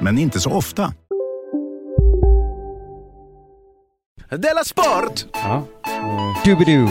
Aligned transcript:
men 0.00 0.18
inte 0.18 0.40
så 0.40 0.50
ofta. 0.50 0.92
Della 4.30 4.64
Sport! 4.64 5.24
Ja. 5.32 5.62
Doobidoo. 6.44 6.88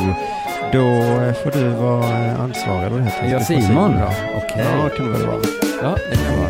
Då 0.71 0.77
eh, 0.79 1.33
får 1.33 1.52
du 1.59 1.69
vara 1.69 2.37
ansvarig 2.37 2.85
eller 2.85 2.89
vad 2.89 2.99
det 2.99 3.03
heter. 3.05 3.25
Ja, 3.31 3.39
Du 3.39 3.45
får 3.45 3.53
Simon. 3.61 3.91
då. 3.97 4.05
Okej. 4.37 4.65
Ja, 4.77 4.83
det 4.83 4.89
kan 4.97 5.05
du 5.05 5.11
väl 5.11 5.25
vara. 5.27 5.39
Ja, 5.83 5.95
det 6.11 6.15
kan 6.17 6.39
vara. 6.39 6.49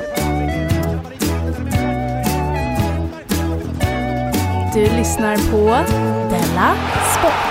Du 4.74 4.82
lyssnar 4.98 5.36
på 5.52 5.66
Della 6.30 6.76
Sport. 7.20 7.49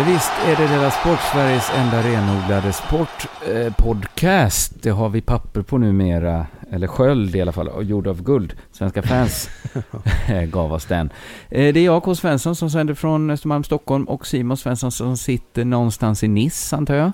Ja, 0.00 0.06
visst 0.06 0.32
är 0.46 0.56
det 0.56 0.74
Della 0.74 0.90
Sport, 0.90 1.18
Sveriges 1.32 1.70
enda 1.76 2.02
renodlade 2.02 2.72
sportpodcast. 2.72 4.82
det 4.82 4.90
har 4.90 5.08
vi 5.08 5.20
papper 5.20 5.62
på 5.62 5.78
numera, 5.78 6.46
eller 6.70 6.86
sköld 6.86 7.36
i 7.36 7.40
alla 7.40 7.52
fall, 7.52 7.88
gjord 7.88 8.06
av 8.06 8.22
guld. 8.22 8.54
Svenska 8.72 9.02
fans 9.02 9.50
gav 10.52 10.72
oss 10.72 10.84
den. 10.84 11.10
Eh, 11.48 11.74
det 11.74 11.80
är 11.80 11.84
jag, 11.84 12.02
K. 12.02 12.14
Svensson, 12.14 12.56
som 12.56 12.70
sänder 12.70 12.94
från 12.94 13.30
Östermalm, 13.30 13.64
Stockholm 13.64 14.04
och 14.04 14.26
Simon 14.26 14.56
Svensson 14.56 14.92
som 14.92 15.16
sitter 15.16 15.64
någonstans 15.64 16.22
i 16.22 16.28
Nice, 16.28 16.76
antar 16.76 16.94
jag. 16.94 17.12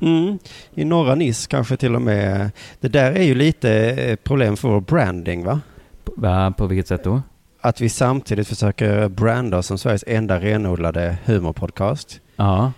Mm. 0.00 0.38
I 0.74 0.84
norra 0.84 1.14
Nice 1.14 1.48
kanske 1.50 1.76
till 1.76 1.94
och 1.94 2.02
med. 2.02 2.50
Det 2.80 2.88
där 2.88 3.12
är 3.12 3.22
ju 3.22 3.34
lite 3.34 3.72
eh, 3.90 4.16
problem 4.16 4.56
för 4.56 4.68
vår 4.68 4.80
branding 4.80 5.44
va? 5.44 5.60
Va, 6.16 6.54
på 6.56 6.66
vilket 6.66 6.88
sätt 6.88 7.04
då? 7.04 7.22
Att 7.60 7.80
vi 7.80 7.88
samtidigt 7.88 8.48
försöker 8.48 9.08
branda 9.08 9.58
oss 9.58 9.66
som 9.66 9.78
Sveriges 9.78 10.04
enda 10.06 10.40
renodlade 10.40 11.16
humorpodcast. 11.24 12.20
Ja, 12.36 12.72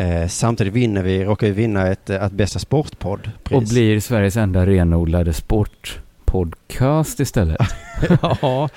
Eh, 0.00 0.28
samtidigt 0.28 0.72
vinner 0.72 1.02
vi, 1.02 1.24
råkar 1.24 1.46
vi 1.46 1.52
vinna 1.52 1.86
ett, 1.86 2.10
eh, 2.10 2.24
ett 2.24 2.32
bästa 2.32 2.58
sportpodd 2.58 3.30
och 3.50 3.62
blir 3.62 4.00
Sveriges 4.00 4.36
enda 4.36 4.66
renodlade 4.66 5.32
sportpodcast 5.32 7.20
istället. 7.20 7.56
ja. 8.22 8.68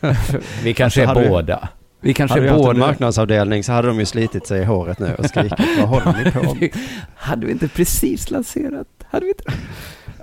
vi 0.62 0.74
kanske 0.74 1.06
Alltså, 1.06 1.20
är 1.20 1.24
vi- 1.24 1.28
båda. 1.28 1.68
Vi 2.00 2.14
kanske 2.14 2.32
Hade 2.34 2.42
vi 2.46 2.48
haft 2.62 2.68
en 2.74 2.78
marknadsavdelning 2.78 3.64
så 3.64 3.72
hade 3.72 3.88
de 3.88 3.98
ju 3.98 4.06
slitit 4.06 4.46
sig 4.46 4.60
i 4.60 4.64
håret 4.64 4.98
nu 4.98 5.14
och 5.18 5.24
skrikit 5.24 5.58
vad 5.78 5.88
håller 5.88 6.24
ni 6.24 6.30
på 6.32 6.54
med? 6.54 6.70
Hade 7.14 7.46
vi 7.46 7.52
inte 7.52 7.68
precis 7.68 8.30
lanserat? 8.30 8.86
Hade 9.10 9.24
vi 9.26 9.30
inte? 9.30 9.44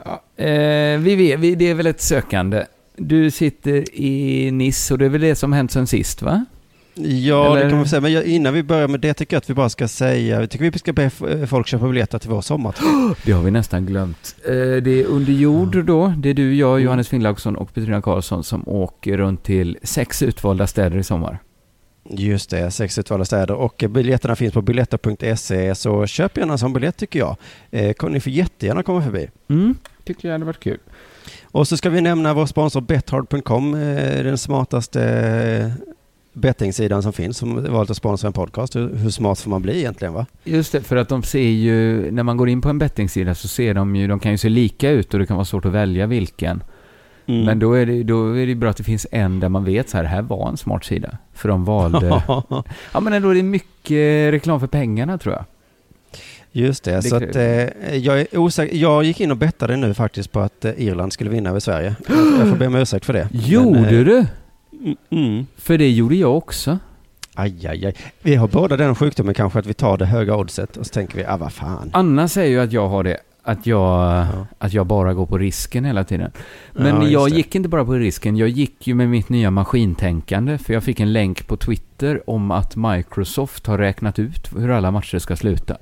Ja, 0.06 0.44
eh, 0.46 1.00
vi 1.00 1.16
vet, 1.16 1.40
vi, 1.40 1.56
det 1.56 1.70
är 1.70 1.74
väl 1.74 1.88
ett 1.88 2.02
sökande. 2.02 2.64
Du 2.98 3.32
sitter 3.32 4.00
i 4.00 4.52
Nice 4.52 4.94
och 4.94 4.98
det 4.98 5.06
är 5.06 5.10
väl 5.10 5.22
det 5.22 5.36
som 5.36 5.54
hänt 5.54 5.72
sen 5.72 5.88
sist 5.88 6.22
va? 6.22 6.46
Ja, 6.98 7.52
Eller- 7.52 7.64
det 7.64 7.70
kan 7.70 7.78
man 7.78 7.88
säga. 7.88 8.02
Men 8.02 8.24
innan 8.26 8.54
vi 8.54 8.64
börjar 8.64 8.88
med 8.88 9.00
det 9.00 9.14
tycker 9.14 9.36
jag 9.36 9.42
att 9.42 9.50
vi 9.50 9.54
bara 9.54 9.70
ska 9.70 9.88
säga, 9.88 10.40
jag 10.42 10.50
tycker 10.50 10.72
vi 10.72 10.80
ska 10.80 10.94
be 10.94 11.04
f- 11.04 11.24
folk 11.50 11.68
köpa 11.68 11.88
biljetter 11.88 12.20
till 12.20 12.30
vår 12.30 12.42
sommarturné. 12.42 13.14
Det 13.26 13.32
har 13.32 13.44
vi 13.44 13.52
nästan 13.52 13.86
glömt. 13.86 14.36
Eh, 14.46 14.52
det 14.54 15.02
är 15.02 15.06
under 15.06 15.34
jord 15.34 15.86
då. 15.86 16.14
Det 16.18 16.30
är 16.30 16.34
du, 16.34 16.56
jag, 16.56 16.82
Johannes 16.82 17.08
Finnlaugsson 17.10 17.56
och 17.56 17.74
Petrina 17.74 18.02
Karlsson 18.02 18.44
som 18.44 18.68
åker 18.68 19.18
runt 19.18 19.44
till 19.44 19.78
sex 19.84 20.22
utvalda 20.22 20.68
städer 20.68 20.98
i 20.98 21.04
sommar. 21.04 21.40
Just 22.10 22.50
det, 22.50 22.72
sex 22.72 23.00
utvalda 23.00 23.26
städer 23.26 23.54
och 23.56 23.84
eh, 23.84 23.90
biljetterna 23.90 24.36
finns 24.36 24.54
på 24.54 24.62
biljetter.se 24.62 25.76
så 25.76 26.06
köp 26.08 26.38
gärna 26.38 26.52
en 26.54 26.60
sån 26.60 26.74
biljett 26.74 26.98
tycker 26.98 27.20
jag. 27.20 27.36
Eh, 27.72 27.96
ni 28.10 28.20
får 28.20 28.32
jättegärna 28.32 28.84
komma 28.84 29.02
förbi. 29.02 29.28
Mm, 29.50 29.76
tycker 30.04 30.28
jag 30.28 30.34
hade 30.34 30.46
varit 30.46 30.60
kul. 30.60 30.80
Och 31.56 31.68
så 31.68 31.78
ska 31.78 31.90
vi 31.90 32.02
nämna 32.02 32.34
vår 32.34 32.46
sponsor 32.46 32.82
Bethard.com, 32.82 33.74
eh, 33.74 34.24
den 34.24 34.38
smartaste 34.38 35.04
eh, 35.04 35.86
bettingsidan 36.34 37.04
som 37.04 37.14
finns 37.14 37.38
som 37.38 37.74
valt 37.74 37.90
att 37.90 37.98
sponsra 37.98 38.28
en 38.28 38.34
podcast. 38.34 38.76
Hur, 38.76 38.96
hur 38.96 39.10
smart 39.10 39.40
får 39.40 39.50
man 39.50 39.62
bli 39.62 39.78
egentligen 39.78 40.14
va? 40.14 40.26
Just 40.44 40.72
det, 40.72 40.82
för 40.82 40.96
att 40.96 41.10
de 41.10 41.24
ser 41.24 41.50
ju, 41.50 42.12
när 42.12 42.24
man 42.24 42.38
går 42.38 42.50
in 42.50 42.62
på 42.62 42.70
en 42.70 42.80
bettingsida 42.80 43.36
så 43.36 43.48
ser 43.48 43.74
de 43.74 43.96
ju, 43.96 44.08
de 44.08 44.20
kan 44.20 44.32
ju 44.32 44.38
se 44.38 44.50
lika 44.50 44.90
ut 44.90 45.14
och 45.14 45.20
det 45.20 45.26
kan 45.26 45.38
vara 45.38 45.46
svårt 45.46 45.66
att 45.66 45.72
välja 45.72 46.06
vilken. 46.06 46.64
Mm. 47.26 47.46
Men 47.46 47.60
då 47.60 47.74
är, 47.74 47.86
det, 47.86 48.04
då 48.04 48.38
är 48.38 48.48
det 48.48 48.56
bra 48.56 48.70
att 48.70 48.78
det 48.78 48.84
finns 48.84 49.08
en 49.12 49.40
där 49.40 49.50
man 49.50 49.66
vet 49.66 49.90
så 49.90 49.98
här, 49.98 50.04
här 50.04 50.22
var 50.22 50.50
en 50.50 50.58
smart 50.58 50.86
sida. 50.86 51.18
För 51.34 51.50
de 51.50 51.66
valde... 51.66 52.24
ja 52.94 53.00
men 53.00 53.14
ändå 53.14 53.30
är 53.30 53.36
det 53.36 53.44
mycket 53.44 54.34
reklam 54.34 54.60
för 54.60 54.68
pengarna 54.68 55.18
tror 55.18 55.36
jag. 55.36 55.46
Just 56.58 56.84
det, 56.84 56.92
Det 56.92 57.02
så 57.02 57.16
att, 57.16 57.36
eh, 57.36 57.96
jag 57.98 58.20
är 58.22 58.38
osäker. 58.38 58.76
Jag 58.78 59.04
gick 59.04 59.20
in 59.20 59.32
och 59.32 59.38
bettade 59.38 59.76
nu 59.78 59.94
faktiskt 59.94 60.32
på 60.32 60.40
att 60.40 60.66
eh, 60.66 60.72
Irland 60.78 61.14
skulle 61.14 61.30
vinna 61.30 61.50
över 61.50 61.60
Sverige. 61.60 61.96
Jag, 62.40 62.50
får 62.50 62.56
be 62.56 62.68
om 62.68 62.76
ursäkt 62.76 63.06
för 63.06 63.14
det. 63.14 63.30
Gjorde 63.32 63.80
Men, 63.82 63.86
eh, 63.86 64.06
du? 64.06 64.26
mm, 64.82 64.96
mm. 65.10 65.46
För 65.58 65.78
det 65.78 65.90
gjorde 65.90 66.16
jag 66.16 66.38
också. 66.38 66.80
Aj, 67.34 67.68
aj, 67.68 67.86
aj. 67.86 67.96
Vi 68.22 68.36
har 68.36 68.48
båda 68.48 68.78
den 68.78 68.96
sjukdomen 68.96 69.34
kanske 69.34 69.60
att 69.60 69.66
vi 69.66 69.74
tar 69.74 69.98
det 69.98 70.06
höga 70.06 70.36
oddset 70.36 70.78
och 70.78 70.86
så 70.86 70.94
tänker 70.94 71.18
vi, 71.18 71.26
ah 71.26 71.38
vad 71.38 71.54
fan. 71.54 71.90
Anna 71.94 72.28
säger 72.28 72.50
ju 72.50 72.60
att 72.60 72.72
jag 72.72 72.88
har 72.88 73.04
det. 73.04 73.18
Att 73.44 73.66
jag, 73.66 74.26
att 74.58 74.74
jag 74.74 74.86
bara 74.88 75.14
går 75.14 75.26
på 75.26 75.38
risken 75.38 75.86
hela 75.86 76.04
tiden. 76.04 76.32
Men 76.74 77.02
Ja, 77.02 77.08
jag 77.08 77.30
det. 77.32 77.36
gick 77.36 77.56
inte 77.56 77.70
bara 77.70 77.86
på 77.86 77.94
risken, 77.94 78.38
jag 78.38 78.50
gick 78.50 78.88
ju 78.88 78.94
med 78.94 79.10
mitt 79.10 79.30
nya 79.30 79.52
maskintänkande. 79.52 80.58
För 80.58 80.74
jag 80.74 80.84
fick 80.84 81.00
en 81.00 81.14
länk 81.14 81.48
på 81.48 81.58
Twitter 81.58 82.30
om 82.30 82.52
att 82.52 82.76
Microsoft 82.76 83.68
har 83.68 83.78
räknat 83.78 84.20
ut 84.20 84.50
hur 84.58 84.70
alla 84.72 84.92
matcher 84.92 85.20
ska 85.20 85.36
sluta. 85.36 85.78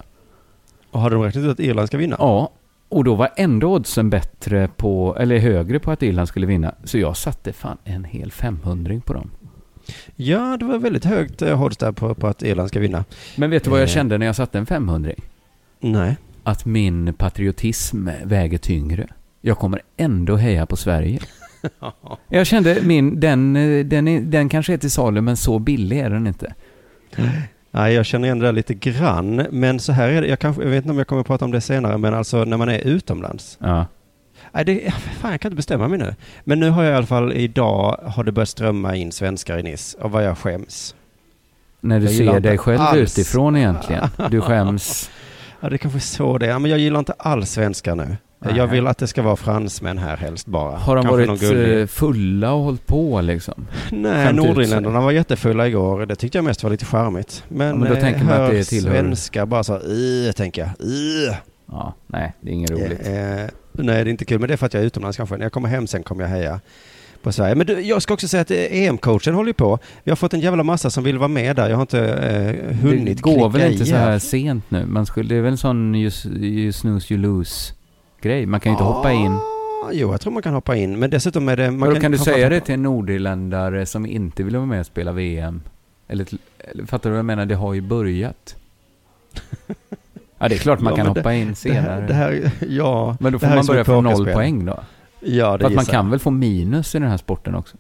Och 0.94 1.00
har 1.02 1.10
de 1.10 1.24
räknat 1.24 1.44
ut 1.44 1.52
att 1.52 1.60
Irland 1.60 1.88
ska 1.88 1.98
vinna? 1.98 2.16
Ja, 2.20 2.52
och 2.90 3.04
då 3.04 3.16
var 3.16 3.30
ändå 3.36 3.74
oddsen 3.74 4.10
bättre 4.10 4.68
på, 4.78 5.18
eller 5.20 5.38
högre 5.38 5.80
på 5.80 5.92
att 5.92 6.04
Irland 6.04 6.28
skulle 6.28 6.46
vinna. 6.48 6.76
Så 6.84 6.98
jag 6.98 7.18
satte 7.18 7.54
fan 7.54 7.78
en 7.84 8.04
hel 8.04 8.32
500 8.32 9.02
på 9.06 9.14
dem. 9.14 9.32
Ja, 10.16 10.58
det 10.60 10.66
var 10.66 10.78
väldigt 10.80 11.06
högt 11.06 11.42
eh, 11.42 11.64
odds 11.64 11.78
där 11.78 11.92
på, 11.92 12.16
på 12.16 12.28
att 12.28 12.44
Irland 12.44 12.70
ska 12.70 12.80
vinna. 12.80 13.06
Men 13.36 13.50
vet 13.50 13.64
du 13.64 13.70
vad 13.70 13.80
jag 13.80 13.88
Eh. 13.90 13.94
kände 13.94 14.18
när 14.18 14.26
jag 14.26 14.36
satte 14.36 14.58
en 14.58 14.66
500? 14.66 15.12
Nej. 15.80 16.16
Att 16.44 16.66
min 16.66 17.14
patriotism 17.14 18.10
väger 18.24 18.58
tyngre. 18.58 19.08
Jag 19.42 19.58
kommer 19.58 19.82
ändå 19.98 20.36
heja 20.36 20.66
på 20.66 20.76
Sverige. 20.76 21.20
Jag 22.30 22.48
kände 22.48 22.78
min, 22.84 23.20
den, 23.20 23.56
eh, 23.56 23.86
den, 23.86 24.32
den 24.32 24.50
kanske 24.50 24.74
är 24.74 24.78
till 24.78 24.92
salu 24.92 25.22
men 25.22 25.38
så 25.38 25.60
billig 25.60 26.00
är 26.00 26.10
den 26.10 26.28
inte. 26.28 26.54
Nej, 27.76 27.94
jag 27.94 28.06
känner 28.06 28.26
igen 28.28 28.40
det 28.40 28.46
där 28.46 28.54
lite 28.54 28.74
grann. 28.74 29.36
Men 29.52 29.80
så 29.80 29.92
här 29.92 30.10
är 30.10 30.22
det, 30.22 30.28
jag, 30.28 30.40
kanske, 30.40 30.62
jag 30.64 30.70
vet 30.70 30.78
inte 30.78 30.92
om 30.92 30.98
jag 30.98 31.08
kommer 31.08 31.22
att 31.22 31.28
prata 31.28 31.46
om 31.46 31.52
det 31.52 31.62
senare, 31.62 31.98
men 31.98 32.14
alltså 32.14 32.44
när 32.46 32.58
man 32.58 32.70
är 32.70 32.80
utomlands. 32.80 33.58
Ja. 33.62 33.86
Nej, 34.52 34.66
det, 34.66 34.94
fan, 35.20 35.32
jag 35.32 35.42
kan 35.42 35.50
inte 35.50 35.56
bestämma 35.56 35.88
mig 35.88 36.00
nu. 36.00 36.16
Men 36.44 36.60
nu 36.60 36.70
har 36.70 36.84
jag 36.84 36.94
i 36.94 36.96
alla 36.96 37.06
fall, 37.06 37.34
idag 37.34 38.00
har 38.06 38.24
det 38.24 38.32
börjat 38.32 38.50
strömma 38.50 38.96
in 38.96 39.12
svenskar 39.12 39.58
i 39.58 39.64
Nice. 39.64 39.98
Och 39.98 40.12
vad 40.12 40.24
jag 40.26 40.38
skäms. 40.38 40.96
När 41.82 42.00
du 42.00 42.06
Jag 42.06 42.14
ser 42.16 42.40
dig 42.40 42.58
själv 42.58 42.82
alls. 42.82 43.20
utifrån 43.20 43.56
egentligen. 43.56 44.10
Du 44.32 44.42
skäms. 44.42 45.10
Ja, 45.60 45.70
det 45.70 45.78
kanske 45.78 45.98
är 45.98 46.02
så 46.02 46.38
det 46.38 46.48
är. 46.52 46.60
Men 46.60 46.72
jag 46.72 46.80
gillar 46.80 47.00
inte 47.00 47.14
alls 47.18 47.52
svenskar 47.52 47.96
nu. 47.96 48.18
Nej. 48.46 48.58
Jag 48.58 48.68
vill 48.68 48.88
att 48.88 48.98
det 48.98 49.08
ska 49.08 49.22
vara 49.22 49.36
fransmän 49.36 49.98
här 49.98 50.18
helst 50.18 50.48
bara. 50.48 50.78
Har 50.78 50.96
de 50.96 51.06
Kanske 51.06 51.48
varit 51.48 51.80
eh, 51.80 51.86
fulla 51.88 52.54
och 52.54 52.64
hållit 52.64 52.88
på 52.88 53.22
liksom? 53.22 53.68
Nej, 53.92 54.26
Skämt 54.26 54.40
ut 54.40 54.46
Nordinländerna 54.46 55.02
var 55.02 55.12
jättefulla 55.12 55.68
igår. 55.68 56.06
Det 56.06 56.16
tyckte 56.16 56.38
jag 56.38 56.46
mest 56.46 56.64
var 56.64 56.70
lite 56.72 56.86
charmigt. 56.86 57.44
Men, 57.48 57.68
Ja, 57.68 57.76
men 57.76 57.90
då 57.90 57.96
eh, 57.96 58.02
tänker 58.02 58.24
man 58.24 58.34
att 58.34 58.40
hör 58.40 58.54
det 58.54 58.64
tillhör- 58.64 58.92
svenska 58.94 59.46
bara 59.46 59.64
så, 59.64 59.74
uh, 59.80 60.32
tänker 60.32 60.62
jag. 60.62 60.88
Uh. 60.88 61.36
Ja, 61.72 61.94
nej, 62.08 62.34
det 62.42 62.50
är 62.50 62.54
inget 62.54 62.72
roligt. 62.72 63.08
Eh, 63.08 63.14
nej, 63.14 63.50
det 63.72 63.92
är 63.92 64.08
inte 64.08 64.26
kul. 64.26 64.40
Men 64.40 64.48
det 64.48 64.54
är 64.54 64.58
för 64.58 64.66
att 64.66 64.74
jag 64.74 64.84
är 64.84 64.88
utomlands 64.88 65.18
kanske. 65.18 65.38
När 65.38 65.46
jag 65.46 65.52
kommer 65.52 65.70
hem 65.70 65.88
sen 65.88 66.04
kommer 66.04 66.24
jag 66.24 66.30
heja 66.30 66.60
på 67.24 67.32
Sverige. 67.32 67.56
Men 67.56 67.68
du, 67.68 67.82
jag 67.82 68.02
ska 68.02 68.14
också 68.14 68.28
säga 68.28 68.42
att 68.42 68.52
eh, 68.52 68.58
EM-coachen 68.58 69.34
håller 69.34 69.54
på. 69.54 69.80
Vi 70.04 70.12
har 70.12 70.16
fått 70.16 70.34
en 70.34 70.40
jävla 70.40 70.64
massa 70.64 70.90
som 70.90 71.04
vill 71.04 71.18
vara 71.18 71.28
med 71.28 71.56
där. 71.56 71.70
Jag 71.70 71.78
har 71.78 71.82
inte 71.82 72.00
eh, 72.10 72.76
hunnit 72.76 73.18
det 73.18 73.22
går 73.22 73.50
väl 73.50 73.62
klicka 73.62 73.72
inte 73.72 73.84
i 73.84 73.88
så 73.88 73.96
här 73.96 74.20
sent 74.20 74.64
nu? 74.70 74.86
Man 74.86 75.06
skulle, 75.06 75.30
det 75.30 75.36
är 75.36 75.42
väl 75.42 75.52
en 75.52 75.58
sån 75.58 75.96
you, 75.96 76.12
you 76.36 76.72
snooze 76.72 77.14
you 77.14 77.22
lose 77.24 77.74
grej. 78.24 78.46
Man 78.46 78.60
kan 78.60 78.70
ju 78.72 78.74
inte 78.74 78.84
hoppa 78.84 79.12
in. 79.12 79.40
jo, 79.92 80.12
jag 80.12 80.22
tror 80.22 80.34
man 80.34 80.44
kan 80.44 80.54
hoppa 80.54 80.76
in. 80.76 81.00
Men 81.00 81.10
dessutom 81.10 81.50
är 81.50 81.58
det... 81.58 81.72
Man 81.72 81.92
Kan, 81.92 82.02
kan 82.02 82.12
du 82.12 82.18
säga 82.18 82.50
det 82.50 82.60
till 82.60 82.74
en 82.74 82.84
nordirländare 82.84 83.86
som 83.86 84.06
inte 84.06 84.44
vill 84.44 84.56
vara 84.56 84.66
med 84.66 84.80
och 84.80 84.86
spela 84.86 85.12
VM? 85.12 85.62
Eller, 86.08 86.28
eller 86.72 86.86
fattar 86.86 87.10
du 87.10 87.12
vad 87.14 87.18
jag 87.20 87.26
menar? 87.26 87.46
Det 87.46 87.56
har 87.56 87.74
ju 87.74 87.82
börjat. 87.82 88.56
Ja, 90.38 90.50
det 90.50 90.56
är 90.56 90.60
klart 90.60 90.80
man 90.80 90.92
Ja, 90.94 90.98
kan 90.98 91.06
det- 91.14 91.20
hoppa 91.20 91.34
in 91.34 91.48
Det 91.50 91.56
senare. 91.56 91.82
här, 91.82 92.02
det 92.08 92.14
här, 92.14 92.52
ja. 92.70 93.18
men 93.20 93.32
då 93.34 93.40
det 93.40 93.48
får 93.48 93.56
man 93.56 93.66
börja 93.66 93.84
från 93.86 94.04
noll 94.04 94.26
poäng 94.34 94.66
då. 94.66 94.80
Ja, 95.20 95.58
det 95.58 95.62
För 95.64 95.68
att 95.70 95.76
man 95.76 95.86
kan 95.86 96.10
väl 96.10 96.20
få 96.20 96.32
minus 96.32 96.96
i 96.96 97.00
den 97.00 97.10
här 97.10 97.18
sporten 97.18 97.56
också? 97.56 97.78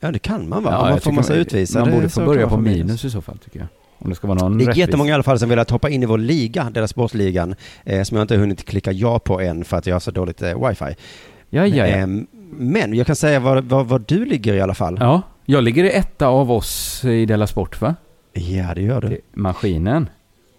Ja, 0.00 0.10
det 0.10 0.18
kan 0.18 0.48
man 0.48 0.62
va? 0.64 0.70
Ja, 0.72 0.82
Om 0.82 0.88
man 0.90 1.00
får 1.00 1.12
massa 1.12 1.34
utvisade. 1.34 1.84
Man 1.84 1.94
borde 1.94 2.08
få 2.08 2.24
börja 2.24 2.48
på 2.48 2.56
minus. 2.56 3.04
i 3.04 3.10
så 3.10 3.20
fall 3.20 3.38
tycker 3.38 3.58
jag. 3.58 3.68
Om 4.02 4.10
det 4.10 4.16
ska 4.16 4.26
vara 4.26 4.38
någon 4.38 4.58
Det 4.58 4.64
är 4.64 4.66
rättvis. 4.66 4.80
jättemånga 4.80 5.10
i 5.10 5.12
alla 5.14 5.22
fall 5.22 5.38
som 5.38 5.48
velat 5.48 5.70
hoppa 5.70 5.88
in 5.90 6.02
i 6.02 6.06
vår 6.06 6.18
liga, 6.18 6.70
deras 6.74 6.90
sportligan, 6.90 7.54
eh, 7.84 8.02
som 8.02 8.16
jag 8.16 8.24
inte 8.24 8.36
hunnit 8.36 8.64
klicka 8.64 8.92
ja 8.92 9.18
på 9.18 9.40
än 9.40 9.64
för 9.64 9.76
att 9.76 9.86
jag 9.86 9.94
har 9.94 10.00
så 10.00 10.10
dåligt 10.10 10.42
eh, 10.42 10.68
wifi. 10.68 10.84
Ja, 10.84 11.66
ja, 11.66 11.66
ja. 11.66 11.86
Eh, 11.86 12.06
men 12.52 12.94
jag 12.94 13.06
kan 13.06 13.16
säga 13.16 13.40
var, 13.40 13.56
var, 13.62 13.84
var 13.84 14.02
du 14.06 14.24
ligger 14.24 14.54
i 14.54 14.60
alla 14.60 14.74
fall. 14.74 14.96
Ja, 15.00 15.22
jag 15.44 15.64
ligger 15.64 15.84
i 15.84 15.90
etta 15.90 16.26
av 16.26 16.52
oss 16.52 17.04
i 17.04 17.26
Della 17.26 17.46
Sport 17.46 17.80
va? 17.80 17.94
Ja, 18.32 18.74
det 18.74 18.82
gör 18.82 19.00
du. 19.00 19.08
Det- 19.08 19.20
Maskinen. 19.32 20.08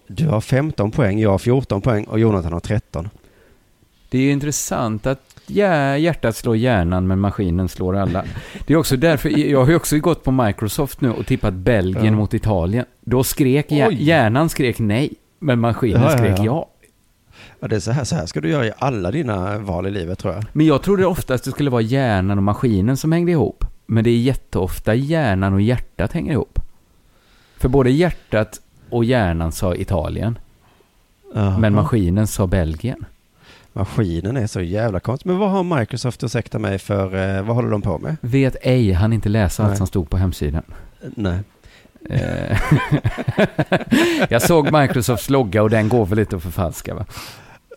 Du 0.06 0.26
har 0.28 0.40
15 0.40 0.90
poäng, 0.90 1.18
jag 1.20 1.30
har 1.30 1.38
14 1.38 1.80
poäng 1.80 2.04
och 2.04 2.18
Jonathan 2.20 2.52
har 2.52 2.60
13. 2.60 3.08
Det 4.08 4.18
är 4.18 4.32
intressant 4.32 5.06
att 5.06 5.31
ja, 5.56 5.96
hjärtat 5.98 6.36
slår 6.36 6.56
hjärnan 6.56 7.06
men 7.06 7.18
maskinen 7.20 7.68
slår 7.68 7.96
alla. 7.96 8.24
Det 8.66 8.72
är 8.72 8.76
också 8.76 8.96
därför, 8.96 9.28
jag 9.28 9.60
har 9.60 9.68
ju 9.70 9.76
också 9.76 9.98
gått 9.98 10.24
på 10.24 10.30
Microsoft 10.30 11.00
nu 11.00 11.10
och 11.10 11.26
tippat 11.26 11.54
Belgien 11.54 12.04
Ja. 12.06 12.12
mot 12.12 12.34
Italien. 12.34 12.84
Då 13.00 13.24
skrek 13.24 13.66
Oj. 13.70 13.96
hjärnan 14.04 14.48
skrek 14.48 14.78
nej, 14.78 15.12
men 15.38 15.58
maskinen 15.58 16.02
Ja, 16.02 16.10
skrek 16.10 16.38
ja. 16.38 16.44
ja. 16.44 16.68
Ja, 17.60 17.68
det 17.68 17.76
är 17.76 17.80
så 17.80 17.90
här, 17.90 18.04
så 18.04 18.16
här 18.16 18.26
ska 18.26 18.40
du 18.40 18.48
göra 18.48 18.66
i 18.66 18.72
alla 18.78 19.10
dina 19.10 19.58
val 19.58 19.86
i 19.86 19.90
livet 19.90 20.18
tror 20.18 20.34
jag. 20.34 20.44
Men 20.52 20.66
jag 20.66 20.82
trodde 20.82 21.06
oftast 21.06 21.44
det 21.44 21.50
skulle 21.50 21.70
vara 21.70 21.82
hjärnan 21.82 22.38
och 22.38 22.44
maskinen 22.44 22.96
som 22.96 23.12
hängde 23.12 23.32
ihop. 23.32 23.64
Men 23.86 24.04
det 24.04 24.10
är 24.10 24.18
jätteofta 24.18 24.94
hjärnan 24.94 25.54
och 25.54 25.60
hjärtat 25.60 26.12
hänger 26.12 26.32
ihop. 26.32 26.58
För 27.56 27.68
både 27.68 27.90
hjärtat 27.90 28.60
och 28.90 29.04
hjärnan 29.04 29.52
sa 29.52 29.74
Italien, 29.74 30.38
Jaha. 31.34 31.58
men 31.58 31.74
maskinen 31.74 32.26
sa 32.26 32.46
Belgien. 32.46 33.04
Maskinen 33.72 34.36
är 34.36 34.46
så 34.46 34.60
jävla 34.60 35.00
konstig. 35.00 35.28
Men 35.28 35.38
vad 35.38 35.50
har 35.50 35.78
Microsoft, 35.78 36.24
ursäkta 36.24 36.58
mig, 36.58 36.78
för, 36.78 37.36
eh, 37.36 37.42
vad 37.42 37.56
håller 37.56 37.70
de 37.70 37.82
på 37.82 37.98
med? 37.98 38.16
Vet 38.20 38.56
ej, 38.62 38.92
han 38.92 39.12
inte 39.12 39.28
läsa 39.28 39.64
allt 39.64 39.76
som 39.76 39.86
stod 39.86 40.10
på 40.10 40.16
hemsidan. 40.16 40.62
Nej. 41.00 41.38
Eh, 42.10 42.58
jag 44.28 44.42
såg 44.42 44.72
Microsofts 44.72 45.30
logga 45.30 45.62
och 45.62 45.70
den 45.70 45.88
går 45.88 46.06
väl 46.06 46.18
lite 46.18 46.36
att 46.36 46.42
förfalska 46.42 46.94
va? 46.94 47.06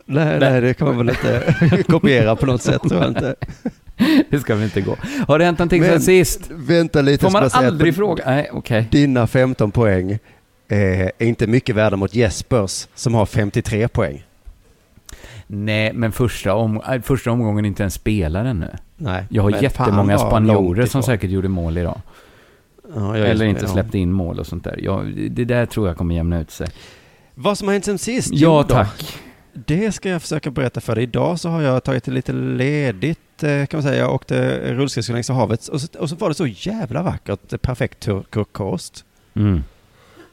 Nej, 0.05 0.39
nej, 0.39 0.61
det 0.61 0.73
kan 0.73 0.87
man 0.87 0.97
väl 0.97 1.09
inte 1.09 1.55
kopiera 1.87 2.35
på 2.35 2.45
något 2.45 2.61
sätt, 2.61 2.81
jag 2.89 3.07
inte. 3.07 3.35
Det 4.29 4.39
ska 4.39 4.55
väl 4.55 4.63
inte 4.63 4.81
gå. 4.81 4.97
Har 5.27 5.39
det 5.39 5.45
hänt 5.45 5.59
någonting 5.59 5.83
sen 5.83 6.01
sist? 6.01 6.41
Vänta 6.49 7.01
lite. 7.01 7.23
Får 7.23 7.31
man 7.31 7.43
att 7.43 7.55
aldrig 7.55 7.95
fråga? 7.95 8.23
Nej, 8.25 8.49
okej. 8.53 8.87
Dina 8.91 9.27
15 9.27 9.71
poäng 9.71 10.11
eh, 10.11 11.01
är 11.01 11.11
inte 11.23 11.47
mycket 11.47 11.75
värda 11.75 11.97
mot 11.97 12.15
Jespers 12.15 12.87
som 12.95 13.13
har 13.13 13.25
53 13.25 13.87
poäng. 13.87 14.23
Nej, 15.47 15.93
men 15.93 16.11
första, 16.11 16.53
om, 16.53 16.81
äh, 16.81 17.01
första 17.01 17.31
omgången 17.31 17.65
inte 17.65 17.83
ens 17.83 17.93
spelar 17.93 18.45
ännu. 18.45 18.69
Nej. 18.97 19.25
Jag 19.29 19.43
har 19.43 19.63
jättemånga 19.63 20.17
spanjorer 20.17 20.85
som 20.85 21.03
säkert 21.03 21.29
gjorde 21.29 21.47
mål 21.47 21.77
idag. 21.77 22.01
Ja, 22.95 23.17
jag 23.17 23.29
Eller 23.29 23.45
inte 23.45 23.67
släppte 23.67 23.97
in 23.97 24.11
mål 24.11 24.39
och 24.39 24.47
sånt 24.47 24.63
där. 24.63 24.79
Jag, 24.83 25.29
det 25.31 25.45
där 25.45 25.65
tror 25.65 25.87
jag 25.87 25.97
kommer 25.97 26.15
jämna 26.15 26.39
ut 26.39 26.51
sig. 26.51 26.67
Vad 27.35 27.57
som 27.57 27.67
har 27.67 27.73
hänt 27.73 27.85
sen 27.85 27.97
sist? 27.97 28.29
Ja, 28.31 28.63
tack. 28.63 29.19
Det 29.53 29.91
ska 29.91 30.09
jag 30.09 30.21
försöka 30.21 30.51
berätta 30.51 30.81
för 30.81 30.95
dig. 30.95 31.03
Idag 31.03 31.39
så 31.39 31.49
har 31.49 31.61
jag 31.61 31.83
tagit 31.83 32.07
lite 32.07 32.33
ledigt 32.33 33.43
eh, 33.43 33.65
kan 33.65 33.77
man 33.77 33.83
säga. 33.83 33.95
Jag 33.95 34.13
åkte 34.13 34.59
rullskridskor 34.73 35.13
längs 35.13 35.29
havet 35.29 35.67
och 35.67 35.81
så, 35.81 35.87
och 35.99 36.09
så 36.09 36.15
var 36.15 36.29
det 36.29 36.35
så 36.35 36.47
jävla 36.47 37.01
vackert, 37.01 37.61
perfekt 37.61 37.99
tur- 37.99 38.23
turkost. 38.33 39.05
Mm. 39.33 39.63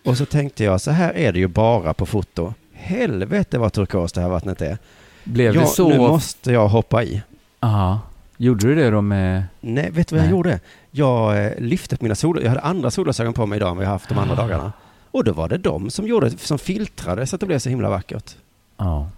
Och 0.05 0.17
så 0.17 0.27
tänkte 0.27 0.65
jag, 0.65 0.81
så 0.81 0.91
här 0.91 1.17
är 1.17 1.33
det 1.33 1.39
ju 1.39 1.49
bara 1.49 1.95
på 1.95 2.07
foto. 2.07 2.55
Helvete 2.73 3.59
vad 3.59 3.73
turkost 3.73 4.15
det 4.15 4.21
här 4.21 4.29
vattnet 4.29 4.63
är. 4.63 4.79
Blev 5.25 5.55
ja, 5.55 5.61
det 5.61 5.67
så? 5.67 5.89
nu 5.89 5.99
måste 5.99 6.53
jag 6.53 6.69
hoppa 6.69 7.05
i. 7.05 7.23
Ja. 7.61 8.01
Gjorde 8.37 8.67
du 8.67 8.75
det 8.75 8.91
då 8.91 9.01
med... 9.01 9.45
Nej, 9.61 9.91
vet 9.91 10.09
du 10.09 10.15
vad 10.15 10.25
jag 10.25 10.27
Nej. 10.27 10.37
gjorde? 10.37 10.61
Jag 10.91 11.45
eh, 11.45 11.53
lyfte 11.59 11.97
på 11.97 12.05
mina 12.05 12.15
sol... 12.15 12.43
Jag 12.43 12.49
hade 12.49 12.61
andra 12.61 12.91
solglasögon 12.91 13.33
på 13.33 13.47
mig 13.47 13.57
idag 13.57 13.71
än 13.71 13.77
vad 13.77 13.85
jag 13.85 13.91
haft 13.91 14.09
de 14.09 14.19
andra 14.19 14.35
dagarna. 14.35 14.73
Och 15.11 15.25
då 15.25 15.33
var 15.33 15.49
det 15.49 15.59
de 15.59 15.91
som 15.91 16.07
gjorde, 16.07 16.31
som 16.31 16.59
filtrade 16.59 17.27
så 17.27 17.37
att 17.37 17.41
det 17.41 17.47
blev 17.47 17.59
så 17.59 17.69
himla 17.69 17.91
vackert. 17.91 18.37
Ja. 18.77 19.09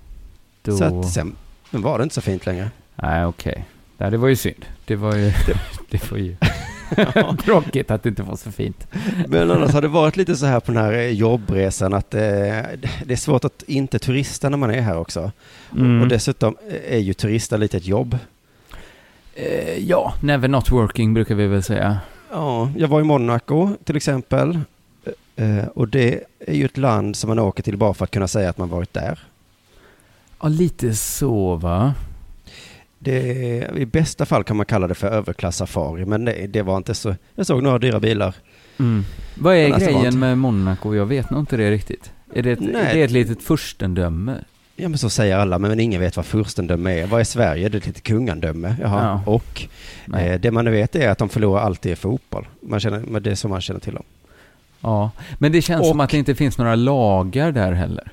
Då... 0.63 0.77
Så 0.77 0.85
att 0.85 1.13
sen 1.13 1.37
var 1.71 1.99
det 1.99 2.03
inte 2.03 2.15
så 2.15 2.21
fint 2.21 2.47
längre. 2.47 2.71
Nej, 2.97 3.25
okej. 3.25 3.65
Nej, 3.99 4.11
det 4.11 4.17
var 4.17 4.29
ju 4.29 4.37
synd. 4.37 4.65
Det 4.85 4.97
var 4.97 5.15
ju... 5.15 5.33
det 5.91 6.11
var 6.11 6.19
ju... 6.19 6.37
Tråkigt 7.45 7.91
att 7.91 8.03
det 8.03 8.09
inte 8.09 8.23
var 8.23 8.37
så 8.37 8.53
fint. 8.53 8.87
Men 9.29 9.51
annars 9.51 9.73
har 9.73 9.83
det 9.83 9.89
varit 9.89 10.17
lite 10.17 10.37
så 10.37 10.47
här 10.47 10.61
på 10.61 10.73
den 10.73 10.83
här 10.83 10.93
eh, 10.93 11.09
jobbresan 11.09 11.95
att 11.95 12.15
eh, 12.15 12.21
det 12.21 13.09
är 13.09 13.17
svårt 13.17 13.45
att 13.45 13.63
inte 13.67 13.99
turista 13.99 14.49
när 14.49 14.57
man 14.57 14.71
är 14.71 14.81
här 14.81 14.99
också. 14.99 15.33
Mm. 15.73 16.03
Och 16.03 16.09
dessutom 16.09 16.57
är 16.89 16.99
ju 16.99 17.15
turista 17.15 17.57
lite 17.57 17.77
ett 17.77 17.87
jobb. 17.87 18.19
Eh, 19.35 19.79
ja, 19.79 20.15
never 20.23 20.49
not 20.49 20.71
working 20.71 21.15
brukar 21.15 21.35
vi 21.35 21.47
väl 21.47 21.63
säga. 21.63 21.99
Ja, 22.31 22.71
jag 22.77 22.89
var 22.89 23.01
i 23.01 23.05
Monaco 23.05 23.69
till 23.85 23.97
exempel. 23.97 24.61
Eh, 25.37 25.65
och 25.75 25.89
det 25.89 26.21
är 26.39 26.55
ju 26.55 26.65
ett 26.65 26.77
land 26.77 27.17
som 27.17 27.29
man 27.29 27.39
åker 27.39 27.63
till 27.63 27.77
bara 27.77 27.95
för 27.95 28.05
att 28.05 28.11
kunna 28.11 28.29
säga 28.29 28.51
att 28.51 28.59
man 28.59 28.69
varit 28.69 28.93
där. 28.93 29.19
Ja, 30.41 30.49
lite 30.49 30.95
så 30.95 31.55
va? 31.55 31.95
Det 33.05 33.59
är, 33.59 33.79
I 33.79 33.87
bästa 33.87 34.27
fall 34.27 34.45
kan 34.45 34.57
man 34.57 34.67
kalla 34.67 34.87
det 34.87 34.95
för 34.95 35.09
överklass-safari, 35.11 36.05
men 36.07 36.25
det, 36.25 36.47
det 36.47 36.63
var 36.63 36.77
inte 36.77 36.95
så. 36.95 37.15
Jag 37.35 37.47
såg 37.47 37.63
några 37.63 37.79
dyra 37.79 38.01
bilar. 38.01 38.35
Mm. 38.79 39.05
Vad 39.35 39.55
är 39.57 39.79
grejen 39.79 40.19
med 40.19 40.39
Monaco? 40.39 40.95
Jag 40.95 41.07
vet 41.07 41.31
nog 41.31 41.41
inte 41.41 41.57
det 41.57 41.71
riktigt. 41.71 42.13
Är 42.35 42.43
det 42.43 42.51
ett, 42.51 42.61
Nej. 42.61 42.73
det 42.73 43.01
är 43.01 43.05
ett 43.05 43.11
litet 43.11 43.43
furstendöme? 43.43 44.35
Ja, 44.77 44.89
men 44.89 44.99
så 44.99 45.11
säger 45.11 45.37
alla, 45.37 45.59
men 45.59 45.81
ingen 45.81 46.01
vet 46.01 46.17
vad 46.17 46.27
furstendöme 46.27 47.01
är. 47.01 47.07
Vad 47.07 47.21
är 47.21 47.25
Sverige? 47.25 47.69
Det 47.69 47.77
är 47.77 47.79
ett 47.79 47.87
litet 47.87 48.03
kungandöme. 48.03 48.77
Jaha. 48.81 49.21
Ja. 49.27 49.33
Och 49.33 49.63
Nej. 50.07 50.29
eh, 50.29 50.41
det 50.41 50.51
man 50.51 50.71
vet 50.71 50.97
är 50.97 51.09
att 51.09 51.19
de 51.19 51.29
förlorar 51.29 51.61
alltid 51.63 51.93
i 51.93 51.97
fotboll. 51.97 52.47
Man 52.61 52.81
känner, 52.81 53.21
det 53.21 53.31
är 53.31 53.35
så 53.35 53.49
man 53.49 53.61
känner 53.61 53.81
till 53.81 53.95
dem. 53.95 54.05
Ja, 54.81 55.11
men 55.39 55.53
det 55.53 55.63
känns 55.63 55.89
som 55.89 55.99
Och- 56.01 56.05
att 56.05 56.11
det 56.11 56.19
inte 56.19 56.35
finns 56.35 56.59
några 56.59 56.75
lagar 56.75 57.53
där 57.53 57.73
heller. 57.73 58.13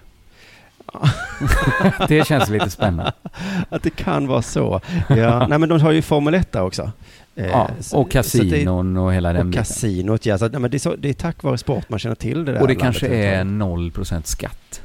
det 2.07 2.27
känns 2.27 2.49
lite 2.49 2.69
spännande. 2.69 3.11
Att 3.69 3.83
det 3.83 3.89
kan 3.89 4.27
vara 4.27 4.41
så. 4.41 4.81
Ja, 5.09 5.47
nej 5.49 5.59
men 5.59 5.69
de 5.69 5.81
har 5.81 5.91
ju 5.91 6.01
Formel 6.01 6.33
1 6.33 6.51
där 6.51 6.61
också. 6.63 6.91
Eh, 7.35 7.45
Ja, 7.47 7.69
så- 7.79 7.97
och 7.97 8.11
kasinon 8.11 8.97
och 8.97 9.13
hela 9.13 9.33
den 9.33 9.39
och 9.41 9.45
biten. 9.45 9.63
kasinot, 9.63 10.25
ja. 10.25 10.37
Så, 10.37 10.47
nej, 10.47 10.59
men 10.61 10.71
det, 10.71 10.77
är 10.77 10.79
så, 10.79 10.95
det 10.95 11.09
är 11.09 11.13
tack 11.13 11.43
vare 11.43 11.57
sport 11.57 11.89
man 11.89 11.99
känner 11.99 12.15
till 12.15 12.45
det 12.45 12.51
där 12.53 12.61
Och 12.61 12.67
det 12.67 12.75
kanske 12.75 13.07
är 13.07 13.39
överhuvudtaget. 13.39 13.95
0% 13.95 14.21
skatt. 14.23 14.81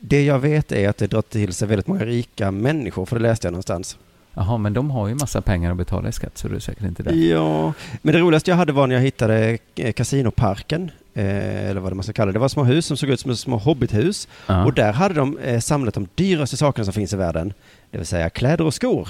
Det 0.00 0.24
jag 0.24 0.38
vet 0.38 0.72
är 0.72 0.88
att 0.88 0.96
det 0.96 1.06
drar 1.06 1.22
till 1.22 1.52
sig 1.52 1.68
väldigt 1.68 1.86
många 1.86 2.04
rika 2.04 2.50
människor, 2.50 3.06
för 3.06 3.16
det 3.16 3.22
läste 3.22 3.46
jag 3.46 3.52
någonstans. 3.52 3.96
Jaha, 4.34 4.58
men 4.58 4.72
de 4.72 4.90
har 4.90 5.08
ju 5.08 5.14
massa 5.14 5.40
pengar 5.40 5.70
att 5.70 5.76
betala 5.76 6.08
i 6.08 6.12
skatt 6.12 6.38
så 6.38 6.48
det 6.48 6.56
är 6.56 6.60
säkert 6.60 6.84
inte 6.84 7.02
det. 7.02 7.14
Ja, 7.14 7.72
men 8.02 8.14
det 8.14 8.20
roligaste 8.20 8.50
jag 8.50 8.56
hade 8.56 8.72
var 8.72 8.86
när 8.86 8.94
jag 8.94 9.02
hittade 9.02 9.58
eh, 9.76 9.92
kasinoparken, 9.92 10.90
eh, 11.18 11.70
eller 11.70 11.80
vad 11.80 11.94
man 11.94 12.02
ska 12.02 12.12
kalla 12.12 12.26
det. 12.26 12.32
Det 12.32 12.38
var 12.38 12.48
små 12.48 12.64
hus 12.64 12.86
som 12.86 12.96
såg 12.96 13.10
ut 13.10 13.20
som 13.20 13.36
små 13.36 13.56
hobbithus. 13.56 14.28
Ja. 14.46 14.64
Och 14.64 14.74
där 14.74 14.92
hade 14.92 15.14
de 15.14 15.38
eh, 15.38 15.60
samlat 15.60 15.94
de 15.94 16.08
dyraste 16.14 16.56
sakerna 16.56 16.84
som 16.84 16.92
finns 16.94 17.12
i 17.12 17.16
världen. 17.16 17.52
Det 17.90 17.98
vill 17.98 18.06
säga 18.06 18.30
kläder 18.30 18.64
och 18.64 18.74
skor. 18.74 19.08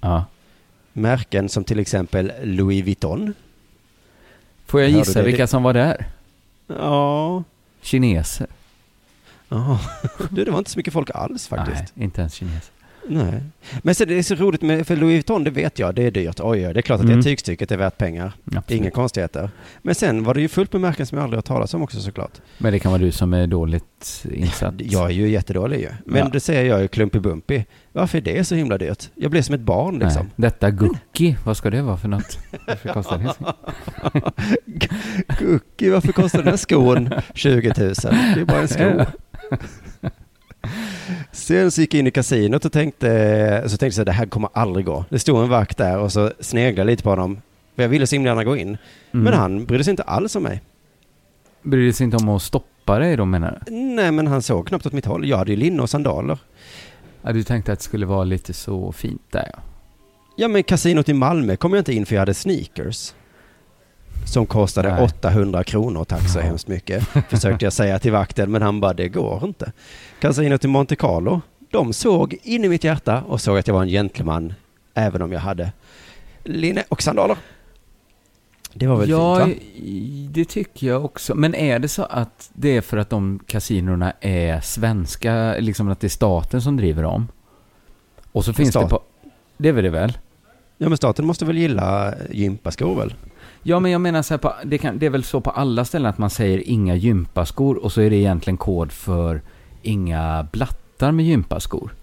Ja. 0.00 0.24
Märken 0.92 1.48
som 1.48 1.64
till 1.64 1.78
exempel 1.78 2.32
Louis 2.42 2.84
Vuitton. 2.84 3.34
Får 4.66 4.80
jag 4.80 4.90
Hör 4.90 4.98
gissa 4.98 5.22
vilka 5.22 5.46
som 5.46 5.62
var 5.62 5.72
där? 5.72 6.06
Ja, 6.66 7.44
Kineser? 7.82 8.46
ja. 9.48 9.80
Du, 10.30 10.44
det 10.44 10.50
var 10.50 10.58
inte 10.58 10.70
så 10.70 10.78
mycket 10.78 10.92
folk 10.92 11.10
alls 11.14 11.48
faktiskt. 11.48 11.92
Nej, 11.94 12.04
inte 12.04 12.20
ens 12.20 12.34
kineser. 12.34 12.72
Nej. 13.08 13.42
Men 13.82 13.94
så 13.94 14.04
det 14.04 14.18
är 14.18 14.22
så 14.22 14.34
roligt 14.34 14.62
med, 14.62 14.86
för 14.86 14.96
Louis 14.96 15.14
Vuitton, 15.14 15.44
det 15.44 15.50
vet 15.50 15.78
jag, 15.78 15.94
det 15.94 16.02
är 16.02 16.10
dyrt. 16.10 16.40
Oj, 16.40 16.66
oj, 16.66 16.74
det 16.74 16.80
är 16.80 16.82
klart 16.82 17.00
att 17.00 17.04
Mm. 17.06 17.16
det 17.16 17.22
tygstycket 17.22 17.70
är 17.72 17.76
värt 17.76 17.98
pengar. 17.98 18.32
Absolut. 18.44 18.70
Inga 18.80 18.90
konstigheter. 18.90 19.50
Men 19.82 19.94
sen 19.94 20.24
var 20.24 20.34
det 20.34 20.40
ju 20.40 20.48
fullt 20.48 20.72
med 20.72 20.80
märken 20.82 21.06
som 21.06 21.18
jag 21.18 21.22
aldrig 21.24 21.38
har 21.38 21.42
talat 21.42 21.74
om 21.74 21.82
också 21.82 22.00
såklart. 22.00 22.32
Men 22.58 22.72
det 22.72 22.78
kan 22.78 22.92
vara 22.92 23.02
du 23.02 23.12
som 23.12 23.34
är 23.34 23.46
dåligt 23.46 24.24
insatt. 24.32 24.74
Jag 24.78 25.04
är 25.06 25.14
ju 25.14 25.28
jättedålig 25.28 25.80
ju. 25.80 25.88
Men 26.04 26.18
Ja. 26.18 26.28
det 26.32 26.40
säger 26.40 26.64
jag 26.64 26.80
ju 26.82 26.88
Klumpy 26.88 27.18
Bumpy. 27.18 27.64
Varför 27.92 28.18
är 28.18 28.22
det 28.22 28.44
så 28.44 28.54
himla 28.54 28.78
dyrt? 28.78 29.10
Jag 29.14 29.30
blev 29.30 29.42
som 29.42 29.54
ett 29.54 29.60
barn 29.60 29.98
liksom. 29.98 30.22
Nej, 30.22 30.32
detta 30.36 30.70
Gucci, 30.70 31.36
vad 31.44 31.56
ska 31.56 31.70
det 31.70 31.82
vara 31.82 31.96
för 31.96 32.08
något? 32.08 32.38
Varför 32.66 32.92
kostar 32.92 33.18
det? 33.18 33.34
Gucci, 35.38 35.90
varför 35.90 36.12
kostar 36.12 36.38
den 36.38 36.48
här 36.48 36.56
skon 36.56 37.10
20 37.34 37.68
000? 37.78 37.94
Det 38.34 38.40
är 38.40 38.44
bara 38.44 38.60
en 38.60 38.68
sko. 38.68 39.04
Sen 41.32 41.70
så 41.70 41.80
gick 41.80 41.94
jag 41.94 41.98
in 41.98 42.06
i 42.06 42.10
kasinot 42.10 42.64
och 42.64 42.72
tänkte, 42.72 43.64
så 43.66 43.76
tänkte 43.76 44.00
jag 44.00 44.02
att 44.02 44.06
det 44.06 44.12
här 44.12 44.26
kommer 44.26 44.50
aldrig 44.52 44.86
gå. 44.86 45.04
Det 45.08 45.18
stod 45.18 45.42
en 45.42 45.48
vakt 45.48 45.76
där 45.76 45.98
och 45.98 46.12
så 46.12 46.30
sneglade 46.40 46.80
jag 46.80 46.86
lite 46.86 47.02
på 47.02 47.10
honom. 47.10 47.40
För 47.76 47.82
jag 47.82 47.88
ville 47.88 48.06
så 48.06 48.14
himla 48.14 48.30
gärna 48.30 48.44
gå 48.44 48.56
in. 48.56 48.68
Mm. 48.68 48.78
Men 49.24 49.32
han 49.32 49.64
brydde 49.64 49.84
sig 49.84 49.90
inte 49.90 50.02
alls 50.02 50.36
om 50.36 50.42
mig. 50.42 50.62
Bryr 51.62 51.92
sig 51.92 52.04
inte 52.04 52.16
om 52.16 52.28
att 52.28 52.42
stoppa 52.42 52.98
dig 52.98 53.16
då 53.16 53.24
menar 53.24 53.62
du? 53.66 53.72
Nej, 53.72 54.12
men 54.12 54.26
han 54.26 54.42
såg 54.42 54.68
knappt 54.68 54.86
åt 54.86 54.92
mitt 54.92 55.06
håll. 55.06 55.28
Jag 55.28 55.36
hade 55.36 55.50
ju 55.50 55.56
linne 55.56 55.82
och 55.82 55.90
sandaler. 55.90 56.38
Ja, 57.22 57.32
du 57.32 57.42
tänkte 57.42 57.72
att 57.72 57.78
det 57.78 57.84
skulle 57.84 58.06
vara 58.06 58.24
lite 58.24 58.52
så 58.52 58.92
fint 58.92 59.22
där 59.30 59.50
ja. 59.52 59.58
Ja 60.38 60.48
men 60.48 60.62
kasinot 60.62 61.08
i 61.08 61.12
Malmö 61.12 61.56
kom 61.56 61.72
jag 61.72 61.80
inte 61.80 61.92
in 61.92 62.06
för 62.06 62.14
jag 62.14 62.20
hade 62.20 62.34
sneakers. 62.34 63.14
Som 64.26 64.46
kostade 64.46 64.94
Nej. 64.94 65.04
800 65.04 65.64
kronor, 65.64 66.04
tack 66.04 66.28
så 66.28 66.40
hemskt 66.40 66.68
mycket. 66.68 67.04
Försökte 67.28 67.66
jag 67.66 67.72
säga 67.72 67.98
till 67.98 68.12
vakten, 68.12 68.50
men 68.50 68.62
han 68.62 68.80
bara, 68.80 68.92
det 68.92 69.08
går 69.08 69.44
inte. 69.44 69.72
Kasinot 70.20 70.64
i 70.64 70.68
Monte 70.68 70.96
Carlo, 70.96 71.40
de 71.70 71.92
såg 71.92 72.36
in 72.42 72.64
i 72.64 72.68
mitt 72.68 72.84
hjärta 72.84 73.22
och 73.22 73.40
såg 73.40 73.58
att 73.58 73.66
jag 73.66 73.74
var 73.74 73.82
en 73.82 73.88
gentleman, 73.88 74.54
även 74.94 75.22
om 75.22 75.32
jag 75.32 75.40
hade 75.40 75.72
linne 76.44 76.84
och 76.88 77.02
sandaler. 77.02 77.36
Det 78.78 78.86
var 78.86 78.96
väl 78.96 79.10
ja, 79.10 79.44
fint 79.46 79.58
va? 79.58 80.30
det 80.32 80.44
tycker 80.44 80.86
jag 80.86 81.04
också. 81.04 81.34
Men 81.34 81.54
är 81.54 81.78
det 81.78 81.88
så 81.88 82.02
att 82.02 82.50
det 82.52 82.76
är 82.76 82.80
för 82.80 82.96
att 82.96 83.10
de 83.10 83.40
kasinorna 83.46 84.12
är 84.20 84.60
svenska, 84.60 85.54
liksom 85.58 85.88
att 85.88 86.00
det 86.00 86.06
är 86.06 86.08
staten 86.08 86.62
som 86.62 86.76
driver 86.76 87.02
dem? 87.02 87.28
Och 88.32 88.44
så 88.44 88.52
finns 88.52 88.74
det 88.74 88.88
på... 88.88 89.02
Det 89.56 89.68
är 89.68 89.72
väl 89.72 89.84
det 89.84 89.90
väl? 89.90 90.18
Ja 90.78 90.88
men 90.88 90.96
staten 90.96 91.26
måste 91.26 91.44
väl 91.44 91.58
gilla 91.58 92.14
gympaskor 92.30 92.96
väl? 92.96 93.14
Ja, 93.68 93.80
men 93.80 93.90
jag 93.92 94.00
menar 94.00 94.22
så 94.22 94.34
här, 94.34 94.38
på, 94.38 94.54
det, 94.64 94.78
kan, 94.78 94.98
det 94.98 95.06
är 95.06 95.10
väl 95.10 95.24
så 95.24 95.40
på 95.40 95.50
alla 95.50 95.84
ställen 95.84 96.10
att 96.10 96.18
man 96.18 96.30
säger 96.30 96.68
inga 96.68 96.94
gympaskor 96.94 97.76
och 97.76 97.92
så 97.92 98.00
är 98.00 98.10
det 98.10 98.16
egentligen 98.16 98.56
kod 98.56 98.92
för 98.92 99.42
inga 99.82 100.46
blattar 100.52 101.12
med 101.12 101.24
gympaskor. 101.24 101.94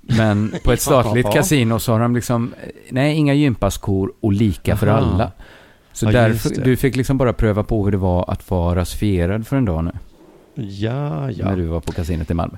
Men 0.00 0.54
på 0.64 0.72
ett 0.72 0.80
statligt 0.90 1.32
kasino 1.32 1.78
så 1.78 1.92
har 1.92 2.00
de 2.00 2.14
liksom, 2.14 2.54
eh, 2.62 2.68
nej, 2.90 3.16
inga 3.16 3.34
gympaskor 3.34 4.12
och 4.20 4.32
lika 4.32 4.76
för 4.76 4.86
Aha. 4.86 4.98
alla. 4.98 5.32
Så 5.92 6.06
Ja, 6.06 6.10
därför, 6.10 6.64
du 6.64 6.76
fick 6.76 6.96
liksom 6.96 7.18
bara 7.18 7.32
pröva 7.32 7.62
på 7.62 7.84
hur 7.84 7.92
det 7.92 7.98
var 7.98 8.30
att 8.30 8.50
vara 8.50 8.80
rasifierad 8.80 9.46
för 9.46 9.56
en 9.56 9.64
dag 9.64 9.84
nu. 9.84 9.92
Ja, 10.54 11.30
ja. 11.30 11.44
När 11.44 11.56
du 11.56 11.66
var 11.66 11.80
på 11.80 11.92
kasinot 11.92 12.30
i 12.30 12.34
Malmö. 12.34 12.56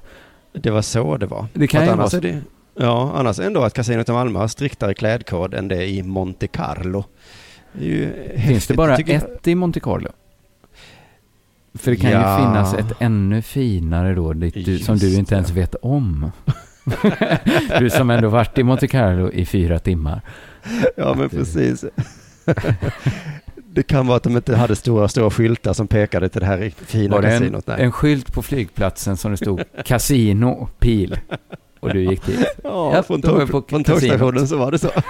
Det 0.53 0.71
var 0.71 0.83
så 0.83 1.17
det 1.17 1.27
var. 1.27 1.47
Det 1.53 1.67
kan 1.67 1.79
För 1.79 1.87
ju 1.87 1.91
att 1.91 1.97
vara 1.99 2.03
annars 2.03 2.15
är 2.15 2.21
det, 2.21 2.41
Ja, 2.75 3.13
annars 3.15 3.39
ändå 3.39 3.63
att 3.63 3.75
kasinot 3.75 4.09
i 4.09 4.13
Malmö 4.13 4.39
har 4.39 4.49
striktare 4.49 4.95
klädkod 4.95 5.55
än 5.55 5.69
det 5.69 5.87
i 5.87 6.03
Monte 6.03 6.47
Carlo. 6.47 7.05
Det 7.79 8.13
Finns 8.33 8.41
häftigt, 8.45 8.69
det 8.69 8.75
bara 8.75 8.97
tycker 8.97 9.13
jag. 9.13 9.23
ett 9.23 9.47
i 9.49 9.55
Monte 9.55 9.81
Carlo? 9.81 10.09
För 11.75 11.91
det 11.91 11.97
kan 11.97 12.11
Ja. 12.11 12.39
ju 12.39 12.45
finnas 12.45 12.75
ett 12.75 12.93
ännu 13.01 13.43
finare 13.43 14.15
då, 14.15 14.33
du, 14.33 14.79
som 14.79 14.97
du 14.99 15.15
inte 15.19 15.35
ens 15.35 15.51
vet 15.51 15.75
om. 15.75 16.33
du 17.79 17.91
som 17.91 18.11
ändå 18.11 18.29
varit 18.29 18.59
i 18.59 18.63
Monte 18.63 18.87
Carlo 18.89 19.31
i 19.31 19.47
fyra 19.47 19.79
timmar. 19.79 20.21
Ja, 20.97 21.15
men 21.15 21.29
du- 21.29 21.37
precis. 21.37 21.85
det 23.57 23.83
kan 23.83 24.07
vara 24.07 24.17
att 24.17 24.23
de 24.23 24.37
inte 24.37 24.57
hade 24.57 24.77
stora, 24.77 25.09
stora 25.09 25.31
skyltar 25.31 25.73
som 25.73 25.87
pekade 25.87 26.29
till 26.29 26.41
det 26.41 26.47
här 26.47 26.73
fina 26.77 27.15
Var 27.15 27.23
det 27.23 27.29
en, 27.29 27.41
kasinot. 27.41 27.67
Nej. 27.67 27.83
en 27.83 27.93
skylt 27.93 28.33
på 28.33 28.43
flygplatsen 28.43 29.17
som 29.17 29.31
det 29.31 29.37
stod 29.37 29.63
Casino, 29.85 30.69
pil. 30.79 31.19
Och 31.81 31.93
du 31.93 32.01
gick 32.05 32.27
dit. 32.27 32.47
Ja, 32.65 32.95
Ja, 32.97 33.03
från, 33.03 33.23
tåg, 33.23 33.69
tågstationen 33.85 34.49
så 34.49 34.57
var 34.57 34.71
det 34.73 34.79
så. 34.79 34.91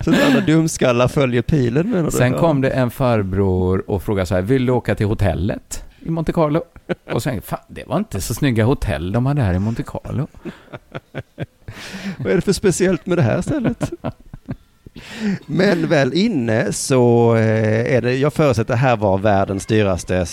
så 0.00 0.10
att 0.10 0.22
alla 0.22 0.40
dumskallar 0.40 1.08
följer 1.08 1.42
pilen 1.42 1.90
menar 1.90 2.04
du? 2.04 2.10
Sen 2.10 2.34
kom 2.34 2.60
det 2.60 2.70
en 2.70 2.90
farbror 2.90 3.90
och 3.90 4.02
frågade 4.02 4.26
så 4.26 4.34
här, 4.34 4.42
vill 4.42 4.66
du 4.66 4.72
åka 4.72 4.94
till 4.94 5.06
hotellet 5.06 5.84
i 6.00 6.10
Monte 6.10 6.32
Carlo? 6.32 6.62
Och 7.12 7.22
sen, 7.22 7.42
fan, 7.42 7.58
det 7.68 7.86
var 7.86 7.96
inte 7.96 8.20
så 8.20 8.34
snygga 8.34 8.64
hotell 8.64 9.12
de 9.12 9.26
hade 9.26 9.42
här 9.42 9.54
i 9.54 9.58
Monte 9.58 9.82
Carlo. 9.82 10.26
Vad 12.18 12.32
är 12.32 12.36
det 12.36 12.40
för 12.40 12.52
speciellt 12.52 13.06
med 13.06 13.18
det 13.18 13.22
här 13.22 13.42
stället? 13.42 13.92
Men 15.46 15.88
väl 15.88 16.14
inne 16.14 16.72
så 16.72 17.36
eh, 17.36 17.94
är 17.96 18.00
det, 18.02 18.14
jag 18.16 18.32
förutsätter 18.32 18.74
att 18.74 18.80
det 18.80 18.86
här 18.86 18.96
var 18.96 19.18
världens 19.18 19.66
dyraste 19.66 20.26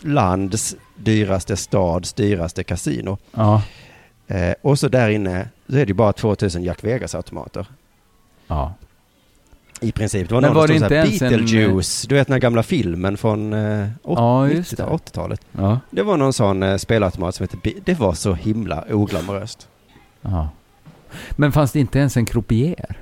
lands 0.00 0.76
dyraste 0.96 1.56
stads 1.56 2.12
dyraste 2.12 2.64
kasino. 2.64 3.18
Ja, 3.34 3.62
Eh, 4.32 4.54
och 4.62 4.78
så 4.78 4.88
där 4.88 5.08
inne 5.10 5.48
så 5.68 5.76
är 5.76 5.86
det 5.86 5.94
bara 5.94 6.12
2000 6.12 6.62
Jack 6.62 6.84
Vegas-automater. 6.84 7.66
Ja. 8.52 8.74
I 9.80 9.92
princip. 9.92 10.28
Det 10.28 10.34
var 10.34 10.40
Men 10.40 10.48
någon 10.48 10.56
var 10.56 10.66
som 10.66 10.74
det 10.74 10.78
stod 10.78 10.88
så 10.88 10.94
här, 10.94 11.04
inte 11.06 11.24
ens 11.24 11.32
en- 11.34 11.38
Beetlejuice, 11.46 12.02
du 12.08 12.14
vet 12.14 12.26
den 12.26 12.32
här 12.32 12.40
gamla 12.40 12.62
filmen 12.62 13.16
från 13.16 13.52
eh, 13.52 13.88
åt- 14.02 14.18
Ja, 14.18 14.48
just 14.48 14.72
90 14.72 14.76
det. 14.86 14.92
80-talet. 14.92 15.40
Ja, 15.52 15.80
Det 15.90 16.02
var 16.02 16.16
någon 16.16 16.32
sån 16.32 16.62
eh, 16.62 16.76
spelautomat 16.76 17.34
som 17.34 17.44
hette 17.44 17.56
Be- 17.56 17.80
Det 17.84 17.94
var 17.98 18.12
så 18.14 18.34
himla 18.34 18.84
oglamoröst. 18.90 19.68
ja. 20.22 20.48
Men 21.30 21.52
fanns 21.52 21.72
det 21.72 21.80
inte 21.80 21.98
ens 21.98 22.16
en 22.16 22.26
croupier? 22.26 22.96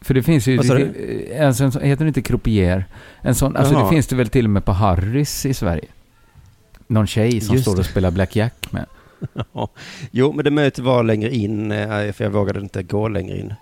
För 0.00 0.14
det 0.14 0.22
finns 0.22 0.46
ju, 0.48 0.56
det, 0.56 1.36
en 1.36 1.54
sån, 1.54 1.70
heter 1.82 2.04
det 2.04 2.08
inte 2.08 2.22
croupier? 2.22 2.84
En 3.22 3.34
sån, 3.34 3.56
alltså 3.56 3.74
Jaha. 3.74 3.84
det 3.84 3.90
finns 3.90 4.06
det 4.06 4.16
väl 4.16 4.28
till 4.28 4.44
och 4.44 4.50
med 4.50 4.64
på 4.64 4.72
Harrys 4.72 5.46
i 5.46 5.54
Sverige? 5.54 5.84
Någon 6.86 7.06
tjej 7.06 7.40
som 7.40 7.54
Just 7.54 7.64
står 7.64 7.74
det. 7.74 7.80
och 7.80 7.86
spelar 7.86 8.10
blackjack 8.10 8.72
med. 8.72 8.86
Jo, 10.10 10.32
men 10.32 10.44
det 10.44 10.50
mötet 10.50 10.84
var 10.84 11.02
längre 11.02 11.34
in, 11.34 11.72
eh, 11.72 12.12
för 12.12 12.24
jag 12.24 12.30
vågade 12.30 12.60
inte 12.60 12.82
gå 12.82 13.08
längre 13.08 13.38
in 13.38 13.54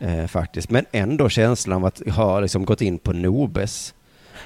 eh, 0.00 0.26
faktiskt. 0.26 0.70
Men 0.70 0.84
ändå 0.92 1.28
känslan 1.28 1.76
av 1.78 1.84
att 1.84 2.02
ha 2.08 2.40
liksom 2.40 2.64
gått 2.64 2.80
in 2.82 2.98
på 2.98 3.12
Nobes. 3.12 3.94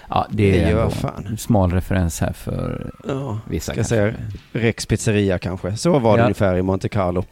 Ja, 0.09 0.27
det 0.31 0.61
är 0.63 0.69
ju 0.71 0.79
ändå 0.81 0.91
fan. 0.91 1.27
en 1.27 1.37
smal 1.39 1.73
referens 1.73 2.21
här 2.21 2.33
för 2.33 2.91
Ja, 3.09 3.39
vissa 3.49 3.65
ska 3.65 3.75
kanske. 3.75 3.95
säga 3.95 4.13
Rex 4.53 4.87
pizzeria 4.87 5.39
kanske. 5.39 5.77
Så 5.77 5.99
var 5.99 6.13
det 6.17 6.21
Ja. 6.21 6.25
ungefär 6.25 6.57
i 6.57 6.63
Monte 6.63 6.89
Carlo. 6.89 7.25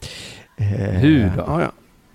Eh, 0.56 0.66
Hur 0.66 1.32
då? 1.36 1.44
Ja, 1.46 1.60
ja. 1.60 1.70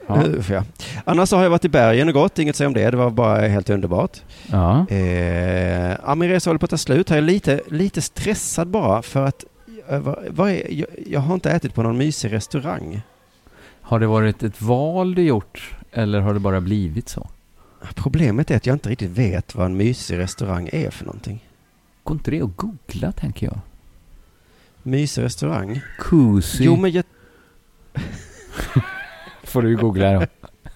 Ja. 0.08 0.24
Usch, 0.28 0.52
ja. 0.52 0.64
Annars 1.06 1.30
så 1.30 1.36
har 1.36 1.44
jag 1.44 1.50
varit 1.50 1.66
i 1.66 1.70
bergen 1.70 2.08
och 2.08 2.14
gått, 2.14 2.40
inget 2.40 2.54
att 2.54 2.58
säga 2.58 2.68
om 2.68 2.74
det. 2.74 2.92
Det 2.92 2.98
var 2.98 3.10
bara 3.10 3.48
helt 3.48 3.70
underbart. 3.70 4.22
Ja. 4.52 4.86
Eh, 4.90 5.96
ja, 6.06 6.16
min 6.16 6.30
resa 6.30 6.50
håller 6.50 6.60
på 6.60 6.66
att 6.66 6.70
ta 6.70 6.78
slut. 6.78 7.10
Jag 7.10 7.18
är 7.18 7.22
lite, 7.22 7.62
lite 7.68 8.02
stressad 8.02 8.68
bara 8.68 9.02
för 9.02 9.26
att 9.26 9.46
vad, 9.90 10.18
vad 10.30 10.50
är, 10.50 10.68
jag, 10.74 10.88
jag 11.08 11.20
har 11.20 11.34
inte 11.34 11.52
ätit 11.52 11.74
på 11.74 11.84
någon 11.84 11.98
mysig 11.98 12.34
restaurang. 12.34 13.02
Har 13.82 14.00
det 14.00 14.08
varit 14.08 14.44
ett 14.44 14.62
val 14.62 15.16
du 15.16 15.22
gjort? 15.22 15.76
Eller 15.92 16.20
har 16.20 16.34
det 16.34 16.40
bara 16.40 16.62
blivit 16.62 17.10
så? 17.10 17.30
Problemet 17.96 18.52
är 18.52 18.56
att 18.56 18.66
jag 18.66 18.76
inte 18.76 18.90
riktigt 18.90 19.12
vet 19.12 19.56
vad 19.56 19.66
en 19.66 19.78
mysig 19.78 20.18
restaurang 20.18 20.70
är 20.72 20.90
för 20.90 21.06
någonting. 21.06 21.48
Går 22.04 22.16
inte 22.18 22.32
det 22.32 22.42
att 22.42 22.56
googla, 22.58 23.12
tänker 23.12 23.46
jag? 23.46 23.60
Mysig 24.84 25.22
restaurang? 25.24 25.82
Cozy. 26.00 26.64
Jo, 26.64 26.76
men 26.76 26.92
jag 26.92 27.04
Får 29.44 29.62
du 29.62 29.78
googla 29.78 30.14
då. 30.14 30.26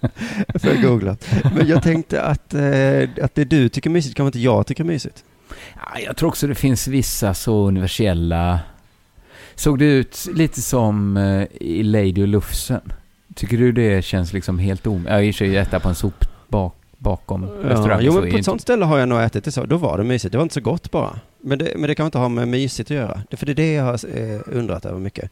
får 0.59 0.69
jag 0.71 0.81
googla. 0.81 1.17
Men 1.55 1.67
jag 1.67 1.83
tänkte 1.83 2.21
att, 2.21 2.53
eh, 2.53 3.09
att 3.21 3.35
det 3.35 3.45
du 3.45 3.69
tycker 3.69 3.89
är 3.89 3.93
mysigt 3.93 4.15
kanske 4.15 4.27
inte 4.27 4.39
jag 4.39 4.67
tycker 4.67 4.83
är 4.83 4.87
mysigt. 4.87 5.23
Ja, 5.75 5.99
jag 5.99 6.17
tror 6.17 6.29
också 6.29 6.47
det 6.47 6.55
finns 6.55 6.87
vissa 6.87 7.33
så 7.33 7.67
universella... 7.67 8.59
Såg 9.55 9.79
det 9.79 9.85
ut 9.85 10.27
lite 10.33 10.61
som 10.61 11.17
eh, 11.17 11.47
i 11.51 11.83
Lady 11.83 12.21
och 12.21 12.27
Lufsen? 12.27 12.93
Tycker 13.35 13.57
du 13.57 13.71
det 13.71 14.05
känns 14.05 14.33
liksom 14.33 14.59
helt 14.59 14.87
om... 14.87 15.05
Ja, 15.09 15.21
i 15.21 15.31
och 15.31 15.35
för 15.35 15.45
sig 15.45 15.57
äta 15.57 15.79
på 15.79 15.89
en 15.89 15.95
sop 15.95 16.25
bak, 16.47 16.75
bakom 16.97 17.43
Ja, 17.43 17.69
restaurangen. 17.69 18.05
jo, 18.05 18.11
så 18.11 18.21
men 18.21 18.31
på 18.31 18.37
ett 18.37 18.45
sånt 18.45 18.61
ställe 18.61 18.85
har 18.85 18.97
jag 18.97 19.09
nog 19.09 19.21
ätit 19.21 19.43
det 19.43 19.51
så. 19.51 19.65
Då 19.65 19.77
var 19.77 19.97
det 19.97 20.03
mysigt. 20.03 20.31
Det 20.31 20.37
var 20.37 20.43
inte 20.43 20.53
så 20.53 20.61
gott 20.61 20.91
bara. 20.91 21.19
Men 21.43 21.57
det, 21.59 21.71
men 21.75 21.87
det 21.87 21.95
kan 21.95 22.05
inte 22.05 22.17
ha 22.17 22.29
med 22.29 22.47
mysigt 22.47 22.91
att 22.91 22.97
göra. 22.97 23.21
Det, 23.29 23.37
för 23.37 23.45
det 23.45 23.51
är 23.51 23.55
det 23.55 23.73
jag 23.73 23.83
har 23.83 23.93
eh, 23.93 24.39
undrat 24.45 24.85
över 24.85 24.99
mycket. 24.99 25.31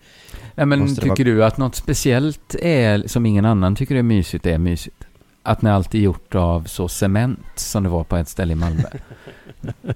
Nej, 0.56 0.65
men 0.65 0.79
måste 0.79 1.01
tycker 1.01 1.25
du 1.25 1.44
att 1.44 1.58
något 1.58 1.75
speciellt 1.75 2.56
är, 2.62 3.03
som 3.08 3.25
ingen 3.25 3.46
annan 3.46 3.75
tycker 3.75 3.96
är 3.96 4.03
mysigt, 4.03 4.46
är 4.46 4.58
mysigt? 4.58 5.06
Att 5.44 5.62
när 5.62 5.72
allt 5.72 5.96
är 5.96 6.00
gjort 6.00 6.36
av 6.36 6.63
så 6.63 6.88
cement 6.88 7.39
som 7.56 7.84
det 7.84 7.89
var 7.89 8.03
på 8.03 8.15
ett 8.15 8.29
ställe 8.29 8.53
i 8.53 8.56
Malmö. 8.56 8.84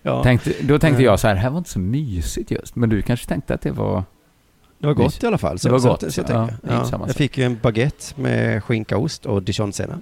Ja. 0.01 0.23
tänkte, 0.23 0.53
då 0.61 0.79
tänkte 0.79 1.03
jag 1.03 1.19
så 1.19 1.27
här, 1.27 1.35
här 1.35 1.49
var 1.49 1.57
inte 1.57 1.69
så 1.69 1.79
mysigt 1.79 2.51
just. 2.51 2.75
Men 2.75 2.89
du 2.89 3.01
kanske 3.01 3.27
tänkte 3.27 3.53
att 3.53 3.61
det 3.61 3.71
var... 3.71 4.03
Det 4.83 4.87
var 4.87 4.93
gott 4.93 5.23
i 5.23 5.27
alla 5.27 5.37
fall. 5.37 5.59
Så, 5.59 5.67
Det 5.67 5.71
var 5.71 5.79
så, 5.79 5.87
gott, 5.87 6.01
Så, 6.01 6.11
så 6.11 6.21
ja. 6.21 6.25
tänker 6.27 6.55
Ja, 6.67 6.73
jag. 6.73 6.87
ja. 6.91 7.03
Jag 7.07 7.15
fick 7.15 7.37
ju 7.37 7.43
en 7.43 7.59
baguette 7.61 8.05
med 8.21 8.63
skinka, 8.63 8.97
ost 8.97 9.25
och 9.25 9.43
dijonsenap. 9.43 9.99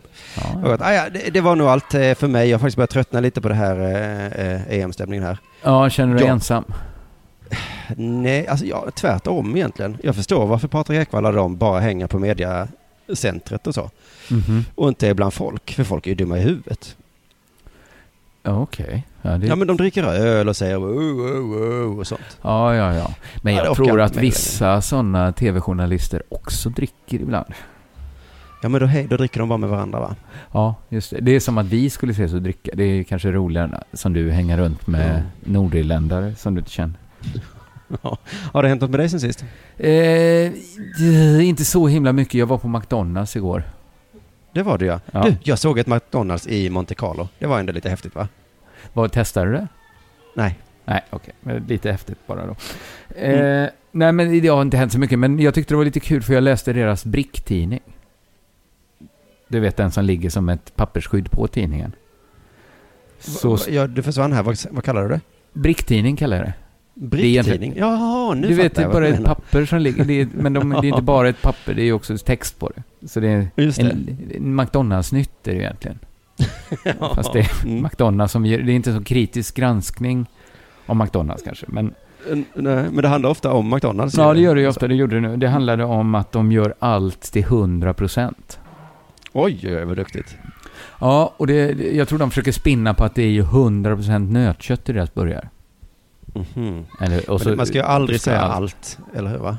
Ja, 0.64 0.74
att, 0.74 0.82
ah, 0.82 0.94
ja, 0.94 1.04
det, 1.14 1.30
det 1.34 1.42
var 1.42 1.56
nog 1.56 1.68
allt 1.68 1.94
eh, 1.94 2.14
för 2.14 2.28
mig. 2.28 2.50
Jag 2.50 2.58
har 2.58 2.60
faktiskt 2.60 2.76
börjat 2.78 2.90
tröttna 2.90 3.20
lite 3.20 3.42
på 3.42 3.48
det 3.50 3.56
här 3.56 3.80
eh, 3.80 4.46
eh, 4.52 4.80
EM-stämningen 4.82 5.24
här. 5.26 5.38
ja 5.64 5.90
känner 5.90 6.14
du 6.14 6.20
dig 6.20 6.28
Ja. 6.28 6.34
ensam? 6.34 6.64
Nej, 7.98 8.48
alltså 8.48 8.66
ja, 8.66 8.86
tvärtom 8.96 9.56
egentligen. 9.56 9.98
Jag 10.04 10.16
förstår 10.16 10.46
varför 10.48 10.68
Patrik 10.68 11.00
Ekwall 11.02 11.26
och 11.26 11.34
de 11.34 11.58
bara 11.58 11.80
hänger 11.80 12.08
på 12.08 12.20
mediacentret 12.20 13.68
och 13.68 13.74
så. 13.76 13.90
Mhm. 14.30 14.66
Och 14.76 14.88
inte 14.88 15.08
är 15.08 15.14
bland 15.14 15.34
folk, 15.34 15.72
för 15.74 15.84
folk 15.84 16.06
är 16.08 16.12
ju 16.12 16.16
dumma 16.16 16.38
i 16.38 16.42
huvudet. 16.42 16.96
Ja, 18.44 18.52
okej. 18.62 19.08
Ja, 19.22 19.38
det... 19.38 19.48
Ja, 19.48 19.56
men 19.56 19.68
de 19.68 19.78
dricker 19.78 20.04
öl 20.04 20.50
och 20.50 20.56
säger 20.56 20.76
wow, 20.78 20.96
wow, 20.96 21.42
wow 21.42 22.00
och 22.00 22.08
sånt. 22.08 22.38
ja, 22.42 22.76
ja, 22.76 22.96
ja. 22.96 23.14
Men 23.42 23.54
Ja, 23.56 23.64
jag 23.64 23.72
orkar 23.72 23.84
tror 23.86 24.02
att 24.02 24.16
vissa 24.16 24.82
sådana 24.82 25.32
tv-journalister 25.32 26.24
också 26.30 26.70
dricker 26.70 27.20
ibland. 27.20 27.54
Ja, 28.64 28.70
men 28.70 28.82
då, 28.82 28.86
hej, 28.88 29.08
då 29.10 29.18
dricker 29.18 29.40
de 29.40 29.50
bara 29.50 29.58
med 29.58 29.70
varandra 29.70 30.00
va? 30.00 30.16
Ja, 30.54 30.76
just 30.90 31.12
det. 31.12 31.20
Det 31.22 31.32
är 31.36 31.40
som 31.40 31.58
att 31.58 31.66
vi 31.66 31.90
skulle 31.90 32.12
ses 32.12 32.34
och 32.34 32.42
dricka. 32.42 32.72
Det 32.76 32.84
är 32.84 33.04
kanske 33.04 33.32
roligare 33.32 33.84
som 33.94 34.14
du 34.14 34.32
hänger 34.32 34.58
runt 34.58 34.88
med 34.88 35.16
Ja. 35.44 35.52
nordirländare 35.52 36.36
som 36.36 36.56
du 36.56 36.60
inte 36.60 36.72
känner. 36.72 36.96
Ja. 38.04 38.18
Har 38.54 38.64
det 38.64 38.70
hänt 38.70 38.82
något 38.82 38.90
med 38.92 39.00
dig 39.00 39.10
sen 39.10 39.20
sist? 39.20 39.46
Eh, 39.78 41.46
inte 41.48 41.66
så 41.66 41.88
himla 41.88 42.14
mycket. 42.14 42.34
Jag 42.34 42.46
var 42.48 42.58
på 42.58 42.68
McDonalds 42.68 43.36
igår. 43.36 43.64
Det 44.52 44.64
var 44.64 44.78
det 44.78 44.86
ja. 44.86 45.00
Ja. 45.12 45.24
Du, 45.24 45.36
jag 45.44 45.60
såg 45.60 45.80
ett 45.80 45.88
McDonalds 45.88 46.48
i 46.48 46.70
Monte 46.70 46.96
Carlo. 46.96 47.28
Det 47.40 47.46
var 47.46 47.60
ändå 47.60 47.74
lite 47.74 47.90
häftigt 47.90 48.16
va? 48.16 48.28
Vad 48.94 49.12
testade 49.12 49.46
du 49.46 49.52
det? 49.52 49.68
Nej. 50.36 50.60
Nej, 50.86 51.02
okej. 51.10 51.34
Men 51.42 51.64
Lite 51.68 51.92
häftigt 51.92 52.28
bara 52.28 52.46
då. 52.46 52.56
Mm. 53.16 53.64
Eh, 53.64 53.70
Nej, 53.92 54.12
men 54.12 54.42
det 54.42 54.48
har 54.48 54.62
inte 54.62 54.78
hänt 54.78 54.92
så 54.92 55.00
mycket. 55.00 55.20
Men 55.20 55.40
jag 55.40 55.54
tyckte 55.54 55.74
det 55.74 55.78
var 55.78 55.86
lite 55.86 56.00
kul 56.00 56.22
för 56.24 56.34
jag 56.34 56.44
läste 56.44 56.74
deras 56.74 57.06
bricktidning. 57.06 57.80
Du 59.48 59.60
vet 59.60 59.78
den 59.78 59.92
som 59.92 60.06
ligger 60.06 60.30
som 60.30 60.50
ett 60.50 60.76
pappersskydd 60.76 61.32
på 61.32 61.48
tidningen. 61.48 61.96
Så, 63.20 63.58
Ja, 63.70 63.88
du 63.88 64.04
försvann 64.04 64.34
här. 64.34 64.44
Vad, 64.44 64.58
vad 64.72 64.84
kallar 64.84 65.04
du 65.04 65.10
det? 65.10 65.22
bricktidning 65.54 66.16
kallar 66.16 66.38
jag 66.38 66.46
det. 66.46 66.54
Bricktidning? 66.94 67.74
Jaha, 67.78 68.34
nu 68.34 68.48
Du 68.48 68.54
vet, 68.54 68.76
det 68.76 68.84
är 68.84 68.90
bara 68.90 69.08
ett 69.08 69.24
papper 69.26 69.66
som 69.66 69.80
ligger, 69.80 70.06
det 70.06 70.22
är, 70.22 70.28
men 70.34 70.54
de, 70.54 70.70
det 70.70 70.78
är 70.78 70.86
inte 70.86 71.02
bara 71.02 71.30
ett 71.30 71.42
papper, 71.42 71.74
det 71.74 71.84
är 71.84 71.94
också 71.94 72.18
text 72.18 72.60
på 72.60 72.72
det. 72.76 73.08
Så 73.08 73.20
det 73.20 73.28
är 73.28 73.48
Just 73.56 73.80
en, 73.80 74.18
en 74.36 74.56
McDonalds-nytt 74.56 75.48
är 75.48 75.52
det 75.54 75.58
egentligen. 75.60 76.00
Ja. 77.00 77.12
Fast 77.16 77.34
det 77.34 77.40
är 77.40 77.66
Mm. 77.66 77.84
McDonalds 77.84 78.34
som 78.34 78.46
ger, 78.46 78.60
det 78.62 78.72
är 78.72 78.76
inte 78.76 78.94
så 78.94 79.04
kritisk 79.04 79.56
granskning 79.56 80.26
om 80.86 80.98
McDonalds 80.98 81.44
kanske, 81.44 81.66
men 81.70 81.94
Nej, 82.28 82.44
men 82.92 82.96
det 82.96 83.08
handlar 83.08 83.30
ofta 83.30 83.52
om 83.54 83.70
McDonalds. 83.70 84.18
ja, 84.18 84.34
det 84.34 84.40
gör 84.40 84.56
det 84.56 84.62
ju 84.62 84.68
ofta, 84.68 84.88
det 84.88 84.96
gjorde 84.96 85.16
det 85.16 85.22
nu. 85.22 85.38
Det 85.38 85.48
handlade 85.48 85.84
om 85.84 86.16
att 86.16 86.32
de 86.32 86.52
gör 86.52 86.74
allt 86.80 87.22
till 87.22 87.44
100 87.44 87.94
procent. 87.94 88.60
Oj, 89.34 89.84
vad 89.86 89.96
duktigt. 89.98 90.38
Ja, 91.00 91.34
och 91.38 91.48
det, 91.48 91.72
jag 91.96 92.08
tror 92.08 92.20
de 92.20 92.30
försöker 92.30 92.52
spinna 92.52 92.94
på 92.94 93.04
att 93.04 93.16
det 93.16 93.24
är 93.24 93.30
ju 93.30 93.42
100 93.42 93.96
procent 93.96 94.32
nötkött 94.32 94.90
i 94.90 94.94
deras 94.94 95.14
burgare. 95.14 95.50
Eller, 97.02 97.30
och 97.30 97.42
Men 97.46 97.58
man 97.58 97.66
ska 97.66 97.78
ju 97.78 97.84
aldrig 97.84 98.22
ska 98.22 98.30
säga 98.32 98.42
allt. 98.42 98.54
allt, 98.62 99.00
eller 99.14 99.30
hur? 99.30 99.38
Va? 99.38 99.58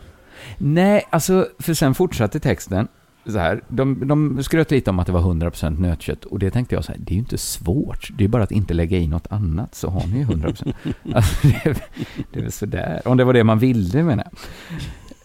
Nej, 0.58 1.04
alltså, 1.10 1.46
för 1.58 1.74
sen 1.74 1.94
fortsatte 1.94 2.40
texten 2.40 2.88
så 3.26 3.38
här. 3.38 3.60
De, 3.68 4.08
de 4.08 4.42
skröt 4.42 4.70
lite 4.70 4.90
om 4.90 4.98
att 4.98 5.06
det 5.06 5.12
var 5.12 5.20
100% 5.20 5.80
nötkött 5.80 6.24
och 6.24 6.38
det 6.38 6.50
tänkte 6.50 6.74
jag 6.74 6.84
så 6.84 6.92
här, 6.92 6.98
det 6.98 7.10
är 7.12 7.14
ju 7.14 7.18
inte 7.20 7.38
svårt. 7.38 8.08
Det 8.18 8.24
är 8.24 8.28
bara 8.28 8.42
att 8.42 8.50
inte 8.52 8.74
lägga 8.74 8.98
i 8.98 9.08
något 9.08 9.26
annat 9.30 9.74
så 9.74 9.88
har 9.90 10.06
ni 10.06 10.18
ju 10.18 10.24
100%. 10.24 10.72
alltså, 11.14 11.46
det, 11.48 11.66
är- 11.70 11.76
det 12.32 12.38
är 12.38 12.42
väl 12.42 12.52
sådär. 12.52 13.02
Om 13.04 13.16
det 13.16 13.24
var 13.24 13.32
det 13.32 13.44
man 13.44 13.58
ville 13.58 14.02
menar 14.02 14.24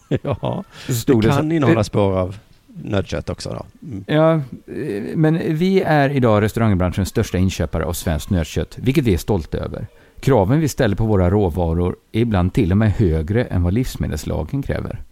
jag. 0.08 0.18
Ja, 0.22 0.64
Så 0.86 0.94
stod 0.94 1.22
det 1.22 1.28
det 1.28 1.34
kan 1.34 1.48
så- 1.50 1.54
innehålla 1.54 1.84
spår 1.84 2.18
av 2.18 2.36
nötkött 2.84 3.30
också 3.30 3.50
då. 3.50 3.86
Mm. 3.86 4.04
Ja, 4.06 4.32
eh, 4.34 5.16
men 5.16 5.40
vi 5.56 5.80
är 5.82 6.10
idag 6.10 6.42
restaurangbranschens 6.42 7.08
största 7.08 7.38
inköpare 7.38 7.84
av 7.84 7.92
svenskt 7.92 8.30
nötkött, 8.30 8.78
vilket 8.78 9.04
vi 9.04 9.14
är 9.14 9.18
stolta 9.18 9.58
över. 9.58 9.86
Kraven 10.20 10.60
vi 10.60 10.68
ställer 10.68 10.96
på 10.96 11.06
våra 11.06 11.30
råvaror 11.30 11.96
är 12.12 12.20
ibland 12.20 12.52
till 12.52 12.70
och 12.72 12.78
med 12.78 12.92
högre 12.92 13.44
än 13.44 13.62
vad 13.62 13.72
livsmedelslagen 13.74 14.62
kräver. 14.62 15.02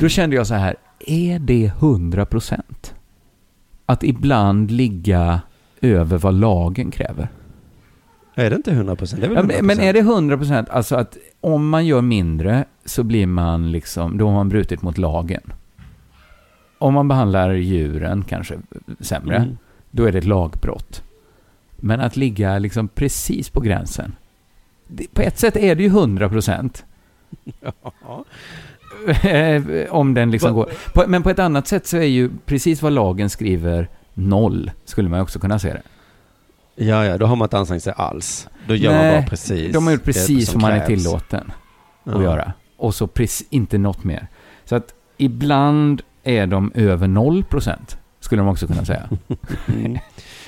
Då 0.00 0.08
kände 0.08 0.36
jag 0.36 0.46
så 0.46 0.54
här, 0.54 0.76
är 1.06 1.38
det 1.38 1.64
100 1.66 2.26
procent? 2.26 2.94
Att 3.86 4.04
ibland 4.04 4.70
ligga 4.70 5.40
över 5.80 6.18
vad 6.18 6.34
lagen 6.34 6.90
kräver. 6.90 7.28
Är 8.34 8.50
det 8.50 8.56
inte 8.56 8.70
100 8.72 8.96
procent? 8.96 9.20
Det 9.20 9.26
är 9.26 9.28
väl 9.28 9.36
Ja, 9.36 9.40
100 9.42 9.56
men, 9.56 9.66
men 9.66 9.80
är 9.80 9.92
det 9.92 9.98
100 9.98 10.36
procent, 10.38 10.68
alltså 10.70 10.96
att 10.96 11.16
om 11.40 11.68
man 11.68 11.86
gör 11.86 12.00
mindre 12.00 12.64
så 12.84 13.02
blir 13.02 13.26
man 13.26 13.72
liksom, 13.72 14.18
då 14.18 14.26
har 14.26 14.34
man 14.34 14.48
brutit 14.48 14.82
mot 14.82 14.98
lagen. 14.98 15.40
Om 16.78 16.94
man 16.94 17.08
behandlar 17.08 17.52
djuren 17.52 18.24
kanske 18.28 18.54
sämre, 19.00 19.36
Mm. 19.36 19.56
då 19.90 20.04
är 20.04 20.12
det 20.12 20.18
ett 20.18 20.24
lagbrott. 20.24 21.02
Men 21.76 22.00
att 22.00 22.16
ligga 22.16 22.58
liksom 22.58 22.88
precis 22.88 23.50
på 23.50 23.60
gränsen. 23.60 24.16
Det, 24.88 25.14
på 25.14 25.22
ett 25.22 25.38
sätt 25.38 25.56
är 25.56 25.74
det 25.74 25.82
ju 25.82 25.88
100 25.88 26.28
procent. 26.28 26.84
Ja. 27.60 28.24
om 29.90 30.14
den 30.14 30.30
liksom 30.30 30.54
går. 30.54 30.70
På, 30.94 31.04
men 31.08 31.22
på 31.22 31.30
ett 31.30 31.38
annat 31.38 31.68
sätt 31.68 31.86
så 31.86 31.96
är 31.96 32.02
ju 32.02 32.30
precis 32.46 32.82
vad 32.82 32.92
lagen 32.92 33.30
skriver 33.30 33.88
noll, 34.14 34.70
skulle 34.84 35.08
man 35.08 35.20
också 35.20 35.38
kunna 35.38 35.58
se 35.58 35.72
det. 35.72 35.82
ja, 36.84 37.04
ja, 37.04 37.18
då 37.18 37.26
har 37.26 37.36
man 37.36 37.46
inte 37.46 37.58
ansträngt 37.58 37.82
sig 37.82 37.92
alls. 37.96 38.48
Då 38.66 38.74
gör 38.74 38.92
man 38.92 39.00
Nej, 39.00 39.20
bara 39.20 39.28
precis 39.28 39.72
De 39.72 39.86
har 39.86 39.92
gjort 39.92 40.04
precis 40.04 40.50
som 40.50 40.60
vad 40.60 40.70
man 40.70 40.80
är 40.80 40.86
tillåten 40.86 41.52
att 42.04 42.14
Ja. 42.14 42.22
göra. 42.22 42.52
Och 42.76 42.94
så 42.94 43.06
precis, 43.06 43.46
inte 43.50 43.78
något 43.78 44.04
mer. 44.04 44.26
Så 44.64 44.76
att 44.76 44.94
ibland 45.16 46.02
är 46.24 46.46
de 46.46 46.72
över 46.74 47.08
noll 47.08 47.44
procent, 47.44 47.98
skulle 48.20 48.42
de 48.42 48.48
också 48.48 48.66
kunna 48.66 48.84
säga. 48.84 49.08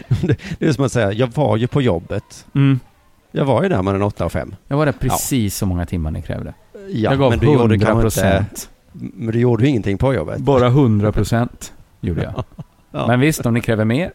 Mm. 0.08 0.36
det, 0.58 0.66
är 0.66 0.72
som 0.72 0.84
att 0.84 0.92
säga, 0.92 1.12
jag 1.12 1.26
var 1.34 1.56
ju 1.56 1.66
på 1.66 1.82
jobbet. 1.82 2.46
Mm. 2.54 2.80
Jag 3.32 3.44
var 3.44 3.62
ju 3.62 3.68
där 3.68 3.82
mellan 3.82 4.02
8 4.02 4.24
och 4.24 4.32
5. 4.32 4.54
Jag 4.68 4.76
var 4.76 4.86
där 4.86 4.92
precis 4.92 5.56
så 5.56 5.66
många 5.66 5.86
timmar 5.86 6.10
ni 6.10 6.22
krävde. 6.22 6.54
Ja, 6.72 7.10
jag 7.10 7.18
gav 7.18 7.30
men 7.30 7.38
du 7.38 7.46
gjorde 7.46 7.74
100 7.74 7.86
kanske 7.86 8.02
procent. 8.02 8.68
inte, 8.92 9.16
men 9.16 9.32
du 9.32 9.40
gjorde 9.40 9.62
ju 9.64 9.68
ingenting 9.70 9.98
på 9.98 10.14
jobbet. 10.14 10.38
Bara 10.38 10.66
100 10.66 11.12
procent 11.12 11.72
gjorde 12.00 12.22
jag. 12.22 12.44
Ja. 12.90 13.06
Men 13.06 13.20
visst, 13.20 13.46
om 13.46 13.54
ni 13.54 13.60
kräver 13.60 13.84
mer? 13.84 14.12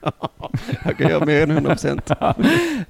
Jag 0.84 0.98
kan 0.98 1.08
göra 1.10 1.24
mer 1.24 1.42
än 1.42 1.50
100 1.50 1.70
procent. 1.70 2.10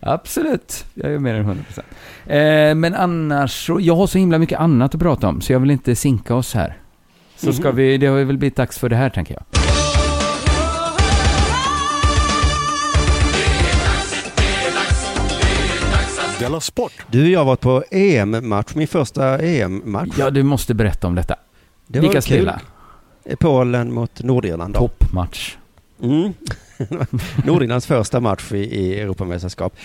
Absolut, 0.00 0.84
jag 0.94 1.10
gör 1.12 1.18
mer 1.18 1.34
än 1.34 1.40
100 1.40 1.64
procent. 1.64 1.86
Eh, 2.26 2.74
men 2.74 2.94
annars, 2.94 3.66
så, 3.66 3.80
jag 3.80 3.96
har 3.96 4.06
så 4.06 4.18
himla 4.18 4.38
mycket 4.38 4.60
annat 4.60 4.94
att 4.94 5.00
prata 5.00 5.28
om, 5.28 5.40
så 5.40 5.52
jag 5.52 5.60
vill 5.60 5.70
inte 5.70 5.96
sinka 5.96 6.34
oss 6.34 6.54
här. 6.54 6.76
Så 7.36 7.52
ska 7.52 7.68
Mhm. 7.68 7.76
vi, 7.76 7.96
det 7.98 8.06
har 8.06 8.16
väl 8.24 8.38
blivit 8.38 8.56
dags 8.56 8.78
för 8.78 8.88
det 8.88 8.96
här, 8.96 9.10
tänker 9.10 9.34
jag. 9.34 9.59
Della 16.40 16.60
Sport! 16.60 16.92
Du, 17.10 17.30
jag 17.30 17.40
har 17.40 17.44
varit 17.44 17.60
på 17.60 17.84
EM-match, 17.90 18.74
min 18.74 18.88
första 18.88 19.38
EM-match. 19.38 20.08
Ja, 20.18 20.30
du 20.30 20.42
måste 20.42 20.74
berätta 20.74 21.06
om 21.06 21.14
detta. 21.14 21.36
det 21.86 22.00
Vilka 22.00 22.22
spelar? 22.22 22.62
Polen 23.38 23.92
mot 23.92 24.22
Nordirland. 24.22 24.74
Toppmatch. 24.74 25.56
Mm. 26.02 26.32
Nordirlands 27.44 27.86
första 27.86 28.20
match 28.20 28.52
i, 28.52 28.56
i 28.56 29.00
Europamästerskap. 29.00 29.76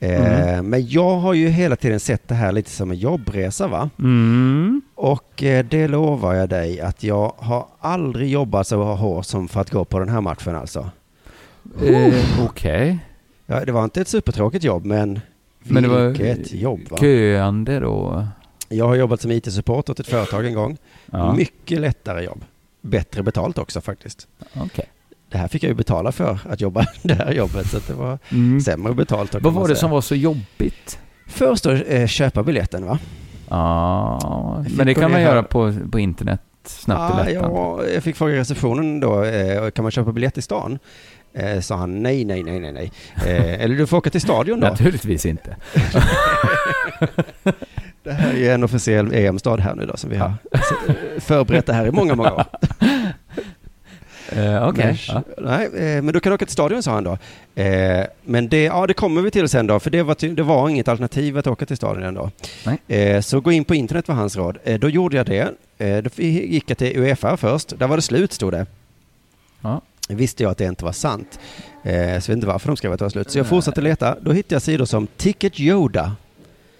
Eh, 0.00 0.62
Men 0.62 0.88
jag 0.88 1.16
har 1.16 1.34
ju 1.34 1.48
hela 1.48 1.76
tiden 1.76 2.00
sett 2.00 2.28
det 2.28 2.34
här 2.34 2.52
lite 2.52 2.70
som 2.70 2.90
en 2.90 2.96
jobbresa 2.96 3.68
va? 3.68 3.90
Mm. 3.98 4.82
Och 4.94 5.42
eh, 5.42 5.64
det 5.64 5.88
lovar 5.88 6.34
jag 6.34 6.48
dig 6.48 6.80
att 6.80 7.02
jag 7.02 7.32
har 7.36 7.66
aldrig 7.80 8.30
jobbat 8.30 8.66
så 8.66 8.82
hårt 8.82 9.26
som 9.26 9.48
för 9.48 9.60
att 9.60 9.70
gå 9.70 9.84
på 9.84 9.98
den 9.98 10.08
här 10.08 10.20
matchen 10.20 10.56
alltså. 10.56 10.90
Eh, 11.84 12.14
Okej. 12.44 12.98
Ja, 13.46 13.64
det 13.64 13.72
var 13.72 13.84
inte 13.84 14.00
ett 14.00 14.08
supertråkigt 14.08 14.64
jobb 14.64 14.84
men 14.84 15.20
Men 15.64 15.82
det 15.82 15.88
var 15.88 16.08
vilket 16.08 16.52
jobb 16.52 16.80
va? 16.90 16.96
köande 17.00 17.80
då? 17.80 18.26
Jag 18.68 18.88
har 18.88 18.94
jobbat 18.94 19.20
som 19.20 19.30
IT-support 19.30 19.90
åt 19.90 20.00
ett 20.00 20.06
företag 20.06 20.46
en 20.46 20.54
gång. 20.54 20.76
Ja, 21.12 21.32
Mycket 21.34 21.80
lättare 21.80 22.24
jobb. 22.24 22.44
Bättre 22.80 23.22
betalt 23.22 23.58
också 23.58 23.80
faktiskt. 23.80 24.28
okej. 24.54 24.84
Det 25.30 25.38
här 25.38 25.48
fick 25.48 25.62
jag 25.62 25.68
ju 25.68 25.74
betala 25.74 26.12
för, 26.12 26.38
att 26.50 26.60
jobba 26.60 26.86
det 27.02 27.14
här 27.14 27.32
jobbet. 27.32 27.66
Så 27.66 27.78
det 27.86 27.92
var 27.94 28.18
Mm. 28.32 28.60
sämre 28.60 28.94
betalt. 28.94 29.34
Vad 29.40 29.52
var 29.52 29.68
det 29.68 29.76
som 29.76 29.90
var 29.90 30.00
så 30.00 30.14
jobbigt? 30.14 30.98
Först 31.26 31.64
då, 31.64 31.70
eh, 31.70 32.06
köpa 32.06 32.42
biljetten 32.42 32.86
va? 32.86 32.98
Ja, 33.48 34.64
men 34.76 34.86
det 34.86 34.94
kan 34.94 35.10
man 35.10 35.22
göra 35.22 35.42
på, 35.42 35.74
på 35.92 35.98
internet 35.98 36.40
snabbt 36.66 37.14
Ah, 37.14 37.30
ja, 37.30 37.80
jag 37.94 38.02
fick 38.02 38.16
fråga 38.16 38.36
receptionen 38.36 39.00
då, 39.00 39.24
eh, 39.24 39.70
kan 39.70 39.82
man 39.82 39.92
köpa 39.92 40.12
biljett 40.12 40.38
i 40.38 40.42
stan? 40.42 40.78
Eh, 41.34 41.60
sa 41.60 41.76
han 41.76 42.02
nej, 42.02 42.24
nej, 42.24 42.42
nej, 42.42 42.60
nej, 42.60 42.72
nej. 42.72 42.92
Eh, 43.16 43.62
eller 43.62 43.76
du 43.76 43.86
får 43.86 43.96
åka 43.96 44.10
till 44.10 44.20
stadion 44.20 44.60
då. 44.60 44.68
Naturligtvis 44.68 45.26
inte. 45.26 45.56
Det 48.02 48.12
här 48.12 48.34
är 48.34 48.54
en 48.54 48.64
officiell 48.64 49.12
EM-stad 49.14 49.60
här 49.60 49.74
nu 49.74 49.86
då 49.86 49.96
som 49.96 50.10
vi 50.10 50.16
har 50.16 50.32
förberett 51.20 51.66
det 51.66 51.72
här 51.72 51.86
i 51.86 51.90
många, 51.90 52.14
många 52.14 52.32
år. 52.32 52.44
Eh, 54.28 54.68
Okej. 54.68 55.00
Men, 55.08 55.24
nej, 55.38 55.66
eh, 55.66 56.02
men 56.02 56.06
du 56.06 56.20
kan 56.20 56.32
åka 56.32 56.44
till 56.46 56.52
stadion 56.52 56.82
sa 56.82 56.92
han 56.92 57.04
då. 57.04 57.18
Eh, 57.62 58.06
men 58.22 58.48
det, 58.48 58.62
ja, 58.62 58.86
det 58.86 58.94
kommer 58.94 59.22
vi 59.22 59.30
till 59.30 59.48
sen 59.48 59.66
då, 59.66 59.80
för 59.80 59.90
det 59.90 60.02
var, 60.02 60.34
det 60.34 60.42
var 60.42 60.68
inget 60.68 60.88
alternativ 60.88 61.38
att 61.38 61.46
åka 61.46 61.66
till 61.66 61.76
stadion 61.76 62.02
ändå. 62.02 62.30
Eh, 62.88 63.20
så 63.20 63.40
gå 63.40 63.52
in 63.52 63.64
på 63.64 63.74
internet 63.74 64.08
var 64.08 64.14
hans 64.14 64.36
råd. 64.36 64.58
Eh, 64.64 64.78
då 64.78 64.88
gjorde 64.88 65.16
jag 65.16 65.26
det. 65.26 65.50
Då 66.02 66.10
gick 66.22 66.70
jag 66.70 66.78
till 66.78 66.98
Uefa 66.98 67.36
först. 67.36 67.78
Där 67.78 67.86
var 67.86 67.96
det 67.96 68.02
slut, 68.02 68.32
stod 68.32 68.52
det. 68.52 68.66
Ja. 69.60 69.80
Visste 70.08 70.42
jag 70.42 70.50
att 70.50 70.58
det 70.58 70.64
inte 70.64 70.84
var 70.84 70.92
sant. 70.92 71.38
Eh, 71.82 71.92
så 71.92 71.92
jag 71.92 72.14
vet 72.14 72.28
inte 72.28 72.46
varför 72.46 72.66
de 72.68 72.76
skrev 72.76 72.92
att 72.92 72.98
det 72.98 73.04
var 73.04 73.10
slut. 73.10 73.30
Så 73.30 73.38
jag 73.38 73.46
fortsatte 73.46 73.80
leta. 73.80 74.16
Då 74.20 74.32
hittade 74.32 74.54
jag 74.54 74.62
sidor 74.62 74.84
som 74.84 75.06
Ticket 75.16 75.60
Yoda. 75.60 76.16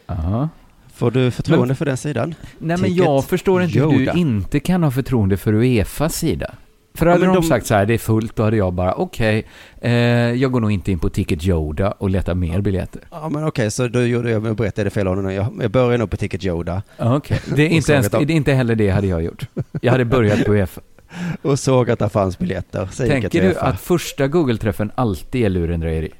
Ja. 0.06 0.48
Får 0.94 1.10
du 1.10 1.30
förtroende 1.30 1.74
för 1.74 1.84
den 1.84 1.96
sidan? 1.96 2.34
Nej, 2.58 2.76
men 2.76 2.94
jag 2.94 3.24
förstår 3.24 3.62
inte 3.62 3.78
hur 3.78 3.92
Yoda. 3.92 4.12
du 4.12 4.20
inte 4.20 4.60
kan 4.60 4.82
ha 4.82 4.90
förtroende 4.90 5.36
för 5.36 5.52
Uefas 5.52 6.14
sida. 6.14 6.54
För 6.94 7.06
hade 7.06 7.18
men 7.20 7.28
de, 7.28 7.34
de- 7.34 7.42
sagt 7.48 7.66
så 7.66 7.74
här, 7.74 7.86
det 7.86 7.94
är 7.94 7.98
fullt, 7.98 8.36
då 8.36 8.42
hade 8.42 8.56
jag 8.56 8.72
bara, 8.72 8.94
okej, 8.94 9.46
eh, 9.80 9.92
jag 10.32 10.52
går 10.52 10.60
nog 10.60 10.72
inte 10.72 10.92
in 10.92 10.98
på 10.98 11.08
Ticket 11.08 11.44
Yoda 11.44 11.90
och 11.92 12.10
letar 12.10 12.34
mer 12.34 12.60
biljetter. 12.60 13.02
Ja, 13.10 13.28
men 13.28 13.44
okej, 13.44 13.70
så 13.70 13.88
då 13.88 14.02
gjorde 14.02 14.30
jag, 14.30 14.46
jag 14.46 14.56
berättade 14.56 14.90
fel 14.90 15.06
det. 15.24 15.32
Jag, 15.34 15.46
jag 15.62 15.70
började 15.70 15.98
nog 15.98 16.10
på 16.10 16.16
Ticket 16.16 16.44
Yoda. 16.44 16.82
Okej, 16.98 17.40
det 17.56 17.62
är 17.62 17.68
inte, 17.68 17.92
ens, 17.92 18.08
det 18.08 18.16
är 18.16 18.30
inte 18.30 18.52
heller 18.52 18.74
det 18.74 18.90
hade 18.90 19.06
jag 19.06 19.22
gjort. 19.22 19.46
Jag 19.80 19.92
hade 19.92 20.04
börjat 20.04 20.44
på 20.44 20.52
Uefa. 20.52 20.80
Och 21.42 21.58
såg 21.58 21.90
att 21.90 21.98
det 21.98 22.08
fanns 22.08 22.38
biljetter. 22.38 22.88
Så 22.92 23.02
jag 23.02 23.10
Tänker 23.10 23.42
du 23.42 23.56
att 23.58 23.80
första 23.80 24.28
Google-träffen 24.28 24.90
alltid 24.94 25.44
är 25.44 25.48
lurendrejeri? 25.48 26.10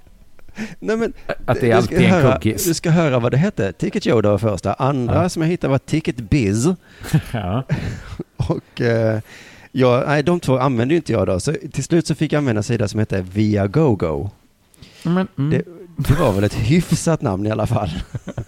Nej, 0.79 0.97
men 0.97 1.13
Att 1.47 1.61
det 1.61 1.71
är 1.71 1.77
alltid 1.77 1.99
en 1.99 2.05
höra, 2.11 2.33
cookies? 2.33 2.65
Du 2.65 2.75
ska 2.75 2.91
höra 2.91 3.19
vad 3.19 3.33
det 3.33 3.37
hette. 3.37 3.73
Ticket 3.73 4.07
Yoda 4.07 4.31
var 4.31 4.39
första. 4.39 4.73
Andra 4.75 5.23
Ja. 5.23 5.29
som 5.29 5.43
jag 5.43 5.49
hittade 5.49 5.71
var 5.71 5.79
Ticket 5.79 6.17
Biz. 6.17 6.67
Ja. 7.33 7.63
Och 8.37 8.81
eh, 8.81 9.21
ja, 9.73 10.05
nej, 10.07 10.23
de 10.23 10.41
två 10.41 10.59
använde 10.59 10.95
ju 10.95 10.97
inte 10.97 11.13
jag 11.13 11.27
då. 11.27 11.41
Så 11.41 11.53
till 11.73 11.85
slut 11.85 12.07
så 12.07 12.15
fick 12.15 12.33
jag 12.33 12.39
använda 12.39 12.59
en 12.59 12.63
sida 12.65 12.89
som 12.89 13.01
hette 13.01 13.21
Viagogo. 13.33 14.31
Men, 15.03 15.29
mm. 15.39 15.51
Det, 15.51 15.63
det 15.97 16.15
var 16.21 16.33
väl 16.33 16.45
ett 16.45 16.55
hyfsat 16.55 17.23
namn 17.23 17.47
i 17.47 17.51
alla 17.51 17.67
fall. 17.67 17.91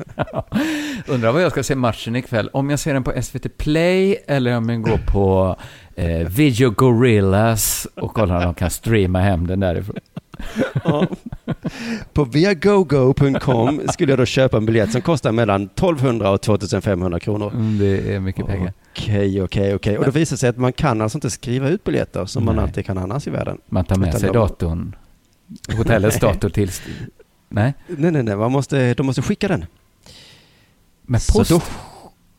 Undrar 1.07 1.33
vad 1.33 1.43
jag 1.43 1.51
ska 1.53 1.63
se 1.63 1.75
matchen 1.75 2.17
ikväll. 2.17 2.51
Om 2.53 2.71
jag 2.71 2.79
ser 2.79 2.95
den 2.95 3.05
på 3.05 3.23
SVT 3.23 3.59
Play 3.59 4.17
eller 4.27 4.57
om 4.57 4.69
jag 4.69 4.83
går 4.83 4.99
på 5.13 5.57
eh, 5.95 6.29
Video 6.29 6.71
Gorillas 6.71 7.87
och 7.95 8.15
kollar 8.15 8.37
om 8.37 8.43
de 8.43 8.55
kan 8.55 8.71
streama 8.71 9.21
hem 9.21 9.47
den 9.47 9.61
därifrån. 9.61 9.97
Ja. 10.85 11.07
På 12.13 12.25
viagogo.com 12.25 13.81
skulle 13.93 14.13
jag 14.13 14.19
då 14.19 14.25
köpa 14.25 14.57
en 14.57 14.67
biljett 14.67 14.93
som 14.93 15.01
kostar 15.01 15.33
mellan 15.33 15.63
1200 15.63 16.31
och 16.31 16.41
2500 16.41 17.21
kronor. 17.21 17.51
Mm, 17.55 17.79
det 17.79 18.15
är 18.15 18.21
mycket 18.21 18.47
pengar. 18.47 18.73
Okej, 18.93 19.43
okej, 19.43 19.75
okej. 19.75 19.99
Och 19.99 20.05
det 20.05 20.11
visar 20.11 20.37
sig 20.37 20.49
att 20.49 20.57
man 20.57 20.73
kan 20.73 21.01
alltså 21.03 21.19
inte 21.19 21.31
skriva 21.31 21.69
ut 21.69 21.85
biljetter 21.85 22.25
som 22.27 22.45
man 22.45 22.55
Nej. 22.57 22.63
alltid 22.65 22.87
kan 22.87 22.99
annars 22.99 23.27
i 23.27 23.31
världen. 23.31 23.59
Man 23.69 23.85
tar 23.85 23.97
med 23.97 24.09
Utan 24.09 24.21
sig 24.21 24.27
de- 24.29 24.39
datorn. 24.39 24.97
Hotellets 25.77 26.21
dator 26.21 26.49
till... 26.49 26.71
Nej, 27.49 27.75
Nej, 27.87 28.11
nej, 28.11 28.23
nej, 28.23 28.37
man 28.37 28.53
måste, 28.53 28.95
de 28.95 29.07
måste 29.07 29.23
skicka 29.23 29.49
den. 29.49 29.65
Med 31.07 31.21
post. 31.33 31.51
då, 31.51 31.61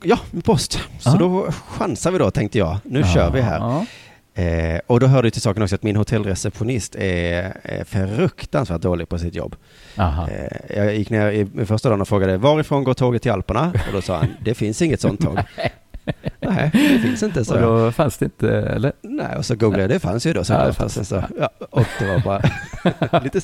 ja, 0.04 0.20
med 0.32 0.44
post. 0.46 0.72
Så 1.00 1.10
Ja. 1.10 1.16
då 1.20 1.52
chansar 1.52 2.12
vi 2.12 2.18
då, 2.18 2.32
tänkte 2.32 2.58
jag. 2.58 2.78
Nu 2.84 3.00
Ja, 3.00 3.08
kör 3.14 3.32
vi 3.32 3.42
här. 3.42 3.86
Eh, 4.34 4.80
och 4.88 5.00
då 5.00 5.08
hörde 5.08 5.28
det 5.28 5.32
till 5.32 5.42
saken 5.42 5.64
också 5.64 5.76
att 5.76 5.84
min 5.84 5.96
hotellreceptionist 5.96 6.96
är, 6.96 7.58
är 7.64 7.84
fruktansvärt 7.84 8.82
dålig 8.82 9.10
på 9.10 9.20
sitt 9.20 9.36
jobb. 9.36 9.56
Aha. 9.98 10.28
Eh, 10.30 10.78
jag 10.78 10.96
gick 10.96 11.10
ner 11.10 11.32
i, 11.32 11.66
första 11.66 11.90
dagen 11.90 12.02
och 12.02 12.08
frågade 12.08 12.38
varifrån 12.38 12.84
går 12.84 12.94
tåget 12.94 13.22
till 13.22 13.32
Alperna? 13.32 13.72
Och 13.88 13.94
då 13.94 14.02
sa 14.02 14.18
han, 14.18 14.28
det 14.42 14.54
finns 14.54 14.82
inget 14.82 15.02
sånt 15.02 15.22
tåg. 15.22 15.40
Nej, 16.40 16.70
det 16.74 17.00
finns 17.00 17.24
inte, 17.24 17.46
så 17.46 17.54
Och 17.56 17.62
då 17.62 17.92
fanns 17.92 18.18
det 18.18 18.26
inte, 18.26 18.50
eller? 18.58 18.92
Nej, 19.02 19.36
och 19.38 19.46
så 19.46 19.56
googlade 19.56 19.84
jag, 19.84 19.90
det 19.90 20.00
fanns 20.00 20.26
ju 20.26 20.34
då 20.34 20.38
Ja, 20.38 20.42
det 20.42 20.46
såklart. 20.74 20.76
fanns 20.94 21.10
så, 21.10 21.24
ja, 21.40 21.50
och 21.70 21.86
det 22.00 22.06
var 22.08 22.20
bara 22.20 23.20
lite... 23.24 23.42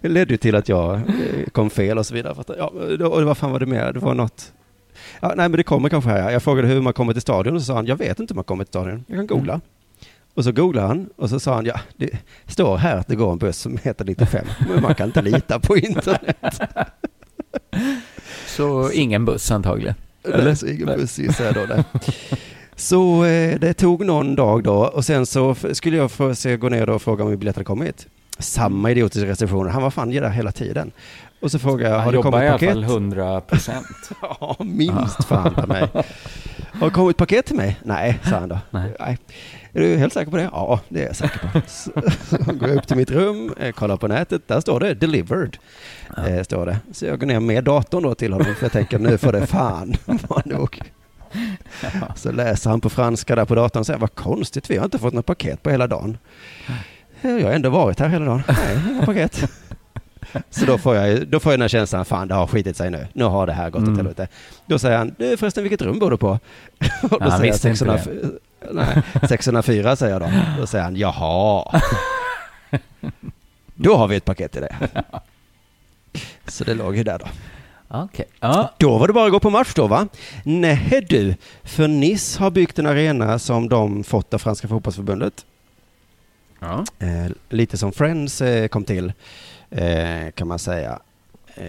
Det 0.00 0.08
ledde 0.08 0.34
ju 0.34 0.36
till 0.36 0.54
att 0.54 0.68
jag 0.68 0.94
eh, 0.94 1.46
kom 1.52 1.70
fel 1.70 1.98
och 1.98 2.06
så 2.06 2.14
vidare. 2.14 2.34
Att, 2.38 2.50
ja, 2.58 2.66
och 3.06 3.22
vad 3.22 3.36
fan 3.36 3.52
var 3.52 3.60
det 3.60 3.66
mer? 3.66 3.92
Det 3.92 4.00
var 4.00 4.14
något... 4.14 4.52
Ja, 5.20 5.28
nej, 5.36 5.48
men 5.48 5.52
det 5.52 5.62
kommer 5.62 5.88
kanske 5.88 6.10
här. 6.10 6.30
Jag 6.30 6.42
frågade 6.42 6.68
hur 6.68 6.80
man 6.80 6.92
kommer 6.92 7.12
till 7.12 7.22
stadion 7.22 7.54
och 7.54 7.60
så 7.60 7.66
sa 7.66 7.74
han, 7.74 7.86
jag 7.86 7.96
vet 7.96 8.20
inte 8.20 8.34
hur 8.34 8.36
man 8.36 8.44
kommer 8.44 8.64
till 8.64 8.70
stadion. 8.70 9.04
Jag 9.06 9.16
kan 9.18 9.26
googla. 9.26 9.60
Och 10.34 10.44
så 10.44 10.52
googlade 10.52 10.88
han 10.88 11.08
och 11.16 11.30
så 11.30 11.40
sa 11.40 11.54
han, 11.54 11.66
ja, 11.66 11.80
det 11.96 12.10
står 12.46 12.76
här 12.76 12.96
att 12.96 13.08
det 13.08 13.16
går 13.16 13.32
en 13.32 13.38
buss 13.38 13.58
som 13.58 13.78
heter 13.82 14.04
95, 14.04 14.46
men 14.68 14.82
man 14.82 14.94
kan 14.94 15.06
inte 15.06 15.22
lita 15.22 15.60
på 15.60 15.76
internet. 15.76 16.60
Så 18.46 18.90
ingen 18.90 19.24
buss 19.24 19.50
antagligen. 19.50 19.94
Eller 20.24 20.54
så 20.54 20.66
ingen 20.66 20.86
buss 20.86 21.18
gissar 21.18 21.44
jag 21.44 21.68
då. 21.68 21.84
Så 22.76 23.24
eh, 23.24 23.58
det 23.60 23.74
tog 23.74 24.06
någon 24.06 24.34
dag 24.34 24.62
då 24.62 24.74
och 24.74 25.04
sen 25.04 25.26
så 25.26 25.54
skulle 25.72 25.96
jag 25.96 26.10
få 26.10 26.34
se, 26.34 26.56
gå 26.56 26.68
ner 26.68 26.86
då 26.86 26.92
och 26.94 27.02
fråga 27.02 27.24
om 27.24 27.30
min 27.30 27.38
biljett 27.38 27.56
hade 27.56 27.64
kommit. 27.64 28.06
Samma 28.38 28.90
idiotiska 28.90 29.28
reception. 29.28 29.68
Han 29.68 29.82
var 29.82 29.90
fan 29.90 30.10
där 30.10 30.28
hela 30.28 30.52
tiden. 30.52 30.92
Och 31.40 31.50
så 31.50 31.58
frågade 31.58 31.90
jag, 31.90 31.96
har 31.96 32.02
Han 32.02 32.12
det 32.12 32.16
jobbar 32.16 32.30
kommit 32.30 32.44
i 32.44 32.48
alla 32.48 32.58
paket? 32.58 32.72
fall 32.72 32.84
100 32.84 33.40
procent. 33.40 33.86
Ja, 34.40 34.56
minst 34.58 35.24
fan 35.24 35.54
på 35.54 35.66
mig. 35.66 35.88
Har 36.72 36.86
det 36.86 36.90
kommit 36.94 37.16
paket 37.16 37.46
till 37.46 37.56
mig? 37.56 37.76
Nej, 37.84 38.18
sa 38.24 38.36
han 38.36 38.48
då. 38.48 38.58
Nej. 38.70 39.18
Är 39.72 39.80
du 39.80 39.96
helt 39.96 40.12
säker 40.12 40.30
på 40.30 40.36
det? 40.36 40.48
Ja, 40.52 40.80
det 40.88 41.02
är 41.02 41.06
jag 41.06 41.16
säker 41.16 41.38
på. 41.52 41.60
Så, 41.66 41.90
går 42.52 42.68
jag 42.68 42.76
upp 42.78 42.86
till 42.86 42.96
mitt 42.96 43.10
rum, 43.10 43.54
eh, 43.60 43.72
kollar 43.72 43.96
på 43.96 44.08
nätet, 44.08 44.48
där 44.48 44.60
står 44.60 44.80
det 44.80 44.94
delivered. 44.94 45.56
Eh, 46.26 46.42
står 46.42 46.66
det. 46.66 46.78
Så 46.92 47.06
jag 47.06 47.20
går 47.20 47.26
ner 47.26 47.40
med 47.40 47.64
datorn 47.64 48.02
då 48.02 48.14
till 48.14 48.32
honom, 48.32 48.54
för 48.54 48.64
jag 48.64 48.72
tänker 48.72 48.98
nu 48.98 49.18
får 49.18 49.32
det 49.32 49.46
fan 49.46 49.94
vara 50.28 50.42
nog. 50.44 50.80
Så 52.16 52.32
läser 52.32 52.70
han 52.70 52.80
på 52.80 52.90
franska 52.90 53.36
där 53.36 53.44
på 53.44 53.54
datorn 53.54 53.80
och 53.80 53.86
säger, 53.86 54.00
vad 54.00 54.14
konstigt, 54.14 54.70
vi 54.70 54.76
har 54.76 54.84
inte 54.84 54.98
fått 54.98 55.14
något 55.14 55.26
paket 55.26 55.62
på 55.62 55.70
hela 55.70 55.86
dagen. 55.86 56.18
"Eh, 57.22 57.30
Jag 57.30 57.46
har 57.46 57.52
ändå 57.54 57.70
varit 57.70 57.98
här 58.00 58.08
hela 58.08 58.24
dagen. 58.24 58.42
Nej, 58.48 58.78
inga 58.90 59.06
paket. 59.06 59.50
Så 60.50 60.64
då 60.66 60.78
får, 60.78 60.96
jag, 60.96 61.28
då 61.28 61.40
får 61.40 61.52
jag 61.52 61.58
den 61.58 61.62
här 61.62 61.68
känslan, 61.68 62.04
fan 62.04 62.28
det 62.28 62.34
har 62.34 62.46
skitit 62.46 62.76
sig 62.76 62.90
nu. 62.90 63.06
Nu 63.12 63.24
har 63.24 63.46
det 63.46 63.52
här 63.52 63.70
gått 63.70 63.82
åt 63.82 63.86
Mm. 63.88 63.96
helvete. 63.96 64.28
Då 64.66 64.78
säger 64.78 64.98
han, 64.98 65.14
du 65.18 65.36
förresten 65.36 65.62
vilket 65.62 65.82
rum 65.82 65.98
bor 65.98 66.10
du 66.10 66.16
på? 66.16 66.28
Och 67.02 67.08
då 67.10 67.18
Han 67.20 67.30
säger 67.30 67.44
jag 67.44 67.52
visste 67.52 67.68
inte 67.68 67.98
600, 67.98 68.00
nej, 68.72 69.02
604 69.28 69.96
säger 69.96 70.12
jag 70.12 70.22
då. 70.22 70.28
Då 70.60 70.66
säger 70.66 70.84
han, 70.84 70.96
jaha. 70.96 71.80
Då 73.74 73.96
har 73.96 74.08
vi 74.08 74.16
ett 74.16 74.24
paket 74.24 74.52
till 74.52 74.60
det. 74.62 74.74
Så 76.46 76.64
det 76.64 76.74
låg 76.74 76.96
ju 76.96 77.02
där 77.04 77.18
då. 77.18 77.26
Okej. 77.88 78.24
Ja. 78.40 78.72
Då 78.78 78.98
var 78.98 79.06
det 79.06 79.12
bara 79.12 79.26
att 79.26 79.32
gå 79.32 79.40
på 79.40 79.50
match 79.50 79.72
då 79.74 79.86
va? 79.86 80.08
Nej 80.44 81.06
du, 81.08 81.34
för 81.62 81.88
Nice 81.88 82.40
har 82.40 82.50
byggt 82.50 82.78
en 82.78 82.86
arena 82.86 83.38
som 83.38 83.68
de 83.68 84.04
fått 84.04 84.34
av 84.34 84.38
Franska 84.38 84.68
fotbollsförbundet. 84.68 85.44
Ja. 86.62 86.84
Eh, 87.06 87.30
lite 87.48 87.78
som 87.78 87.92
Friends 87.92 88.40
eh, 88.40 88.68
kom 88.68 88.84
till, 88.84 89.12
eh, 89.70 90.30
kan 90.34 90.48
man 90.48 90.58
säga. 90.58 90.98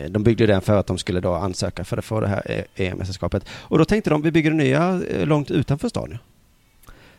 De 0.10 0.24
byggde 0.24 0.46
den 0.46 0.62
för 0.62 0.78
att 0.78 0.88
de 0.88 0.98
skulle 0.98 1.20
då 1.20 1.34
ansöka 1.34 1.84
för 1.84 1.98
att 1.98 2.06
få 2.06 2.20
det 2.20 2.28
här 2.28 2.66
EM-mästerskapet. 2.76 3.46
Och 3.50 3.78
då 3.78 3.86
tänkte 3.86 4.10
de, 4.10 4.22
vi 4.22 4.32
bygger 4.32 4.52
nya 4.52 5.02
långt 5.24 5.52
utanför 5.52 5.90
stadion. 5.90 6.18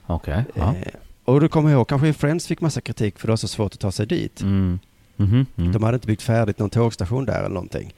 Okej. 0.07 0.45
Ja. 0.55 0.75
Eh, 0.75 0.93
och 1.25 1.41
då 1.41 1.49
kommer 1.49 1.71
jag 1.71 1.79
ihåg, 1.79 1.89
kanske 1.89 2.13
Friends 2.13 2.47
fick 2.47 2.61
massa 2.61 2.81
kritik 2.81 3.19
för 3.19 3.27
det 3.27 3.33
var 3.33 3.37
så 3.37 3.49
svårt 3.49 3.75
att 3.75 3.81
ta 3.81 3.93
sig 3.93 4.07
dit. 4.07 4.41
Mm. 4.41 4.79
Mhm, 5.17 5.47
mm. 5.57 5.73
De 5.73 5.83
hade 5.83 5.95
inte 5.95 6.07
byggt 6.07 6.23
färdigt 6.23 6.59
någon 6.59 6.71
tågstation 6.71 7.25
där 7.25 7.39
eller 7.39 7.49
någonting. 7.49 7.95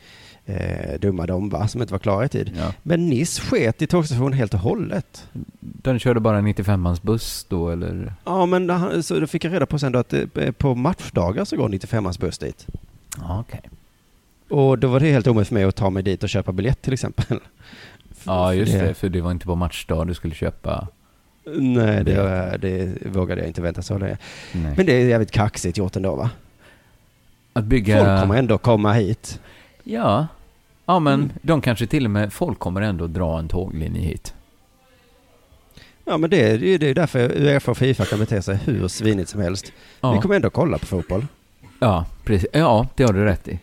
Eh, 0.48 1.00
dumma 1.00 1.26
de 1.26 1.48
va, 1.48 1.68
som 1.68 1.80
inte 1.80 1.94
var 1.94 1.98
klara 1.98 2.24
i 2.24 2.28
tid. 2.28 2.52
Ja. 2.59 2.72
Men 2.82 3.06
Nice 3.09 3.40
sket 3.42 3.82
i 3.82 3.87
tågstationen 3.87 4.32
helt 4.32 4.54
och 4.54 4.61
hållet. 4.61 5.28
Den 5.61 5.98
körde 5.98 6.20
bara 6.20 6.40
95-mans 6.40 7.02
buss 7.02 7.46
då, 7.48 7.70
eller? 7.70 8.14
Ja, 8.24 8.46
men 8.46 8.66
då- 8.66 9.02
så 9.02 9.20
då 9.20 9.26
fick 9.26 9.44
jag 9.44 9.52
reda 9.52 9.66
på 9.66 9.78
sen 9.78 9.92
då 9.92 9.98
att 9.98 10.12
eh, 10.12 10.50
på 10.59 10.74
matchdagar 10.74 11.44
så 11.44 11.56
går 11.56 11.68
95ans 11.68 12.20
buss 12.20 12.38
dit. 12.38 12.66
Ja, 13.18 13.40
okej. 13.48 13.61
Och 14.48 14.78
då 14.78 14.88
var 14.88 15.00
det 15.00 15.06
helt 15.12 15.26
omöjligt 15.26 15.48
för 15.48 15.54
mig 15.54 15.64
att 15.64 15.76
ta 15.76 15.90
mig 15.90 16.02
dit 16.02 16.22
och 16.22 16.28
köpa 16.28 16.52
biljett 16.52 16.82
till 16.82 16.92
exempel. 16.92 17.38
Ja, 18.24 18.54
just 18.54 18.72
det- 18.72 18.82
det. 18.82 18.94
För 18.94 19.09
det 19.09 19.20
var 19.20 19.30
inte 19.30 19.46
på 19.46 19.54
matchdag 19.54 20.06
du 20.06 20.14
skulle 20.14 20.35
köpa. 20.35 20.88
Nej, 21.56 22.04
det, 22.04 22.59
det 22.61 23.06
vågade 23.06 23.40
jag 23.40 23.48
inte 23.48 23.62
vänta 23.62 23.82
så 23.82 23.98
länge. 23.98 24.18
Nej. 24.52 24.74
Men 24.76 24.87
det 24.87 24.92
är 24.92 25.06
jävligt 25.09 25.30
kaxigt 25.30 25.78
gjort 25.78 25.96
ändå 25.96 26.14
va? 26.16 26.30
Att 27.52 27.64
bygga... 27.64 27.96
Folk 28.04 28.20
kommer 28.22 28.35
ändå 28.37 28.59
komma 28.59 28.92
hit. 28.92 29.40
Ja. 29.85 30.26
Ja, 30.87 30.99
men 30.99 31.14
Mm. 31.14 31.31
de 31.42 31.61
kanske 31.61 31.87
till 31.87 32.05
och 32.05 32.11
med... 32.11 32.33
Folk 32.33 32.59
kommer 32.59 32.81
ändå 32.81 33.07
dra 33.07 33.38
en 33.38 33.49
tåglinje 33.49 34.01
hit. 34.01 34.35
Ja, 36.05 36.16
men 36.16 36.31
det, 36.31 36.51
är- 36.51 36.62
är 36.64 36.79
det 36.79 36.88
är 36.90 36.94
därför 36.94 37.18
Uefa 37.40 37.70
och 37.70 37.79
Fifa 37.79 38.05
kan 38.05 38.18
bete 38.18 38.42
sig 38.42 38.57
hur 38.57 38.88
svinigt 38.88 39.29
som 39.31 39.40
helst. 39.40 39.72
Ja, 40.01 40.12
Vi 40.12 40.20
kommer 40.20 40.35
ändå 40.37 40.51
kolla 40.51 40.79
på 40.79 40.87
fotboll. 40.87 41.27
ja 41.81 42.05
precis. 42.25 42.49
Ja, 42.53 42.87
det 42.94 43.05
har 43.05 43.12
du 43.12 43.25
rätt 43.25 43.49
i. 43.49 43.59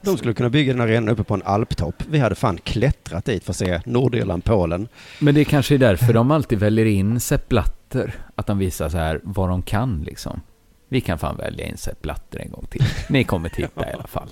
De 0.00 0.16
skulle 0.18 0.34
kunna 0.34 0.48
bygga 0.50 0.72
den 0.72 0.82
arenan 0.82 1.08
uppe 1.08 1.24
på 1.24 1.34
en 1.34 1.42
alptopp. 1.42 1.94
Vi 2.08 2.18
hade 2.18 2.34
fan 2.34 2.58
klättrat 2.64 3.24
dit 3.24 3.44
för 3.44 3.52
att 3.52 3.56
se 3.56 3.80
Nordirland, 3.84 4.44
Polen. 4.44 4.88
Men 5.18 5.34
det 5.34 5.44
kanske 5.44 5.74
är 5.74 5.78
därför 5.78 6.12
de 6.12 6.30
alltid 6.30 6.58
väljer 6.58 6.86
in 6.86 7.20
Sepp 7.20 7.48
Blatter. 7.48 8.14
Att 8.34 8.46
de 8.46 8.58
visar 8.58 8.88
så 8.88 8.96
här 8.98 9.20
vad 9.22 9.48
de 9.48 9.62
kan 9.62 10.02
liksom. 10.06 10.40
Vi 10.88 11.00
kan 11.00 11.18
fan 11.18 11.36
välja 11.36 11.66
in 11.66 11.76
Sepp 11.76 12.02
Blatter 12.02 12.38
en 12.40 12.50
gång 12.50 12.66
till. 12.70 12.82
Ni 13.08 13.24
kommer 13.24 13.48
titta 13.48 13.90
i 13.90 13.92
alla 13.92 14.06
fall. 14.06 14.28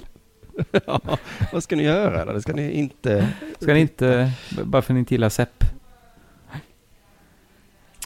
ja, 0.87 1.01
vad 1.53 1.63
ska 1.63 1.77
ni 1.77 1.83
göra? 1.83 2.23
Eller 2.23 2.41
ska 2.41 2.53
ni 2.53 2.73
inte... 2.73 3.29
Ska 3.61 3.75
ni 3.75 3.81
inte, 3.81 4.33
bara 4.65 4.83
för 4.83 4.93
att 4.93 4.95
ni 4.95 4.99
inte 5.01 5.15
gillar 5.15 5.29
Sepp? 5.29 5.65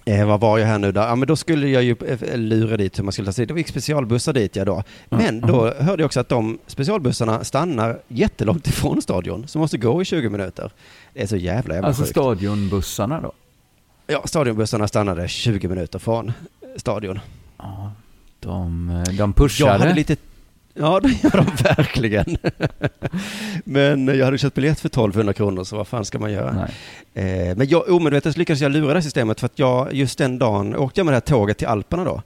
Eh, 0.06 0.26
vad 0.26 0.40
var 0.40 0.58
jag 0.58 0.66
här 0.66 0.78
nu 0.78 0.92
då? 0.92 1.00
Ja, 1.00 1.14
men 1.16 1.28
då 1.28 1.36
skulle 1.36 1.68
jag 1.68 1.82
ju 1.82 1.96
eh, 2.06 2.36
lura 2.38 2.76
dit 2.76 2.98
hur 2.98 3.04
man 3.04 3.12
skulle 3.12 3.26
ta 3.26 3.32
sig. 3.32 3.46
Det 3.46 3.54
gick 3.54 3.68
specialbussar 3.68 4.32
dit 4.32 4.56
jag 4.56 4.66
då. 4.66 4.82
Men 5.08 5.40
då 5.40 5.74
hörde 5.74 6.02
jag 6.02 6.06
också 6.06 6.20
att 6.20 6.28
de 6.28 6.58
specialbussarna 6.66 7.44
stannar 7.44 8.00
jättelångt 8.08 8.66
ifrån 8.66 9.02
stadion, 9.02 9.48
så 9.48 9.58
måste 9.58 9.78
gå 9.78 10.02
i 10.02 10.04
20 10.04 10.28
minuter. 10.28 10.70
Det 11.12 11.22
är 11.22 11.26
så 11.26 11.36
jävla 11.36 11.74
jävla 11.74 11.88
Alltså 11.88 12.02
sjukt. 12.02 12.10
stadionbussarna 12.10 13.20
då? 13.20 13.32
Ja, 14.06 14.22
stadionbussarna 14.24 14.88
stannade 14.88 15.28
20 15.28 15.68
minuter 15.68 15.98
från 15.98 16.32
stadion. 16.76 17.20
Ja, 17.58 17.92
de, 18.40 18.86
de 19.06 19.14
Jag 19.16 19.36
pushade. 19.36 19.78
hade 19.78 19.94
lite... 19.94 20.16
Ja, 20.74 21.00
det 21.00 21.08
gör 21.22 21.30
de 21.36 21.44
verkligen. 21.76 22.36
Men 23.64 24.06
jag 24.18 24.24
hade 24.24 24.38
köpt 24.38 24.54
biljett 24.54 24.80
för 24.80 24.88
1200 24.88 25.32
kronor, 25.32 25.64
så 25.64 25.76
vad 25.76 25.88
fan 25.88 26.04
ska 26.04 26.18
man 26.18 26.32
göra? 26.32 26.68
Eh, 27.14 27.56
men 27.56 27.68
jag, 27.68 27.88
omedvetet 27.90 28.36
lyckades 28.36 28.60
jag 28.62 28.72
lura 28.72 28.94
det 28.94 29.02
systemet 29.02 29.40
för 29.40 29.46
att 29.46 29.58
jag 29.58 29.92
just 29.92 30.18
den 30.18 30.38
dagen 30.38 30.76
åkte 30.76 31.00
jag 31.00 31.04
med 31.04 31.12
det 31.12 31.16
här 31.16 31.20
tåget 31.20 31.58
till 31.58 31.66
Alperna 31.66 32.04
då. 32.04 32.22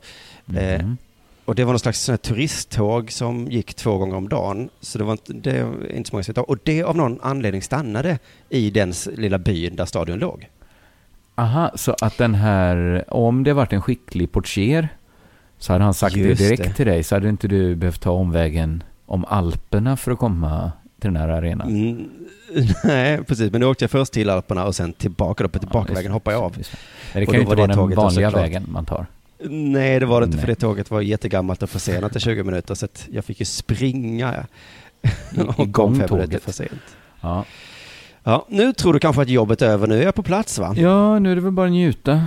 Eh, 0.58 0.80
Mhm. 0.84 0.96
och 1.44 1.54
det 1.54 1.64
var 1.64 1.72
någon 1.72 1.78
slags 1.78 2.00
sån 2.00 2.12
här 2.12 2.16
turisttåg 2.16 3.12
som 3.12 3.46
gick 3.50 3.74
två 3.74 3.98
gånger 3.98 4.16
om 4.16 4.28
dagen. 4.28 4.68
Så 4.80 4.98
det 4.98 5.04
var 5.04 5.12
inte, 5.12 5.32
det 5.32 5.62
var 5.64 5.92
inte 5.92 6.10
så 6.10 6.16
många 6.16 6.22
som 6.24 6.32
vet. 6.34 6.44
Och 6.44 6.58
det 6.64 6.82
av 6.82 6.96
någon 6.96 7.20
anledning 7.22 7.62
stannade 7.62 8.18
i 8.48 8.70
den 8.70 8.92
lilla 9.16 9.38
byn 9.38 9.76
där 9.76 9.84
stadion 9.84 10.18
låg. 10.18 10.48
Aha, 11.34 11.70
så 11.74 11.96
att 12.00 12.18
den 12.18 12.34
här, 12.34 13.04
om 13.08 13.44
det 13.44 13.52
varit 13.52 13.72
en 13.72 13.82
skicklig 13.82 14.32
portier 14.32 14.88
så 15.58 15.72
hade 15.72 15.84
han 15.84 15.94
sagt 15.94 16.16
Just 16.16 16.38
det 16.38 16.44
direkt 16.48 16.64
det. 16.64 16.72
till 16.72 16.86
dig 16.86 17.02
så 17.04 17.14
hade 17.16 17.28
inte 17.28 17.48
du 17.48 17.74
behövt 17.76 18.00
ta 18.00 18.10
omvägen 18.10 18.82
om 19.06 19.24
Alperna 19.24 19.96
för 19.96 20.12
att 20.12 20.18
komma 20.18 20.72
till 21.00 21.12
den 21.12 21.16
här 21.22 21.28
arenan. 21.28 21.68
Mm, 21.68 22.08
nej, 22.84 23.24
precis. 23.24 23.52
Men 23.52 23.60
då 23.60 23.70
åkte 23.70 23.84
jag 23.84 23.90
först 23.90 24.12
till 24.12 24.30
Alperna 24.30 24.64
och 24.66 24.74
sen 24.74 24.92
tillbaka. 24.92 25.42
Då 25.42 25.48
på 25.48 25.58
tillbakavägen 25.58 26.12
hoppade 26.12 26.36
jag 26.36 26.44
av. 26.44 26.52
Men 26.56 27.20
det 27.20 27.26
kan 27.26 27.34
ju 27.34 27.40
inte 27.40 27.48
var 27.56 27.56
vara 27.56 27.86
den 27.88 27.96
vanliga 27.96 28.30
vägen 28.30 28.64
man 28.68 28.84
tar. 28.84 29.06
Nej, 29.50 30.00
det 30.00 30.06
var 30.06 30.20
det 30.20 30.24
inte, 30.24 30.38
för 30.38 30.46
Nej. 30.46 30.54
det 30.54 30.60
tåget 30.60 30.90
var 30.90 31.00
jättegammalt 31.00 31.62
och 31.62 31.70
försenat 31.70 32.16
i 32.16 32.20
20 32.20 32.42
minuter, 32.42 32.74
så 32.74 32.84
att 32.84 33.06
jag 33.12 33.24
fick 33.24 33.40
ju 33.40 33.46
springa. 33.46 34.34
I- 35.02 35.40
och 35.46 35.54
kom 35.56 35.64
igång 35.64 35.94
fem 35.98 36.08
minuter 36.16 36.38
för 36.38 36.52
sent. 36.52 36.70
Ja. 37.20 37.44
Ja, 38.24 38.46
nu 38.48 38.72
tror 38.72 38.92
du 38.92 38.98
kanske 38.98 39.22
att 39.22 39.28
jobbet 39.28 39.62
är 39.62 39.68
över. 39.68 39.86
Nu 39.86 39.98
är 39.98 40.02
jag 40.02 40.14
på 40.14 40.22
plats 40.22 40.58
va? 40.58 40.74
Ja, 40.76 41.18
nu 41.18 41.30
är 41.30 41.34
det 41.34 41.40
väl 41.40 41.52
bara 41.52 41.66
att 41.66 41.72
njuta. 41.72 42.26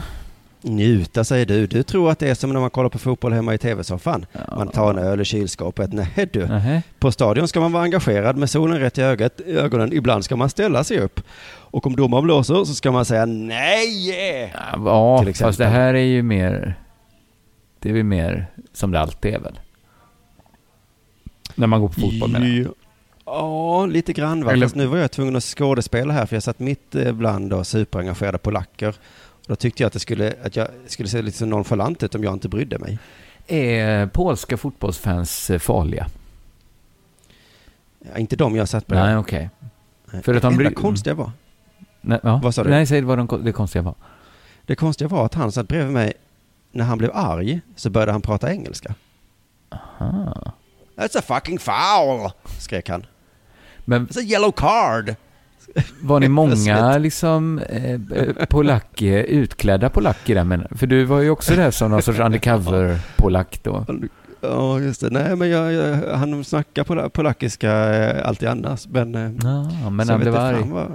Njuta 0.64 1.24
säger 1.24 1.46
du. 1.46 1.68
Du 1.68 1.84
tror 1.84 2.12
att 2.12 2.20
det 2.20 2.30
är 2.30 2.36
som 2.36 2.54
när 2.54 2.60
man 2.60 2.70
kollar 2.70 2.90
på 2.90 3.00
fotboll 3.00 3.34
hemma 3.34 3.54
i 3.54 3.58
tv-soffan. 3.58 4.26
Man 4.58 4.68
tar 4.68 4.90
en 4.90 4.98
öl 4.98 5.22
i 5.22 5.26
kylskåpet. 5.26 5.94
Nej 5.94 6.30
du. 6.34 6.48
Nähä. 6.48 6.82
På 7.00 7.12
stadion 7.12 7.48
ska 7.48 7.60
man 7.60 7.72
vara 7.72 7.84
engagerad 7.84 8.38
med 8.38 8.50
solen 8.50 8.80
rätt 8.80 8.98
i 8.98 9.02
ögat, 9.02 9.40
ögonen. 9.42 9.94
Ibland 9.94 10.26
ska 10.26 10.36
man 10.36 10.50
ställa 10.50 10.84
sig 10.84 11.00
upp. 11.00 11.22
Och 11.48 11.88
om 11.88 11.96
domaren 11.96 12.24
blåser 12.24 12.54
så 12.54 12.74
ska 12.74 12.92
man 12.92 13.06
säga 13.06 13.26
nej! 13.26 14.54
Ja, 14.74 15.26
fast 15.36 15.58
det 15.58 15.66
här 15.68 15.94
är 15.94 16.00
ju 16.06 16.24
mer... 16.24 16.76
Det 17.80 17.90
är 17.90 17.94
väl 17.94 18.04
mer 18.04 18.48
som 18.74 18.92
det 18.92 19.00
alltid 19.00 19.34
är 19.34 19.40
väl? 19.40 19.60
När 21.56 21.68
man 21.68 21.82
går 21.82 21.88
på 21.88 21.94
fotboll 22.02 22.32
menar 22.32 22.48
jag. 22.48 22.74
Ja, 23.26 23.86
lite 23.86 24.14
grann 24.14 24.44
va. 24.44 24.52
Eller- 24.52 24.66
Fast 24.66 24.76
nu 24.76 24.86
var 24.86 24.98
jag 24.98 25.12
tvungen 25.12 25.36
att 25.36 25.44
skådespela 25.44 26.14
här 26.14 26.26
för 26.26 26.36
jag 26.36 26.44
satt 26.44 26.60
mitt 26.60 26.96
eh, 26.96 27.12
bland 27.12 27.50
då 27.50 27.64
superengagerade 27.64 28.38
polacker. 28.38 28.96
Då 29.48 29.56
tyckte 29.56 29.84
jag 29.84 29.88
att 29.88 29.94
det 29.94 30.00
skulle, 30.00 30.34
att 30.44 30.56
jag 30.56 30.68
skulle 30.88 31.10
se 31.10 31.22
lite 31.22 31.46
nonchalant 31.46 32.04
ut 32.04 32.16
om 32.16 32.24
jag 32.24 32.34
inte 32.34 32.50
brydde 32.50 32.80
mig. 32.80 33.00
Är 33.48 34.08
polska 34.08 34.58
fotbollsfans 34.58 35.50
eh, 35.50 35.60
farliga? 35.60 36.08
Ja, 38.00 38.18
inte 38.18 38.36
de 38.36 38.56
jag 38.56 38.70
satt 38.70 38.88
bredvid. 38.88 39.08
Nej, 39.10 39.18
okej. 39.18 39.50
Nej. 40.12 40.24
För 40.24 40.36
att 40.36 40.42
de 40.42 40.48
det 40.58 40.64
enda 40.64 40.70
bry- 40.70 40.74
konstiga 40.82 41.14
var, 41.16 41.32
Nej, 42.02 42.20
ja. 42.24 42.40
Vad 42.44 42.56
sa 42.56 42.64
du? 42.64 42.70
Nej, 42.70 42.86
säg 42.86 43.02
vad 43.02 43.18
de, 43.18 43.44
det 43.44 43.52
konstiga 43.52 43.82
var. 43.82 43.96
det 44.66 44.76
konstiga 44.76 45.08
var 45.08 45.26
att 45.26 45.34
han 45.34 45.52
satt 45.52 45.68
bredvid 45.68 45.94
mig, 45.94 46.14
när 46.72 46.86
han 46.86 46.98
blev 46.98 47.12
arg 47.14 47.62
så 47.76 47.90
började 47.90 48.12
han 48.12 48.22
prata 48.22 48.52
engelska. 48.52 48.96
Aha. 49.70 50.52
That's 50.96 51.18
a 51.20 51.22
fucking 51.28 51.60
foul! 51.60 52.32
skrek 52.60 52.90
han. 52.90 53.06
Men 53.86 54.08
It's 54.08 54.20
a 54.20 54.24
yellow 54.24 54.52
card! 54.52 55.16
Var 56.02 56.20
ni 56.20 56.28
många 56.28 56.98
liksom 56.98 57.60
eh, 57.60 57.92
eh, 57.94 58.00
polacker, 58.50 59.24
utklädda 59.24 59.90
polacker 59.90 60.36
där? 60.36 60.44
Men, 60.44 60.68
för 60.72 60.88
du 60.88 61.04
var 61.04 61.20
ju 61.22 61.30
också 61.30 61.56
där 61.56 61.72
som 61.72 61.92
någon 61.92 62.02
sorts 62.02 62.20
undercover-polack 62.20 63.60
då. 63.64 63.86
Ja, 64.42 64.80
just 64.80 65.02
det. 65.02 65.10
Nej, 65.10 65.36
men 65.36 65.50
jag, 65.50 65.74
jag, 65.74 66.18
han 66.18 66.44
snackar 66.44 66.84
pola, 66.84 67.10
polackiska 67.10 67.72
eh, 67.96 68.28
alltid 68.28 68.50
annars. 68.50 68.88
Men, 68.88 69.16
eh, 69.16 69.32
Ja, 69.84 69.90
men 69.90 70.10
han 70.10 70.20
blev 70.20 70.36
arg. 70.36 70.56
fan 70.60 70.70
vad- 70.72 70.92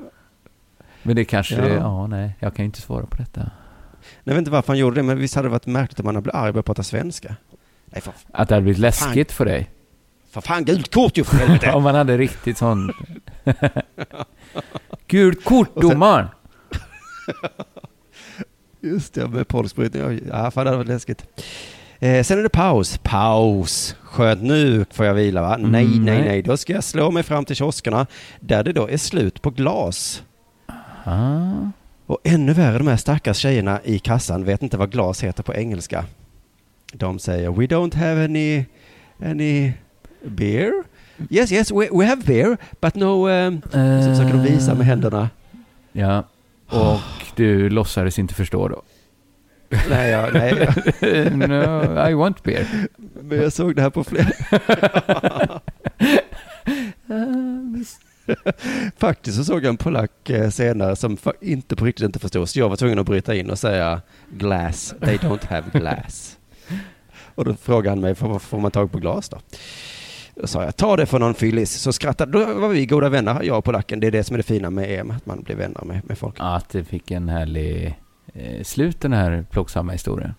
Men 1.03 1.17
det 1.17 1.25
kanske, 1.25 1.55
Ja. 1.55 1.69
ja. 1.69 2.07
nej, 2.07 2.37
jag 2.41 2.55
kan 2.55 2.63
ju 2.63 2.67
inte 2.67 2.81
svara 2.81 3.07
på 3.07 3.17
detta. 3.17 3.51
Jag 4.25 4.33
vet 4.35 4.39
inte 4.39 4.51
varför 4.51 4.69
han 4.69 4.79
gjorde 4.79 4.97
det, 4.97 5.03
men 5.03 5.19
visst 5.19 5.35
hade 5.35 5.49
det 5.49 5.53
varit 5.53 5.67
märkligt 5.67 6.01
om 6.01 6.07
han 6.15 6.23
blev 6.23 6.37
arg 6.37 6.49
och 6.49 6.55
började 6.55 6.63
prata 6.67 6.83
svenska. 6.83 7.37
Nej, 7.87 8.01
för, 8.03 8.13
Att 8.33 8.49
det 8.49 8.55
hade 8.55 8.63
blivit 8.63 8.81
läskigt 8.81 9.33
för 9.33 9.45
dig? 9.45 9.71
För 10.37 10.49
fan 10.49 10.65
gult 10.65 10.95
kort 10.95 11.19
ju 11.19 11.25
för 11.25 11.37
helvete! 11.37 11.71
Om 11.75 11.83
man 11.83 11.95
hade 11.95 12.19
riktigt 12.19 12.59
sån... 12.59 12.93
Gult 15.07 15.45
kort, 15.45 15.81
domaren! 15.81 16.27
Just 18.81 19.15
det, 19.15 19.29
med 19.29 19.49
polskbrytning. 19.49 20.21
Ja, 20.29 20.51
fan 20.51 20.65
det 20.65 20.71
hade 20.71 20.77
varit 20.77 20.89
läskigt. 20.89 21.27
Eh, 21.99 22.23
sen 22.23 22.39
är 22.39 22.43
det 22.43 22.49
paus. 22.49 22.99
Paus. 23.03 23.97
Skönt, 24.03 24.43
nu 24.43 24.85
får 24.91 25.07
jag 25.07 25.15
vila 25.15 25.43
va? 25.43 25.55
Mm, 25.55 25.71
nej, 25.71 25.99
nej, 25.99 26.23
nej. 26.23 26.43
Då 26.43 26.57
ska 26.57 26.73
jag 26.73 26.85
slå 26.85 27.11
mig 27.11 27.23
fram 27.23 27.45
till 27.45 27.57
kioskerna 27.57 28.07
där 28.41 28.65
det 28.65 28.73
då 28.73 28.89
är 28.91 28.97
slut 28.97 29.43
på 29.43 29.51
glas. 29.51 30.23
Ah. 31.05 31.71
Och 32.07 32.19
ännu 32.25 32.53
värre, 32.53 32.79
de 32.79 32.87
här 32.87 32.97
stackars 32.97 33.37
tjejerna 33.37 33.81
i 33.85 33.99
kassan 33.99 34.45
vet 34.45 34.63
inte 34.63 34.77
vad 34.77 34.93
glas 34.93 35.25
heter 35.25 35.43
på 35.43 35.55
engelska. 35.55 36.05
De 36.93 37.19
säger 37.19 37.51
We 37.51 37.67
don't 37.67 37.97
have 37.97 38.25
any, 38.25 38.65
any 39.25 39.73
beer. 40.25 40.73
Yes, 41.31 41.53
yes, 41.53 41.71
we, 41.71 41.89
we 41.93 42.07
have 42.07 42.23
beer, 42.25 42.57
but 42.81 42.95
no... 42.95 43.29
Um, 43.29 43.63
så 43.63 44.11
försöker 44.11 44.33
de 44.33 44.43
visa 44.43 44.75
med 44.75 44.87
händerna. 44.87 45.31
Ja, 45.93 46.25
och 46.67 47.01
du 47.37 47.71
låtsades 47.71 48.19
inte 48.19 48.35
förstå 48.35 48.69
då? 48.69 48.83
Nej, 49.91 50.11
jag, 50.11 50.35
nej, 50.35 50.69
no, 51.31 52.09
I 52.09 52.15
want 52.15 52.43
beer. 52.43 52.67
men 52.97 53.39
jag 53.39 53.53
såg 53.53 53.77
det 53.77 53.83
här 53.83 53.91
på 53.91 54.05
flera... 54.05 54.27
Faktiskt 58.97 59.37
så 59.37 59.45
såg 59.45 59.65
jag 59.65 59.69
en 59.71 59.77
polack 59.77 60.31
eh, 60.31 60.51
senare 60.51 60.97
som 60.97 61.19
inte 61.41 61.77
på 61.77 61.85
riktigt 61.85 62.07
inte 62.07 62.19
förstod, 62.19 62.49
så 62.49 62.59
jag 62.59 62.69
var 62.69 62.77
tvungen 62.77 62.99
att 62.99 63.07
bryta 63.07 63.35
in 63.35 63.51
och 63.51 63.59
säga 63.59 64.01
glass, 64.31 64.95
they 65.01 65.17
don't 65.17 65.47
have 65.49 65.71
glass. 65.73 66.37
Och 67.35 67.45
då 67.45 67.55
frågade 67.55 67.91
han 67.91 68.01
mig, 68.01 68.15
får 68.15 68.59
man 68.59 68.71
tag 68.71 68.93
på 68.93 68.99
glas 68.99 69.29
då? 69.29 69.39
Då 70.41 70.47
sa 70.47 70.65
jag, 70.65 70.77
ta 70.77 70.97
det 70.97 71.07
för 71.07 71.19
någon 71.19 71.35
fyllis. 71.35 71.73
Så 71.73 71.93
skrattade, 71.93 72.33
då 72.33 72.55
var 72.55 72.69
vi 72.69 72.87
goda 72.87 73.09
vänner, 73.09 73.43
jag 73.43 73.59
och 73.59 73.65
polacken. 73.65 74.01
Det 74.01 74.07
är 74.07 74.11
det 74.11 74.25
som 74.25 74.35
är 74.35 74.39
det 74.39 74.43
fina 74.43 74.71
med 74.71 75.01
EM, 75.01 75.11
att 75.11 75.27
man 75.27 75.43
blir 75.43 75.57
vänner 75.57 75.85
med, 75.85 76.01
med 76.05 76.19
folk. 76.19 76.35
Att 76.39 76.69
det 76.69 76.85
fick 76.85 77.11
en 77.11 77.29
härlig 77.29 77.95
eh, 78.35 78.63
slut 78.63 79.01
den 79.01 79.13
här 79.13 79.45
plågsamma 79.51 79.93
historien. 79.93 80.35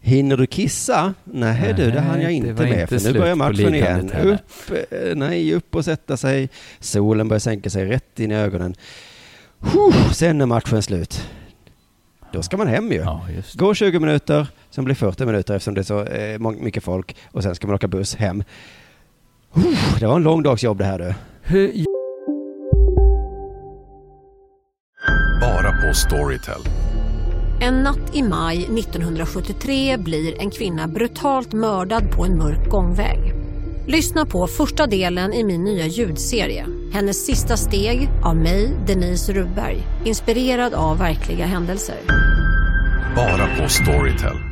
Hinner 0.00 0.36
du 0.36 0.46
kissa? 0.46 1.14
Nej 1.24 1.74
du, 1.76 1.90
det 1.90 2.00
hann 2.00 2.20
jag 2.20 2.32
inte 2.32 2.52
med. 2.52 2.80
inte 2.80 3.00
För 3.00 3.12
nu 3.12 3.18
börjar 3.18 3.34
matchen 3.34 3.74
igen. 3.74 4.12
Upp, 4.22 4.70
eh, 4.90 5.14
nej, 5.14 5.54
upp 5.54 5.74
och 5.74 5.84
sätta 5.84 6.16
sig. 6.16 6.48
Solen 6.80 7.28
börjar 7.28 7.40
sänka 7.40 7.70
sig 7.70 7.86
rätt 7.86 8.20
in 8.20 8.30
i 8.30 8.34
ögonen. 8.34 8.74
Huh, 9.58 10.12
sen 10.12 10.40
är 10.40 10.46
matchen 10.46 10.82
slut. 10.82 11.28
Då 12.32 12.42
ska 12.42 12.56
man 12.56 12.66
hem 12.66 12.92
ju. 12.92 12.98
Ja. 12.98 13.26
Gå 13.54 13.74
20 13.74 14.00
minuter, 14.00 14.46
sen 14.70 14.84
blir 14.84 14.94
40 14.94 15.26
minuter 15.26 15.54
eftersom 15.54 15.74
det 15.74 15.80
är 15.80 15.82
så 15.82 16.04
eh, 16.04 16.38
mycket 16.38 16.84
folk. 16.84 17.16
Och 17.30 17.42
sen 17.42 17.54
ska 17.54 17.66
man 17.66 17.74
åka 17.74 17.88
buss 17.88 18.14
hem. 18.14 18.44
Det 20.00 20.06
var 20.06 20.16
en 20.16 20.22
lång 20.22 20.42
dags 20.42 20.62
jobb 20.64 20.78
det 20.78 20.84
här 20.84 20.98
du. 20.98 21.14
Hur, 21.42 21.72
Bara 25.40 25.72
på 25.72 25.94
Storytel. 25.94 26.60
En 27.60 27.74
natt 27.74 28.16
i 28.16 28.22
maj 28.22 28.56
1973 28.64 29.96
blir 29.96 30.40
en 30.40 30.50
kvinna 30.50 30.88
brutalt 30.88 31.52
mördad 31.52 32.10
på 32.10 32.24
en 32.24 32.38
mörk 32.38 32.68
gångväg. 32.70 33.18
Lyssna 33.86 34.26
på 34.26 34.46
första 34.46 34.86
delen 34.86 35.32
i 35.32 35.44
min 35.44 35.64
nya 35.64 35.86
ljudserie. 35.86 36.66
Hennes 36.92 37.26
sista 37.26 37.56
steg 37.56 38.08
av 38.24 38.36
mig, 38.36 38.70
Denise 38.86 39.32
Rubberg. 39.32 39.78
Inspirerad 40.04 40.74
av 40.74 40.98
verkliga 40.98 41.46
händelser. 41.46 41.96
Bara 43.16 43.46
på 43.62 43.68
Storytel. 43.68 44.51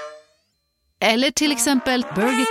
eller 1.01 1.31
till 1.31 1.51
exempel 1.51 2.05
Burger... 2.15 2.45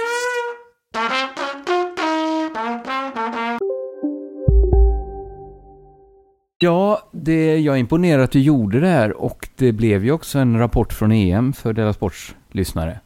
Ja, 6.58 7.08
det, 7.12 7.58
jag 7.58 7.74
är 7.74 7.78
imponerad 7.80 8.24
att 8.24 8.30
du 8.30 8.40
gjorde 8.40 8.80
det 8.80 8.88
här 8.88 9.12
och 9.20 9.48
det 9.56 9.72
blev 9.72 10.04
ju 10.04 10.12
också 10.12 10.38
en 10.38 10.58
rapport 10.58 10.92
från 10.92 11.12
EM 11.12 11.52
för 11.52 11.72
Della 11.72 11.92
Sports 11.92 12.34
lyssnare. 12.50 13.00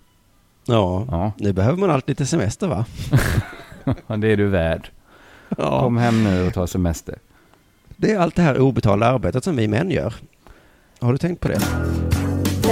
Ja, 0.66 1.06
Ja. 1.10 1.32
nu 1.38 1.52
behöver 1.52 1.78
man 1.78 1.90
alltid 1.90 2.08
lite 2.08 2.26
semester 2.26 2.68
va? 2.68 2.84
Det 4.16 4.28
är 4.32 4.36
du 4.36 4.46
värd. 4.48 4.90
Ja. 5.58 5.80
Kom 5.80 5.96
hem 5.96 6.24
nu 6.24 6.46
och 6.46 6.54
ta 6.54 6.66
semester. 6.66 7.18
Det 7.96 8.12
är 8.12 8.18
allt 8.18 8.34
det 8.36 8.42
här 8.42 8.58
obetalda 8.60 9.06
arbetet 9.06 9.44
som 9.44 9.56
vi 9.56 9.68
män 9.68 9.90
gör. 9.90 10.14
Har 11.00 11.12
du 11.12 11.18
tänkt 11.18 11.40
på 11.40 11.48
det? 11.48 11.60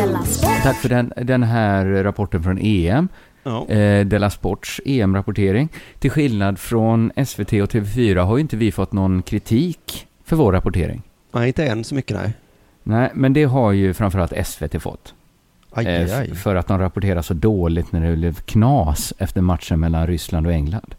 Della 0.03 0.23
Sport. 0.25 0.62
Tack 0.62 0.77
för 0.77 0.88
den, 0.88 1.12
den 1.17 1.43
här 1.43 1.85
rapporten 1.87 2.43
från 2.43 2.59
EM. 2.61 3.09
Ja. 3.43 3.69
Eh, 3.69 4.07
Della 4.07 4.31
Sports 4.31 4.81
EM-rapportering. 4.85 5.69
Till 5.99 6.11
skillnad 6.11 6.59
från 6.59 7.12
SVT 7.27 7.53
och 7.53 7.71
TV4 7.73 8.19
har 8.25 8.37
ju 8.37 8.41
inte 8.41 8.57
vi 8.57 8.73
fått 8.73 8.93
någon 8.93 9.23
kritik 9.23 10.07
för 10.25 10.37
vår 10.37 10.53
rapportering. 10.53 11.03
Nej, 11.33 11.47
inte 11.47 11.67
än 11.67 11.85
så 11.85 11.95
mycket 11.95 12.17
nej. 12.17 12.33
Nej, 12.83 13.11
men 13.15 13.33
det 13.33 13.45
har 13.45 13.73
ju 13.73 13.95
framförallt 13.95 14.47
SVT 14.47 14.83
fått. 14.83 15.15
Aj, 15.73 15.87
Eh, 15.87 15.93
aj, 16.01 16.03
f- 16.05 16.11
aj. 16.21 16.35
För 16.35 16.55
att 16.55 16.67
de 16.67 16.79
rapporterar 16.79 17.23
så 17.23 17.35
dåligt 17.35 17.93
när 17.93 18.01
det 18.11 18.17
blev 18.17 18.35
knas 18.35 19.12
efter 19.19 19.41
matchen 19.41 19.81
mellan 19.81 20.07
Ryssland 20.07 20.47
och 20.47 20.53
England. 20.53 20.95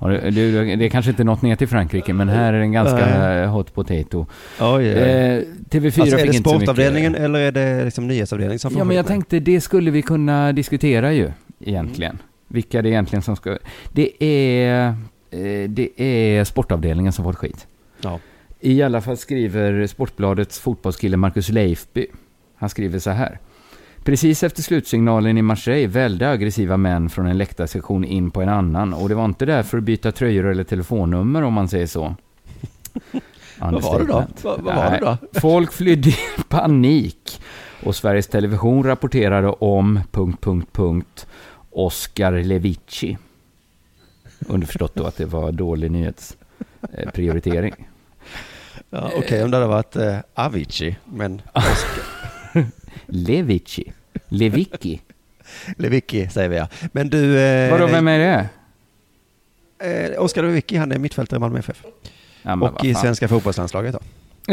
Ja, 0.00 0.08
det, 0.08 0.30
det, 0.30 0.76
det 0.76 0.84
är 0.84 0.88
kanske 0.88 1.10
inte 1.10 1.24
nått 1.24 1.42
ner 1.42 1.56
till 1.56 1.68
Frankrike, 1.68 2.12
men 2.12 2.28
här 2.28 2.52
är 2.52 2.58
den 2.60 2.72
ganska 2.72 3.34
eh, 3.42 3.50
hot 3.50 3.74
potato. 3.74 4.26
Oj, 4.60 4.66
oj. 4.76 4.88
Eh, 4.88 5.42
TV4 5.70 6.00
Alltså, 6.00 6.18
är 6.18 6.26
det 6.26 6.32
sportavdelningen 6.32 7.14
eller 7.14 7.40
är 7.40 7.52
det 7.52 7.84
liksom 7.84 8.08
nyhetsavdelningen 8.08 8.58
som 8.58 8.70
får 8.70 8.78
Ja, 8.78 8.84
men 8.84 8.96
jag 8.96 9.02
nu? 9.04 9.08
tänkte 9.08 9.40
det 9.40 9.60
skulle 9.60 9.90
vi 9.90 10.02
kunna 10.02 10.52
diskutera 10.52 11.12
ju 11.12 11.30
egentligen. 11.60 12.18
Vilka 12.48 12.82
det 12.82 12.88
egentligen 12.88 13.22
som 13.22 13.36
ska... 13.36 13.58
Det 13.92 14.24
är, 14.24 14.86
eh, 15.30 15.68
det 15.68 15.88
är 16.02 16.44
sportavdelningen 16.44 17.12
som 17.12 17.24
får 17.24 17.32
skit. 17.32 17.66
Ja. 18.00 18.18
I 18.60 18.82
alla 18.82 19.00
fall 19.00 19.16
skriver 19.16 19.86
Sportbladets 19.86 20.58
fotbollskille 20.60 21.16
Marcus 21.16 21.48
Leifby. 21.48 22.06
Han 22.56 22.68
skriver 22.68 22.98
så 22.98 23.10
här. 23.10 23.38
Precis 24.04 24.42
efter 24.42 24.62
slutsignalen 24.62 25.38
i 25.38 25.42
Marseille 25.42 25.86
välde 25.86 26.30
aggressiva 26.30 26.76
män 26.76 27.08
från 27.08 27.26
en 27.26 27.38
läktarsektion 27.38 28.04
in 28.04 28.30
på 28.30 28.42
en 28.42 28.48
annan 28.48 28.94
och 28.94 29.08
det 29.08 29.14
var 29.14 29.24
inte 29.24 29.46
där 29.46 29.62
för 29.62 29.78
att 29.78 29.84
byta 29.84 30.12
tröjor 30.12 30.46
eller 30.46 30.64
telefonnummer 30.64 31.42
om 31.42 31.52
man 31.52 31.68
säger 31.68 31.86
så. 31.86 32.14
Vad 33.60 33.82
var 33.82 33.98
det 33.98 34.06
då? 34.06 34.24
Vad, 34.42 34.60
vad 34.60 34.76
var 34.76 34.90
det 34.90 34.98
då? 34.98 35.40
Folk 35.40 35.72
flydde 35.72 36.08
i 36.08 36.16
panik 36.48 37.40
och 37.82 37.96
Sveriges 37.96 38.26
Television 38.26 38.84
rapporterade 38.84 39.48
om... 39.48 40.00
Punkt, 40.10 40.44
punkt, 40.44 40.68
punkt, 40.72 41.26
Oscar 41.70 42.32
Levici. 42.32 43.18
Underförstått 44.48 44.94
då 44.94 45.04
att 45.04 45.16
det 45.16 45.24
var 45.24 45.52
dålig 45.52 45.90
nyhetsprioritering. 45.90 47.74
Ja, 48.90 49.06
Okej, 49.06 49.18
okay, 49.18 49.42
om 49.42 49.50
det 49.50 49.56
hade 49.56 49.68
varit 49.68 49.96
eh, 49.96 50.16
Avicii, 50.34 50.96
men 51.04 51.42
Oscar. 51.54 52.04
Levici. 53.06 53.92
Levicki. 54.28 55.00
Levicki 55.76 56.28
säger 56.28 56.48
vi 56.48 56.56
ja. 56.56 56.68
Men 56.92 57.10
du... 57.10 57.38
Eh, 57.40 57.70
Vadå, 57.70 57.86
vem 57.86 58.08
är 58.08 58.18
det? 58.18 58.48
Eh, 60.12 60.22
Oskar 60.22 60.42
Levicki, 60.42 60.76
han 60.76 60.92
är 60.92 60.98
mittfältare 60.98 61.36
i 61.36 61.40
Malmö 61.40 61.58
FF. 61.58 61.82
Ja, 62.42 62.54
och 62.54 62.84
i 62.84 62.94
svenska 62.94 63.28
fotbollslandslaget 63.28 63.92
då. 63.92 64.00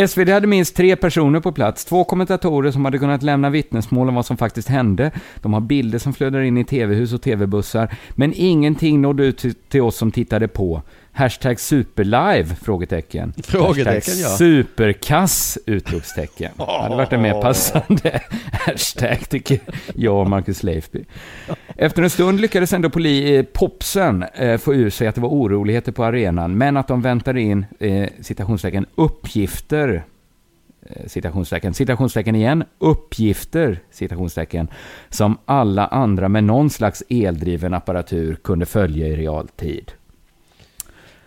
SvD 0.07 0.29
hade 0.29 0.47
minst 0.47 0.75
tre 0.75 0.95
personer 0.95 1.39
på 1.39 1.51
plats, 1.51 1.85
två 1.85 2.03
kommentatorer 2.03 2.71
som 2.71 2.85
hade 2.85 2.97
kunnat 2.99 3.23
lämna 3.23 3.49
vittnesmål 3.49 4.09
om 4.09 4.15
vad 4.15 4.25
som 4.25 4.37
faktiskt 4.37 4.67
hände. 4.67 5.11
De 5.41 5.53
har 5.53 5.61
bilder 5.61 5.99
som 5.99 6.13
flödar 6.13 6.41
in 6.41 6.57
i 6.57 6.65
tv-hus 6.65 7.13
och 7.13 7.21
tv-bussar, 7.21 7.95
men 8.15 8.33
ingenting 8.35 9.01
nådde 9.01 9.25
ut 9.25 9.45
till 9.69 9.81
oss 9.81 9.97
som 9.97 10.11
tittade 10.11 10.47
på. 10.47 10.81
Hashtag 11.17 11.59
superlive? 11.59 12.55
Frågetecken. 12.61 13.33
Frågetecken, 13.43 13.93
hashtag 13.93 14.15
ja. 14.15 14.37
Superkass! 14.37 15.57
Utropstecken. 15.65 16.51
Det 16.57 16.63
hade 16.63 16.95
varit 16.95 17.13
en 17.13 17.21
mer 17.21 17.41
passande 17.41 18.21
hashtag, 18.51 19.29
tycker 19.29 19.59
jag 19.95 20.15
och 20.15 20.29
Marcus 20.29 20.63
Leifby. 20.63 21.05
Efter 21.75 22.03
en 22.03 22.09
stund 22.09 22.41
lyckades 22.41 22.73
ändå 22.73 22.89
poli, 22.89 23.37
eh, 23.37 23.43
popsen 23.43 24.23
eh, 24.23 24.57
få 24.57 24.73
ur 24.73 24.89
sig 24.89 25.07
att 25.07 25.15
det 25.15 25.21
var 25.21 25.29
oroligheter 25.29 25.91
på 25.91 26.03
arenan, 26.03 26.57
men 26.57 26.77
att 26.77 26.87
de 26.87 27.01
väntade 27.01 27.41
in, 27.41 27.65
eh, 27.79 28.09
citationstecken, 28.21 28.85
uppgifter 28.95 30.03
eh, 30.89 31.07
citationstecken, 31.07 31.73
citationstecken 31.73 32.35
igen, 32.35 32.63
uppgifter, 32.79 33.79
citationstecken, 33.91 34.67
som 35.09 35.37
alla 35.45 35.87
andra 35.87 36.29
med 36.29 36.43
någon 36.43 36.69
slags 36.69 37.03
eldriven 37.09 37.73
apparatur 37.73 38.35
kunde 38.43 38.65
följa 38.65 39.07
i 39.07 39.15
realtid. 39.15 39.91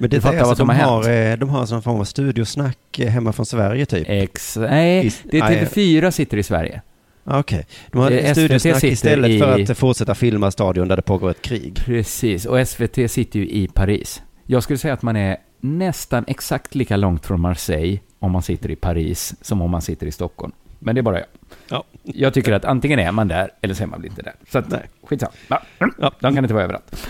Men 0.00 0.10
det 0.10 0.24
är 0.24 0.38
alltså, 0.38 0.64
de, 0.64 0.68
har, 0.68 1.10
eh, 1.10 1.36
de 1.36 1.48
har 1.48 1.66
sån 1.66 1.82
form 1.82 2.00
av 2.00 2.04
studiosnack 2.04 2.98
eh, 2.98 3.08
hemma 3.08 3.32
från 3.32 3.46
Sverige 3.46 3.86
typ? 3.86 4.04
Ex 4.08 4.56
nej, 4.56 5.12
det 5.24 5.38
är 5.38 5.66
TV4 5.66 6.10
sitter 6.10 6.36
i 6.36 6.42
Sverige. 6.42 6.82
Okej, 7.24 7.38
okay. 7.38 7.64
de 7.92 7.98
har 7.98 8.10
ett 8.10 8.36
studiosnack 8.36 8.84
istället 8.84 9.30
i... 9.30 9.38
för 9.38 9.60
att 9.60 9.78
fortsätta 9.78 10.14
filma 10.14 10.50
stadion 10.50 10.88
där 10.88 10.96
det 10.96 11.02
pågår 11.02 11.30
ett 11.30 11.42
krig. 11.42 11.74
Precis, 11.84 12.46
och 12.46 12.68
SVT 12.68 13.10
sitter 13.10 13.38
ju 13.38 13.48
i 13.48 13.68
Paris. 13.68 14.22
Jag 14.46 14.62
skulle 14.62 14.78
säga 14.78 14.94
att 14.94 15.02
man 15.02 15.16
är 15.16 15.36
nästan 15.60 16.24
exakt 16.26 16.74
lika 16.74 16.96
långt 16.96 17.26
från 17.26 17.40
Marseille 17.40 17.98
om 18.18 18.32
man 18.32 18.42
sitter 18.42 18.70
i 18.70 18.76
Paris 18.76 19.34
som 19.40 19.62
om 19.62 19.70
man 19.70 19.82
sitter 19.82 20.06
i 20.06 20.10
Stockholm. 20.10 20.52
Men 20.78 20.94
det 20.94 21.00
är 21.00 21.02
bara 21.02 21.18
jag. 21.18 21.26
Ja. 21.68 21.84
Jag 22.02 22.34
tycker 22.34 22.52
att 22.52 22.64
antingen 22.64 22.98
är 22.98 23.12
man 23.12 23.28
där 23.28 23.50
eller 23.60 23.74
så 23.74 23.82
är 23.82 23.86
man 23.86 24.04
inte 24.04 24.22
där. 24.22 24.34
Så 24.50 24.58
att, 24.58 24.70
Nej. 24.70 24.80
skitsamma. 25.02 25.32
Ja. 25.78 26.12
De 26.20 26.34
kan 26.34 26.44
inte 26.44 26.54
vara 26.54 26.64
överallt. 26.64 27.08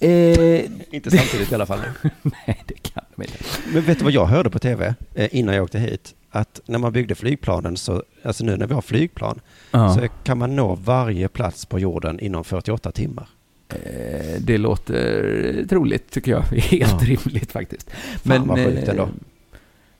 Eh, 0.00 0.64
inte 0.90 1.10
samtidigt 1.10 1.52
i 1.52 1.54
alla 1.54 1.66
fall. 1.66 1.80
Nej, 2.22 2.62
det 2.66 2.74
kan 2.82 3.04
de 3.16 3.22
inte. 3.22 3.38
Men 3.72 3.82
vet 3.82 3.98
du 3.98 4.04
vad 4.04 4.12
jag 4.12 4.26
hörde 4.26 4.50
på 4.50 4.58
tv 4.58 4.94
eh, 5.14 5.28
innan 5.32 5.54
jag 5.54 5.64
åkte 5.64 5.78
hit? 5.78 6.14
Att 6.30 6.60
när 6.66 6.78
man 6.78 6.92
byggde 6.92 7.14
flygplanen, 7.14 7.76
så, 7.76 8.02
alltså 8.22 8.44
nu 8.44 8.56
när 8.56 8.66
vi 8.66 8.74
har 8.74 8.82
flygplan, 8.82 9.40
ja. 9.70 9.94
så 9.94 10.08
kan 10.24 10.38
man 10.38 10.56
nå 10.56 10.74
varje 10.74 11.28
plats 11.28 11.66
på 11.66 11.78
jorden 11.78 12.20
inom 12.20 12.44
48 12.44 12.92
timmar. 12.92 13.28
Eh, 13.68 14.40
det 14.40 14.58
låter 14.58 15.66
troligt, 15.68 16.10
tycker 16.10 16.30
jag. 16.30 16.42
Helt 16.52 17.02
ja. 17.02 17.08
rimligt 17.08 17.52
faktiskt. 17.52 17.90
Men, 18.22 18.38
Fan 18.38 18.48
vad 18.48 18.58
sjukt 18.58 18.88
ändå. 18.88 19.08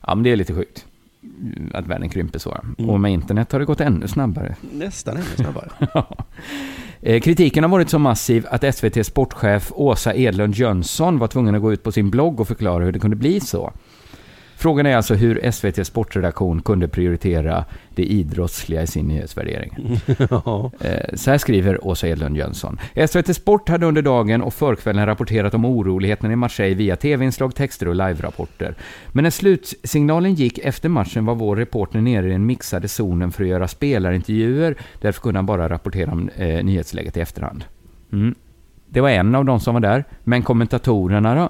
Ja, 0.07 0.15
men 0.15 0.23
det 0.23 0.31
är 0.31 0.35
lite 0.35 0.53
sjukt 0.53 0.85
att 1.73 1.87
världen 1.87 2.09
krymper 2.09 2.39
så. 2.39 2.61
Mm. 2.77 2.89
Och 2.89 2.99
med 2.99 3.11
internet 3.11 3.51
har 3.51 3.59
det 3.59 3.65
gått 3.65 3.81
ännu 3.81 4.07
snabbare. 4.07 4.55
Nästan 4.73 5.17
ännu 5.17 5.35
snabbare. 5.35 5.69
Eh, 5.93 6.88
Eh, 7.01 7.21
kritiken 7.21 7.63
har 7.63 7.71
varit 7.71 7.89
så 7.89 7.99
massiv 7.99 8.45
att 8.49 8.75
SVT 8.75 9.05
sportchef 9.05 9.71
Åsa 9.75 10.15
Edlund 10.15 10.55
Jönsson 10.55 11.19
var 11.19 11.27
tvungen 11.27 11.55
att 11.55 11.61
gå 11.61 11.73
ut 11.73 11.83
på 11.83 11.91
sin 11.91 12.09
blogg 12.09 12.39
och 12.39 12.47
förklara 12.47 12.83
hur 12.83 12.91
det 12.91 12.99
kunde 12.99 13.15
bli 13.15 13.39
så. 13.39 13.73
Frågan 14.59 14.85
är 14.85 14.95
alltså 14.95 15.13
hur 15.13 15.51
SVT 15.51 15.87
sportredaktion 15.87 16.61
kunde 16.61 16.87
prioritera 16.87 17.65
det 17.95 18.03
idrottsliga 18.03 18.81
i 18.81 18.87
sin 18.87 19.07
nyhetsvärdering. 19.07 19.99
Ja. 20.29 20.71
Eh, 20.81 21.15
så 21.15 21.31
här 21.31 21.37
skriver 21.37 21.87
Åsa 21.87 22.07
Edlund 22.07 22.37
Jönsson. 22.37 22.79
SVT 23.07 23.35
Sport 23.35 23.69
hade 23.69 23.85
under 23.85 24.01
dagen 24.01 24.41
och 24.41 24.53
förkvällen 24.53 25.05
rapporterat 25.05 25.53
om 25.53 25.65
oroligheterna 25.65 26.33
i 26.33 26.35
Marseille 26.35 26.75
via 26.75 26.95
tv-inslag, 26.95 27.55
texter 27.55 27.87
och 27.87 27.95
live-rapporter. 27.95 28.75
Men 29.07 29.23
när 29.23 29.31
slutsignalen 29.31 30.33
gick 30.33 30.57
efter 30.57 30.89
matchen 30.89 31.25
var 31.25 31.35
vår 31.35 31.55
reporter 31.55 32.01
nere 32.01 32.27
i 32.27 32.29
den 32.29 32.45
mixade 32.45 32.87
zonen 32.87 33.31
för 33.31 33.43
att 33.43 33.49
göra 33.49 33.67
spelarintervjuer. 33.67 34.75
Därför 35.01 35.21
kunde 35.21 35.37
han 35.37 35.45
bara 35.45 35.69
rapportera 35.69 36.11
om 36.11 36.29
eh, 36.35 36.63
nyhetsläget 36.63 37.17
i 37.17 37.19
efterhand. 37.19 37.63
Mm. 38.11 38.35
Det 38.89 39.01
var 39.01 39.09
en 39.09 39.35
av 39.35 39.45
de 39.45 39.59
som 39.59 39.73
var 39.73 39.81
där, 39.81 40.03
men 40.23 40.41
kommentatorerna 40.41 41.35
då? 41.35 41.49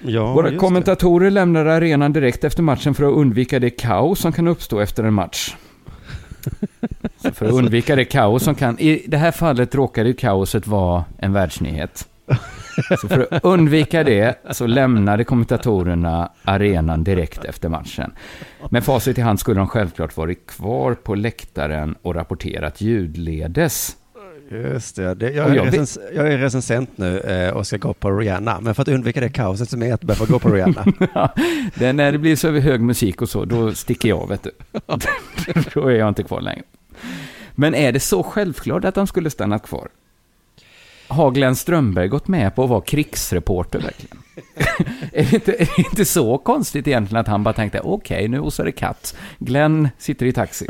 Ja, 0.00 0.32
Våra 0.32 0.58
kommentatorer 0.58 1.24
det. 1.24 1.30
lämnar 1.30 1.66
arenan 1.66 2.12
direkt 2.12 2.44
efter 2.44 2.62
matchen 2.62 2.94
för 2.94 3.04
att 3.04 3.12
undvika 3.12 3.58
det 3.58 3.70
kaos 3.70 4.20
som 4.20 4.32
kan 4.32 4.48
uppstå 4.48 4.80
efter 4.80 5.04
en 5.04 5.14
match. 5.14 5.56
Så 7.16 7.30
för 7.30 7.46
att 7.46 7.52
undvika 7.52 7.96
det 7.96 8.04
kaos 8.04 8.42
som 8.42 8.54
kan... 8.54 8.78
I 8.78 9.04
det 9.06 9.16
här 9.16 9.32
fallet 9.32 9.74
råkade 9.74 10.08
ju 10.08 10.14
kaoset 10.14 10.66
vara 10.66 11.04
en 11.18 11.32
världsnyhet. 11.32 12.08
Så 13.00 13.08
för 13.08 13.28
att 13.30 13.44
undvika 13.44 14.04
det 14.04 14.40
så 14.50 14.66
lämnade 14.66 15.24
kommentatorerna 15.24 16.32
arenan 16.44 17.04
direkt 17.04 17.44
efter 17.44 17.68
matchen. 17.68 18.12
Med 18.70 18.84
facit 18.84 19.18
i 19.18 19.20
hand 19.20 19.40
skulle 19.40 19.60
de 19.60 19.68
självklart 19.68 20.16
varit 20.16 20.46
kvar 20.46 20.94
på 20.94 21.14
läktaren 21.14 21.96
och 22.02 22.14
rapporterat 22.14 22.80
ljudledes. 22.80 23.96
Just 24.50 24.96
det. 24.96 25.14
det 25.14 25.30
jag, 25.30 25.50
är 25.50 25.54
jag, 25.54 25.66
recens, 25.66 25.98
jag 26.14 26.32
är 26.32 26.38
recensent 26.38 26.98
nu 26.98 27.18
eh, 27.18 27.50
och 27.50 27.66
ska 27.66 27.76
gå 27.76 27.94
på 27.94 28.10
Rihanna. 28.10 28.60
Men 28.60 28.74
för 28.74 28.82
att 28.82 28.88
undvika 28.88 29.20
det 29.20 29.28
kaoset 29.28 29.70
som 29.70 29.82
är 29.82 29.94
att 29.94 30.02
behöva 30.02 30.26
gå 30.26 30.38
på 30.38 30.48
Rihanna. 30.48 30.84
det, 31.74 31.92
när 31.92 32.12
det 32.12 32.18
blir 32.18 32.36
så 32.36 32.50
hög 32.52 32.80
musik 32.80 33.22
och 33.22 33.28
så, 33.28 33.44
då 33.44 33.74
sticker 33.74 34.08
jag, 34.08 34.28
vet 34.28 34.42
du. 34.42 34.50
då 35.74 35.88
är 35.88 35.94
jag 35.94 36.08
inte 36.08 36.22
kvar 36.22 36.40
längre. 36.40 36.62
Men 37.54 37.74
är 37.74 37.92
det 37.92 38.00
så 38.00 38.22
självklart 38.22 38.84
att 38.84 38.96
han 38.96 39.06
skulle 39.06 39.30
stanna 39.30 39.58
kvar? 39.58 39.88
Har 41.08 41.30
Glenn 41.30 41.56
Strömberg 41.56 42.08
gått 42.08 42.28
med 42.28 42.54
på 42.54 42.64
att 42.64 42.70
vara 42.70 42.80
krigsreporter 42.80 43.78
verkligen? 43.78 44.18
är, 45.12 45.24
det 45.24 45.32
inte, 45.32 45.52
är 45.52 45.68
det 45.76 45.78
inte 45.78 46.04
så 46.04 46.38
konstigt 46.38 46.86
egentligen 46.86 47.20
att 47.20 47.28
han 47.28 47.42
bara 47.42 47.54
tänkte, 47.54 47.80
okej, 47.80 48.16
okay, 48.16 48.28
nu 48.28 48.40
osar 48.40 48.64
det 48.64 48.72
katt. 48.72 49.16
Glenn 49.38 49.88
sitter 49.98 50.26
i 50.26 50.32
taxi. 50.32 50.66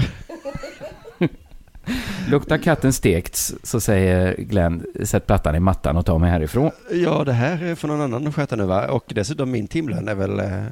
Luktar 2.26 2.58
katten 2.58 2.92
stekts 2.92 3.54
så 3.62 3.80
säger 3.80 4.34
Glenn, 4.38 4.86
sätt 5.04 5.26
plattan 5.26 5.54
i 5.54 5.60
mattan 5.60 5.96
och 5.96 6.06
ta 6.06 6.18
mig 6.18 6.30
härifrån. 6.30 6.70
Ja, 6.92 7.24
det 7.24 7.32
här 7.32 7.64
är 7.64 7.74
för 7.74 7.88
någon 7.88 8.00
annan 8.00 8.26
att 8.26 8.34
sköta 8.34 8.56
nu 8.56 8.64
va? 8.64 8.88
Och 8.88 9.04
dessutom 9.08 9.50
min 9.50 9.68
timlön 9.68 10.08
är 10.08 10.14
väl, 10.14 10.38
eh, 10.38 10.64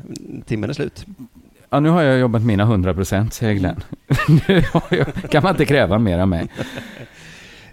timmen 0.47 0.71
är 0.71 0.75
slut. 0.75 1.07
Ja, 1.71 1.81
nu 1.81 1.89
har 1.89 2.03
jag 2.03 2.19
jobbat 2.19 2.43
mina 2.43 2.63
100 2.63 2.95
procent, 2.95 3.35
säger 3.35 3.55
Glenn. 3.55 3.81
nu 4.49 4.63
jag, 4.91 5.31
kan 5.31 5.43
man 5.43 5.51
inte 5.51 5.65
kräva 5.65 5.99
mer 5.99 6.19
av 6.19 6.29
mig. 6.29 6.49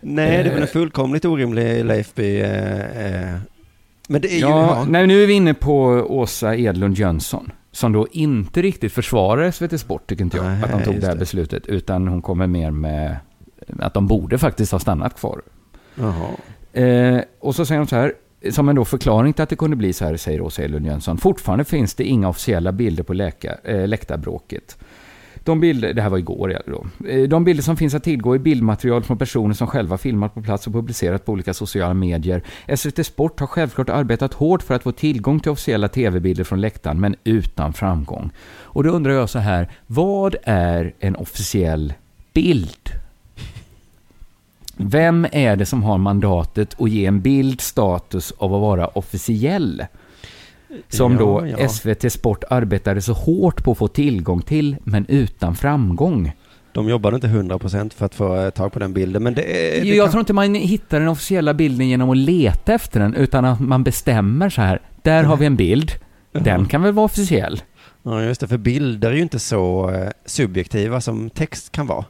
Nej, 0.02 0.44
det 0.44 0.50
är 0.50 0.54
väl 0.54 0.62
en 0.62 0.68
fullkomligt 0.68 1.26
orimlig 1.26 1.86
Leifby. 1.86 2.40
Eh, 2.40 3.32
eh. 3.32 3.38
Men 4.08 4.22
det 4.22 4.28
är 4.28 4.36
ju... 4.36 4.40
Ja. 4.40 4.86
Nej, 4.90 5.08
nu 5.08 5.24
är 5.24 5.28
vi 5.28 5.34
inne 5.34 5.54
på 5.54 5.84
Åsa 6.10 6.56
Edlund 6.56 6.98
Jönsson 6.98 7.52
som 7.72 7.92
då 7.92 8.08
inte 8.12 8.62
riktigt 8.62 8.94
försvarar 8.94 9.52
SVT 9.52 9.80
Sport, 9.80 10.08
tycker 10.10 10.24
inte 10.24 10.38
jag, 10.38 10.46
Nej, 10.46 10.64
att 10.64 10.72
de 10.72 10.84
tog 10.84 11.02
det 11.02 11.08
här 11.08 11.16
beslutet, 11.16 11.68
utan 11.68 12.08
hon 12.08 12.22
kommer 12.22 12.48
mer 12.48 12.72
med 12.72 13.18
att 13.80 13.94
de 13.94 14.08
borde 14.08 14.38
faktiskt 14.38 14.72
ha 14.72 14.80
stannat 14.80 15.20
kvar. 15.20 15.42
Eh, 16.74 17.22
och 17.40 17.56
så 17.56 17.66
säger 17.66 17.80
hon 17.80 17.88
så 17.88 17.96
här, 17.96 18.14
som 18.52 18.70
en 18.70 18.76
då 18.76 18.86
förklaring 18.86 19.34
till 19.34 19.44
att 19.44 19.50
det 19.50 19.56
kunde 19.56 19.76
bli 19.76 19.94
så 19.94 20.06
här, 20.06 20.18
säger 20.18 20.42
Åsa 20.42 20.64
Elund 20.64 20.86
Jönsson, 20.86 21.18
fortfarande 21.18 21.66
finns 21.66 21.96
det 21.96 22.04
inga 22.04 22.30
officiella 22.30 22.72
bilder 22.72 23.04
på 23.04 23.14
läka, 23.14 23.58
eh, 23.64 23.88
läktarbråket. 23.88 24.78
De 25.44 25.60
bilder, 25.60 25.94
det 25.94 26.02
här 26.02 26.10
var 26.10 26.18
igår 26.18 26.62
då. 26.66 27.08
Eh, 27.08 27.30
de 27.30 27.44
bilder 27.44 27.64
som 27.64 27.78
finns 27.78 27.94
att 27.94 28.04
tillgå 28.04 28.36
är 28.36 28.40
bildmaterial 28.40 29.04
från 29.04 29.18
personer 29.18 29.54
som 29.54 29.68
själva 29.68 29.98
filmat 29.98 30.34
på 30.34 30.42
plats 30.42 30.68
och 30.68 30.74
publicerat 30.74 31.26
på 31.26 31.32
olika 31.32 31.54
sociala 31.54 31.94
medier. 31.94 32.44
SVT 32.76 33.06
Sport 33.06 33.40
har 33.40 33.48
självklart 33.48 33.90
arbetat 33.90 34.34
hårt 34.34 34.64
för 34.64 34.74
att 34.74 34.84
få 34.84 34.92
tillgång 34.92 35.40
till 35.40 35.52
officiella 35.52 35.88
tv-bilder 35.88 36.44
från 36.44 36.62
läktaren, 36.62 37.00
men 37.00 37.16
utan 37.24 37.74
framgång. 37.74 38.32
Och 38.64 38.84
då 38.84 38.90
undrar 38.90 39.14
jag 39.14 39.30
så 39.30 39.40
här, 39.40 39.72
vad 39.88 40.36
är 40.44 40.94
en 41.00 41.16
officiell 41.16 41.94
bild? 42.34 43.01
Vem 44.90 45.28
är 45.32 45.56
det 45.56 45.66
som 45.66 45.84
har 45.84 45.98
mandatet 45.98 46.76
att 46.82 46.90
ge 46.90 47.06
en 47.06 47.22
bild 47.22 47.62
status 47.62 48.34
av 48.38 48.54
att 48.56 48.62
vara 48.62 48.88
officiell? 48.88 49.86
Som 50.90 51.18
då 51.18 51.48
ja. 51.60 51.68
SVT 51.70 52.12
Sport 52.12 52.44
arbetade 52.50 53.02
så 53.02 53.14
hårt 53.14 53.64
på 53.64 53.72
att 53.72 53.78
få 53.78 53.88
tillgång 53.88 54.42
till, 54.42 54.76
men 54.84 55.06
utan 55.10 55.56
framgång. 55.56 56.32
De 56.74 56.90
jobbade 56.90 57.16
inte 57.16 57.28
100% 57.28 57.94
för 57.94 58.06
att 58.06 58.16
få 58.16 58.36
eh, 58.36 58.50
tag 58.50 58.72
på 58.74 58.80
den 58.80 58.94
bilden, 58.94 59.24
men 59.24 59.34
det. 59.34 59.42
Det 59.42 59.88
jag 59.88 60.06
kan- 60.06 60.12
tror 60.12 60.20
inte 60.20 60.34
man 60.34 60.56
hittar 60.56 61.00
den 61.00 61.10
officiella 61.10 61.54
bilden 61.54 61.90
genom 61.90 62.10
att 62.10 62.18
leta 62.18 62.74
efter 62.74 63.00
den, 63.00 63.14
utan 63.16 63.46
att 63.46 63.60
man 63.60 63.84
bestämmer 63.84 64.50
så 64.50 64.62
här. 64.62 64.82
Där 65.04 65.24
har 65.24 65.38
vi 65.38 65.46
en 65.46 65.56
bild. 65.56 65.92
Den 66.32 66.66
kan 66.66 66.82
väl 66.82 66.94
vara 66.94 67.06
officiell? 67.06 67.62
Ja, 68.04 68.24
just 68.24 68.42
det, 68.42 68.48
för 68.48 68.58
bilder 68.58 69.10
är 69.12 69.16
ju 69.16 69.22
inte 69.22 69.40
så 69.40 69.90
eh, 69.90 70.10
subjektiva 70.26 71.02
som 71.02 71.30
text 71.30 71.72
kan 71.72 71.88
vara. 71.88 72.06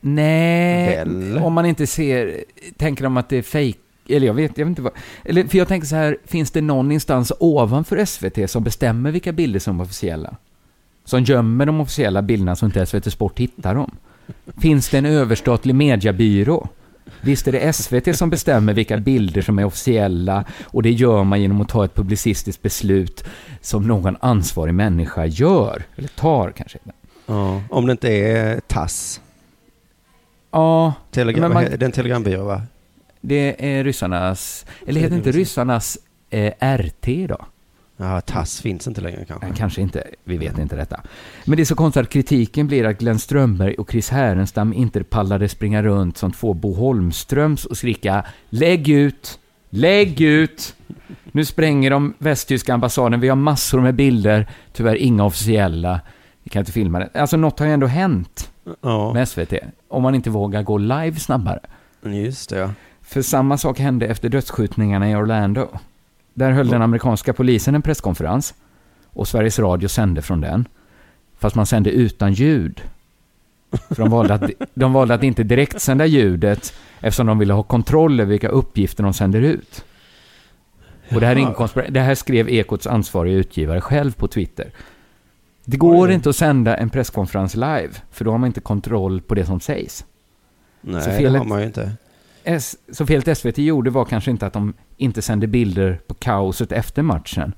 Nej, 0.00 0.96
Väl? 0.96 1.38
om 1.38 1.52
man 1.52 1.66
inte 1.66 1.86
ser, 1.86 2.44
tänker 2.76 3.04
de 3.04 3.16
att 3.16 3.28
det 3.28 3.36
är 3.36 3.42
fake 3.42 3.78
eller 4.08 4.26
jag 4.26 4.34
vet, 4.34 4.58
jag 4.58 4.64
vet 4.64 4.70
inte 4.70 4.82
vad, 4.82 4.92
eller 5.24 5.44
för 5.44 5.58
jag 5.58 5.68
tänker 5.68 5.86
så 5.88 5.96
här, 5.96 6.16
finns 6.24 6.50
det 6.50 6.60
någon 6.60 6.92
instans 6.92 7.32
ovanför 7.38 8.04
SVT 8.04 8.50
som 8.50 8.64
bestämmer 8.64 9.10
vilka 9.10 9.32
bilder 9.32 9.60
som 9.60 9.80
är 9.80 9.84
officiella? 9.84 10.36
Som 11.04 11.22
gömmer 11.22 11.66
de 11.66 11.80
officiella 11.80 12.22
bilderna 12.22 12.56
så 12.56 12.66
inte 12.66 12.86
SVT 12.86 13.12
Sport 13.12 13.38
hittar 13.38 13.74
dem? 13.74 13.90
Finns 14.58 14.88
det 14.88 14.98
en 14.98 15.06
överstatlig 15.06 15.74
mediebyrå? 15.74 16.68
Visst 17.20 17.48
är 17.48 17.52
det 17.52 17.72
SVT 17.72 18.16
som 18.16 18.30
bestämmer 18.30 18.74
vilka 18.74 18.96
bilder 18.96 19.42
som 19.42 19.58
är 19.58 19.64
officiella 19.64 20.44
och 20.64 20.82
det 20.82 20.90
gör 20.90 21.24
man 21.24 21.42
genom 21.42 21.60
att 21.60 21.68
ta 21.68 21.84
ett 21.84 21.94
publicistiskt 21.94 22.62
beslut 22.62 23.24
som 23.60 23.86
någon 23.86 24.16
ansvarig 24.20 24.74
människa 24.74 25.26
gör, 25.26 25.82
eller 25.96 26.08
tar 26.08 26.50
kanske. 26.50 26.78
Ja, 27.26 27.62
om 27.70 27.86
det 27.86 27.92
inte 27.92 28.08
är 28.08 28.60
TASS. 28.60 29.20
Ja, 30.50 30.94
Telegram, 31.10 31.52
man- 31.52 31.64
Det 31.64 31.82
är 31.82 31.84
en 31.84 31.92
telegrambyrå 31.92 32.44
va? 32.44 32.62
Det 33.20 33.66
är 33.78 33.84
ryssarnas, 33.84 34.66
eller 34.86 35.00
heter 35.00 35.16
inte 35.16 35.32
ryssarnas 35.32 35.98
eh, 36.30 36.52
RT 36.78 37.08
idag? 37.08 37.44
Ja, 37.96 38.20
TASS 38.20 38.60
finns 38.60 38.86
inte 38.88 39.00
längre 39.00 39.24
kanske. 39.24 39.46
Kanske 39.56 39.80
inte, 39.80 40.04
vi 40.24 40.38
vet 40.38 40.58
inte 40.58 40.76
detta. 40.76 41.00
Men 41.44 41.56
det 41.56 41.62
är 41.62 41.64
så 41.64 41.74
konstigt 41.74 42.02
att 42.02 42.08
kritiken 42.08 42.66
blir 42.66 42.84
att 42.86 42.98
Glenn 42.98 43.18
Strömberg 43.18 43.74
och 43.74 43.90
Chris 43.90 44.10
Härenstam 44.10 44.72
inte 44.72 45.04
pallade 45.04 45.48
springa 45.48 45.82
runt 45.82 46.16
som 46.16 46.32
två 46.32 46.54
Bo 46.54 46.74
Holmströms 46.74 47.64
och 47.64 47.76
skrika 47.76 48.24
”Lägg 48.48 48.88
ut! 48.88 49.38
Lägg 49.70 50.20
ut!” 50.20 50.74
Nu 51.32 51.44
spränger 51.44 51.90
de 51.90 52.14
västtyska 52.18 52.74
ambassaden, 52.74 53.20
vi 53.20 53.28
har 53.28 53.36
massor 53.36 53.80
med 53.80 53.94
bilder, 53.94 54.46
tyvärr 54.72 54.94
inga 54.96 55.24
officiella. 55.24 56.00
Vi 56.42 56.50
kan 56.50 56.60
inte 56.60 56.72
filma 56.72 56.98
det. 56.98 57.10
Alltså 57.14 57.36
något 57.36 57.58
har 57.58 57.66
ju 57.66 57.72
ändå 57.72 57.86
hänt 57.86 58.49
Ja, 58.80 59.12
med 59.12 59.28
SVT, 59.28 59.52
om 59.88 60.02
man 60.02 60.14
inte 60.14 60.30
vågar 60.30 60.62
gå 60.62 60.78
live 60.78 61.14
snabbare. 61.16 61.60
just 62.02 62.50
det 62.50 62.58
ja. 62.58 62.70
För 63.02 63.22
samma 63.22 63.58
sak 63.58 63.78
hände 63.78 64.06
efter 64.06 64.28
dödsskjutningarna 64.28 65.10
i 65.10 65.14
Orlando. 65.14 65.68
Där 66.34 66.50
höll 66.50 66.68
den 66.68 66.82
amerikanska 66.82 67.32
polisen 67.32 67.74
en 67.74 67.82
presskonferens 67.82 68.54
och 69.12 69.28
Sveriges 69.28 69.58
Radio 69.58 69.88
sände 69.88 70.22
från 70.22 70.40
den. 70.40 70.68
Fast 71.38 71.56
man 71.56 71.66
sände 71.66 71.90
utan 71.90 72.32
ljud. 72.32 72.82
För 73.88 73.96
de 73.96 74.10
valde 74.10 74.34
att, 74.34 74.50
de 74.74 74.92
valde 74.92 75.14
att 75.14 75.22
inte 75.22 75.42
direkt 75.42 75.80
sända 75.80 76.06
ljudet 76.06 76.74
eftersom 77.00 77.26
de 77.26 77.38
ville 77.38 77.52
ha 77.52 77.62
kontroll 77.62 78.20
över 78.20 78.30
vilka 78.30 78.48
uppgifter 78.48 79.02
de 79.02 79.12
sänder 79.12 79.40
ut. 79.40 79.84
Och 81.14 81.20
det 81.20 81.26
här, 81.26 81.90
det 81.90 82.00
här 82.00 82.14
skrev 82.14 82.48
Ekots 82.48 82.86
ansvariga 82.86 83.36
utgivare 83.36 83.80
själv 83.80 84.12
på 84.12 84.28
Twitter. 84.28 84.70
Det 85.70 85.76
går 85.76 86.06
Oj. 86.08 86.14
inte 86.14 86.28
att 86.30 86.36
sända 86.36 86.76
en 86.76 86.90
presskonferens 86.90 87.54
live, 87.54 87.90
för 88.10 88.24
då 88.24 88.30
har 88.30 88.38
man 88.38 88.46
inte 88.46 88.60
kontroll 88.60 89.20
på 89.20 89.34
det 89.34 89.44
som 89.46 89.60
sägs. 89.60 90.04
Nej, 90.80 91.02
Så 91.02 91.10
det 91.10 91.16
felet- 91.16 91.38
har 91.38 91.48
man 91.48 91.60
ju 91.60 91.66
inte. 91.66 91.92
S- 92.44 92.76
så 92.92 93.06
felet 93.06 93.38
SVT 93.38 93.58
gjorde 93.58 93.90
var 93.90 94.04
kanske 94.04 94.30
inte 94.30 94.46
att 94.46 94.52
de 94.52 94.72
inte 94.96 95.22
sände 95.22 95.46
bilder 95.46 96.00
på 96.06 96.14
kaoset 96.14 96.72
efter 96.72 97.02
matchen. 97.02 97.52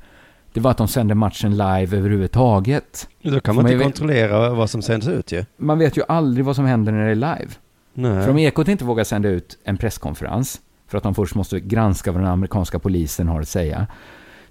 Det 0.52 0.60
var 0.60 0.70
att 0.70 0.76
de 0.78 0.88
sände 0.88 1.14
matchen 1.14 1.50
live 1.50 1.96
överhuvudtaget. 1.98 3.08
Då 3.22 3.40
kan 3.40 3.54
För 3.54 3.62
man 3.62 3.72
inte 3.72 3.76
vet- 3.76 3.84
kontrollera 3.84 4.50
vad 4.54 4.70
som 4.70 4.82
sänds 4.82 5.08
ut 5.08 5.32
ju. 5.32 5.44
Man 5.56 5.78
vet 5.78 5.96
ju 5.96 6.02
aldrig 6.08 6.44
vad 6.44 6.56
som 6.56 6.64
händer 6.64 6.92
när 6.92 7.04
det 7.04 7.10
är 7.10 7.14
live. 7.14 7.48
Nej. 7.94 8.24
För 8.24 8.30
om 8.30 8.38
Ekot 8.38 8.68
inte 8.68 8.84
vågar 8.84 9.04
sända 9.04 9.28
ut 9.28 9.58
en 9.64 9.76
presskonferens, 9.76 10.60
för 10.88 10.98
att 10.98 11.04
de 11.04 11.14
först 11.14 11.34
måste 11.34 11.60
granska 11.60 12.12
vad 12.12 12.20
den 12.20 12.30
amerikanska 12.30 12.78
polisen 12.78 13.28
har 13.28 13.40
att 13.40 13.48
säga, 13.48 13.86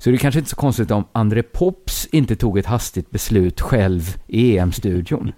så 0.01 0.09
är 0.09 0.11
det 0.11 0.17
kanske 0.17 0.39
inte 0.39 0.49
så 0.49 0.55
konstigt 0.55 0.91
om 0.91 1.03
André 1.11 1.43
Pops 1.43 2.07
inte 2.11 2.35
tog 2.35 2.57
ett 2.57 2.65
hastigt 2.65 3.11
beslut 3.11 3.61
själv 3.61 4.17
i 4.27 4.57
EM-studion. 4.57 5.31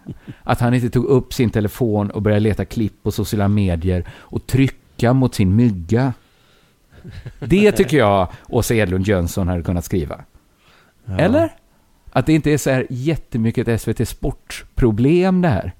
Att 0.43 0.59
han 0.59 0.73
inte 0.73 0.89
tog 0.89 1.05
upp 1.05 1.33
sin 1.33 1.49
telefon 1.49 2.11
och 2.11 2.21
började 2.21 2.39
leta 2.39 2.65
klipp 2.65 3.03
på 3.03 3.11
sociala 3.11 3.47
medier 3.47 4.05
och 4.09 4.47
trycka 4.47 5.13
mot 5.13 5.35
sin 5.35 5.55
mygga. 5.55 6.13
Det 7.39 7.71
tycker 7.71 7.97
jag 7.97 8.27
Åsa 8.49 8.75
Edlund 8.75 9.07
Jönsson 9.07 9.47
hade 9.47 9.63
kunnat 9.63 9.85
skriva. 9.85 10.19
Ja. 11.05 11.17
Eller? 11.17 11.53
Att 12.11 12.25
det 12.25 12.33
inte 12.33 12.51
är 12.51 12.57
så 12.57 12.69
här 12.69 12.87
jättemycket 12.89 13.67
ett 13.67 13.81
SVT 13.81 14.07
Sport-problem 14.07 15.41
det 15.41 15.49
här. 15.49 15.73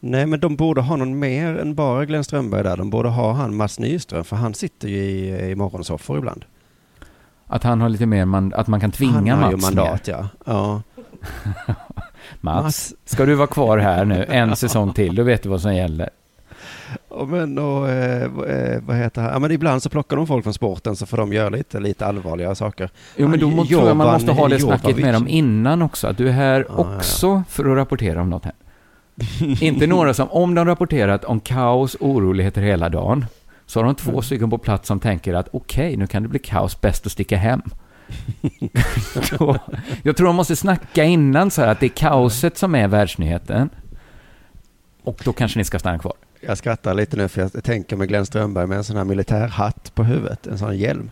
Nej, 0.00 0.26
men 0.26 0.40
de 0.40 0.56
borde 0.56 0.80
ha 0.80 0.96
någon 0.96 1.18
mer 1.18 1.58
än 1.58 1.74
bara 1.74 2.04
Glenn 2.04 2.24
Strömberg 2.24 2.62
där. 2.62 2.76
De 2.76 2.90
borde 2.90 3.08
ha 3.08 3.32
han 3.32 3.56
Mats 3.56 3.78
Nyström, 3.78 4.24
för 4.24 4.36
han 4.36 4.54
sitter 4.54 4.88
ju 4.88 4.96
i, 4.96 5.50
i 5.50 5.54
morgonsoffor 5.54 6.18
ibland. 6.18 6.44
Att 7.54 7.62
han 7.62 7.80
har 7.80 7.88
lite 7.88 8.06
mer, 8.06 8.24
man, 8.24 8.52
att 8.56 8.66
man 8.66 8.80
kan 8.80 8.90
tvinga 8.90 9.34
han 9.34 9.42
har 9.42 9.52
Mats 9.52 9.62
mandat, 9.62 10.06
mer. 10.06 10.14
ja. 10.14 10.28
ja. 10.46 10.82
Mats, 12.40 12.94
ska 13.04 13.26
du 13.26 13.34
vara 13.34 13.46
kvar 13.46 13.78
här 13.78 14.04
nu 14.04 14.24
en 14.28 14.56
säsong 14.56 14.92
till, 14.92 15.14
då 15.14 15.22
vet 15.22 15.42
du 15.42 15.48
vad 15.48 15.60
som 15.60 15.74
gäller. 15.74 16.10
Och 17.08 17.28
men 17.28 17.58
och, 17.58 17.88
eh, 17.88 18.22
eh, 18.22 18.80
vad 18.86 18.96
heter 18.96 19.22
han? 19.22 19.32
Ja, 19.32 19.38
men 19.38 19.50
ibland 19.50 19.82
så 19.82 19.88
plockar 19.90 20.16
de 20.16 20.26
folk 20.26 20.44
från 20.44 20.54
sporten 20.54 20.96
så 20.96 21.06
får 21.06 21.16
de 21.16 21.32
göra 21.32 21.48
lite, 21.48 21.80
lite 21.80 22.06
allvarligare 22.06 22.54
saker. 22.54 22.90
Jo, 23.16 23.28
men 23.28 23.40
då 23.40 23.46
Han- 23.46 23.56
må, 23.56 23.64
tror 23.64 23.88
jag 23.88 23.96
man 23.96 24.12
måste 24.12 24.32
ha 24.32 24.48
det 24.48 24.60
snacket 24.60 24.98
med 24.98 25.14
dem 25.14 25.28
innan 25.28 25.82
också. 25.82 26.06
Att 26.06 26.16
du 26.18 26.28
är 26.28 26.32
här 26.32 26.66
Ja, 26.68 26.74
ja. 26.78 26.96
också 26.96 27.42
för 27.48 27.70
att 27.70 27.76
rapportera 27.76 28.20
om 28.20 28.30
något 28.30 28.44
här. 28.44 28.54
Inte 29.60 29.86
några 29.86 30.14
som, 30.14 30.28
om 30.30 30.54
de 30.54 30.66
rapporterat 30.66 31.24
om 31.24 31.40
kaos 31.40 31.94
och 31.94 32.08
oroligheter 32.08 32.62
hela 32.62 32.88
dagen, 32.88 33.26
så 33.66 33.80
har 33.80 33.84
de 33.84 33.94
två 33.94 34.22
stycken 34.22 34.50
på 34.50 34.58
plats 34.58 34.88
som 34.88 35.00
tänker 35.00 35.34
att 35.34 35.48
okej, 35.52 35.96
nu 35.96 36.06
kan 36.06 36.22
det 36.22 36.28
bli 36.28 36.38
kaos, 36.38 36.80
bäst 36.80 37.06
att 37.06 37.12
sticka 37.12 37.36
hem. 37.36 37.62
Då, 39.38 39.58
jag 40.02 40.16
tror 40.16 40.26
de 40.26 40.36
måste 40.36 40.56
snacka 40.56 41.04
innan 41.04 41.50
så 41.50 41.62
här 41.62 41.68
att 41.68 41.80
det 41.80 41.86
är 41.86 41.96
kaoset 41.96 42.58
som 42.58 42.74
är 42.74 42.88
världsnyheten. 42.88 43.70
Och 45.02 45.20
då 45.24 45.32
kanske 45.32 45.58
ni 45.58 45.64
ska 45.64 45.78
stanna 45.78 45.98
kvar. 45.98 46.14
Jag 46.40 46.58
skrattar 46.58 46.94
lite 46.94 47.16
nu 47.16 47.28
för 47.28 47.40
jag 47.40 47.64
tänker 47.64 47.96
med 47.96 48.08
Glenn 48.08 48.26
Strömberg 48.26 48.66
med 48.66 48.78
en 48.78 48.84
sån 48.84 48.96
här 48.96 49.04
militärhatt 49.04 49.94
på 49.94 50.04
huvudet, 50.04 50.46
en 50.46 50.58
sån 50.58 50.78
hjälm. 50.78 51.10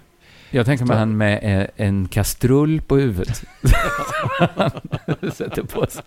Jag 0.51 0.67
tänker 0.67 0.85
mig 0.85 0.97
han 0.97 1.17
med 1.17 1.61
eh, 1.61 1.87
en 1.87 2.09
kastrull 2.09 2.81
på 2.81 2.97
huvudet. 2.97 3.43
Sätter 5.33 5.63
på 5.63 5.87
sig. 5.87 6.03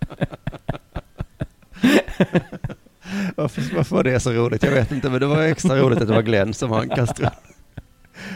Varför, 3.36 3.76
varför 3.76 3.95
var 3.95 4.03
det 4.03 4.20
så 4.20 4.32
roligt? 4.32 4.63
Jag 4.63 4.72
vet 4.72 4.91
inte, 4.91 5.09
men 5.09 5.20
det 5.20 5.26
var 5.26 5.41
extra 5.41 5.78
roligt 5.78 6.01
att 6.01 6.07
det 6.07 6.13
var 6.13 6.22
Glenn 6.22 6.53
som 6.53 6.72
har 6.72 6.82
en 6.82 6.89
kastrull. 6.89 7.30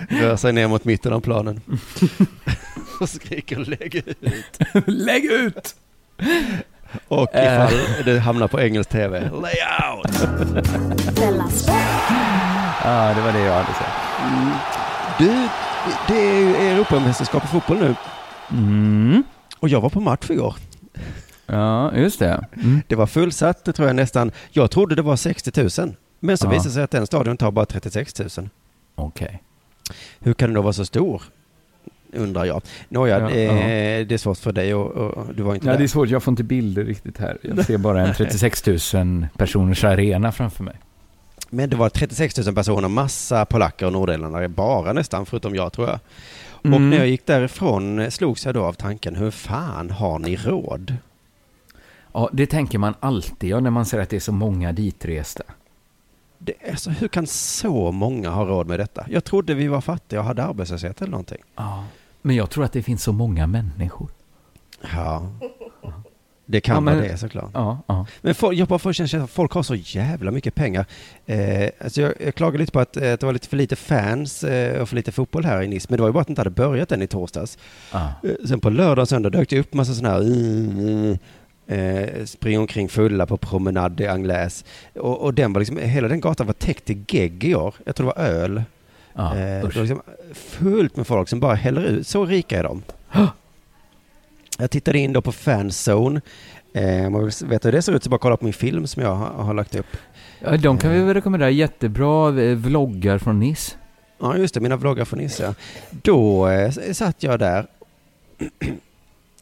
Rör 0.10 0.36
sig 0.36 0.54
ner 0.54 0.68
mot 0.68 0.86
mitten 0.86 1.14
av 1.14 1.22
planen. 1.22 1.62
Och 3.00 3.10
skriker 3.10 3.58
lägg 3.58 3.96
ut. 3.96 4.60
Lägg 4.88 5.26
ut! 5.26 5.76
Och 7.08 7.30
ifall 7.34 7.74
det 8.06 8.20
hamnar 8.20 8.48
på 8.48 8.60
engelsk 8.60 8.90
tv, 8.90 9.20
lay 9.20 9.56
out! 9.94 10.20
Ja, 12.84 13.14
det 13.14 13.22
var 13.22 13.34
det 13.34 13.40
jag 13.40 13.54
hade 13.54 13.74
sagt. 13.74 14.10
Du, 15.20 15.48
det 16.08 16.20
är 16.20 16.40
ju 16.40 16.56
Europamästerskap 16.56 17.44
i 17.44 17.48
fotboll 17.48 17.78
nu. 17.78 17.96
Mm. 18.52 19.24
Och 19.60 19.70
jag 19.70 19.82
var 19.82 19.90
på 19.90 20.00
match 20.00 20.30
igår. 20.30 20.56
Ja, 21.52 21.96
just 21.96 22.20
det. 22.20 22.46
Mm. 22.56 22.82
Det 22.88 22.96
var 22.96 23.08
fullsatt, 23.08 23.66
det 23.66 23.74
tror 23.74 23.88
jag 23.88 23.96
nästan. 23.96 24.32
Jag 24.52 24.72
trodde 24.72 24.96
det 24.96 25.02
var 25.02 25.16
60 25.16 25.52
000. 25.82 25.96
Men 26.20 26.38
så 26.38 26.46
Ja. 26.46 26.50
visade 26.50 26.70
det 26.70 26.74
sig 26.74 26.84
att 26.84 26.92
den 26.92 27.08
stadion 27.08 27.38
tar 27.38 27.52
bara 27.52 27.66
36 27.66 28.20
000. 28.38 28.50
Okej. 28.96 29.44
Hur 30.20 30.34
kan 30.34 30.50
den 30.50 30.54
då 30.56 30.62
vara 30.62 30.74
så 30.74 30.86
stor? 30.86 31.22
Undrar 32.14 32.46
jag. 32.46 32.62
Nåja, 32.90 33.20
Ja, 33.20 33.30
är, 33.30 34.06
det 34.06 34.14
är 34.16 34.18
svårt 34.18 34.38
för 34.38 34.52
dig 34.52 34.74
och, 34.74 34.92
och 34.92 35.36
du 35.36 35.44
var 35.44 35.56
inte 35.56 35.68
Ja, 35.68 35.72
det 35.72 35.78
är 35.78 35.80
där. 35.80 35.88
svårt. 35.88 36.10
Jag 36.10 36.24
får 36.24 36.32
inte 36.32 36.44
bilder 36.44 36.84
riktigt 36.84 37.18
här. 37.18 37.38
Jag 37.42 37.66
ser 37.66 37.78
bara 37.78 38.08
en 38.08 38.14
36 38.18 38.66
000 38.94 39.28
personers 39.38 39.84
arena 39.84 40.32
framför 40.32 40.64
mig. 40.64 40.76
Men 41.50 41.70
det 41.70 41.76
var 41.76 41.90
36 41.90 42.38
000 42.46 42.56
personer, 42.56 42.88
massa 42.88 43.46
polacker 43.46 43.86
och 43.86 43.94
nordirländare, 43.94 44.48
bara 44.50 44.94
nästan, 44.94 45.26
förutom 45.26 45.56
jag 45.56 45.74
tror 45.74 45.88
jag. 45.88 46.00
Och 46.52 46.66
Mm. 46.66 46.90
när 46.90 46.98
jag 46.98 47.08
gick 47.08 47.26
därifrån 47.26 48.12
slogs 48.12 48.46
jag 48.46 48.54
då 48.56 48.64
av 48.64 48.74
tanken, 48.74 49.16
hur 49.16 49.32
fan 49.32 49.90
har 49.90 50.20
ni 50.20 50.36
råd? 50.36 50.96
Ja, 52.14 52.30
det 52.34 52.46
tänker 52.46 52.78
man 52.78 52.94
alltid 53.00 53.50
ja, 53.50 53.60
när 53.60 53.70
man 53.70 53.86
ser 53.86 54.00
att 54.00 54.10
det 54.10 54.16
är 54.16 54.20
så 54.20 54.32
många 54.32 54.72
ditresta. 54.72 55.44
Det 56.38 56.54
är 56.60 56.76
så, 56.76 56.90
hur 56.90 57.08
kan 57.08 57.28
så 57.28 57.92
många 57.92 58.30
ha 58.30 58.46
råd 58.46 58.68
med 58.68 58.80
detta? 58.80 59.06
Jag 59.10 59.24
trodde 59.24 59.54
vi 59.54 59.68
var 59.68 59.82
fattiga 59.82 60.20
och 60.20 60.26
hade 60.26 60.44
arbetslöshet 60.44 61.02
eller 61.02 61.12
någonting. 61.12 61.42
Ja. 61.56 61.84
Men 62.22 62.36
jag 62.36 62.50
tror 62.50 62.64
att 62.66 62.74
det 62.74 62.84
finns 62.84 63.04
så 63.04 63.12
många 63.12 63.48
människor. 63.48 64.10
Ja. 64.94 65.30
Det 66.46 66.62
kan 66.62 66.76
Ja, 66.76 66.82
men- 66.82 66.96
vara 66.98 67.08
det 67.08 67.18
såklart. 67.18 67.52
Ja, 67.54 67.78
ja. 67.88 68.06
Men 68.22 68.36
folk, 68.36 68.58
jag 68.58 68.68
bara 68.68 68.80
får 68.80 68.94
känslan 68.94 69.22
att 69.22 69.30
folk 69.30 69.52
har 69.52 69.64
så 69.64 69.76
jävla 69.76 70.32
mycket 70.32 70.56
pengar. 70.56 70.86
Eh, 71.26 71.70
alltså 71.84 72.02
jag, 72.02 72.14
jag 72.26 72.36
klagade 72.36 72.58
lite 72.58 72.72
på 72.72 72.80
att, 72.80 72.98
eh, 72.98 73.14
att 73.14 73.20
det 73.20 73.26
var 73.26 73.34
lite 73.34 73.48
för 73.48 73.58
lite 73.58 73.76
fans 73.76 74.44
eh, 74.44 74.82
och 74.82 74.90
för 74.90 74.96
lite 74.96 75.12
fotboll 75.12 75.46
här 75.46 75.62
i 75.62 75.68
Nice, 75.68 75.88
men 75.90 75.98
det 75.98 76.02
var 76.02 76.10
ju 76.10 76.14
bara 76.14 76.22
att 76.22 76.28
det 76.28 76.32
inte 76.32 76.40
hade 76.42 76.50
börjat 76.50 76.92
än 76.92 77.02
i 77.02 77.08
torsdags. 77.08 77.58
Ah. 77.92 78.08
Eh, 78.24 78.32
sen 78.48 78.60
på 78.60 78.70
lördag 78.70 79.02
och 79.04 79.10
söndag 79.10 79.30
dök 79.30 79.50
det 79.50 79.60
upp 79.60 79.74
massa 79.74 79.94
sådana 79.94 80.14
här 80.16 80.22
mm, 80.22 81.18
eh, 81.70 82.26
springa 82.26 82.60
omkring 82.60 82.90
fulla 82.90 83.26
på 83.26 83.38
Promenade 83.38 84.04
de 84.04 84.08
Anglaise. 84.08 84.66
Och, 84.96 85.22
och 85.22 85.34
den 85.34 85.54
var 85.54 85.60
liksom, 85.60 85.78
hela 85.78 86.08
den 86.08 86.22
gatan 86.22 86.48
var 86.48 86.54
täckt 86.54 86.90
i 86.90 87.04
gegg 87.08 87.44
i 87.44 87.56
år. 87.56 87.76
Jag 87.84 87.96
tror 87.96 88.08
det 88.08 88.14
var 88.22 88.26
öl. 88.28 88.64
Ja, 89.14 89.36
eh, 89.36 89.62
det 89.62 89.68
usch. 89.68 89.76
var 89.76 89.84
liksom 89.84 90.02
fullt 90.34 90.96
med 90.96 91.08
folk 91.08 91.30
som 91.30 91.40
bara 91.40 91.56
häller 91.56 91.82
ut. 91.82 92.08
Så 92.08 92.26
rika 92.26 92.60
är 92.60 92.64
de. 92.64 92.84
Jag 94.58 94.72
tittade 94.72 95.00
in 95.00 95.14
då 95.14 95.22
på 95.22 95.32
Fanzone. 95.32 96.22
Eh, 96.74 97.06
om 97.06 97.12
man 97.14 97.24
vill 97.24 97.34
veta 97.48 97.68
hur 97.68 97.72
det 97.72 97.82
ser 97.82 97.94
ut 97.94 98.04
så 98.04 98.10
bara 98.10 98.18
kolla 98.18 98.38
på 98.38 98.44
min 98.44 98.54
film 98.54 98.88
som 98.88 99.04
jag 99.04 99.16
har, 99.16 99.44
har 99.44 99.54
lagt 99.54 99.76
upp. 99.76 99.98
Ja, 100.40 100.58
de 100.58 100.78
kan 100.78 100.92
vi 100.92 101.00
väl 101.00 101.14
rekommendera. 101.14 101.50
Jättebra 101.50 102.42
eh, 102.42 102.56
vloggar 102.56 103.18
från 103.18 103.40
Nice. 103.40 103.76
Ja, 104.20 104.38
just 104.38 104.54
det, 104.54 104.60
mina 104.60 104.78
vloggar 104.78 105.06
från 105.06 105.20
Nisse. 105.20 105.44
ja. 105.44 105.54
Då 105.92 106.48
eh, 106.48 106.72
satt 106.72 107.24
jag 107.24 107.40
där 107.40 107.68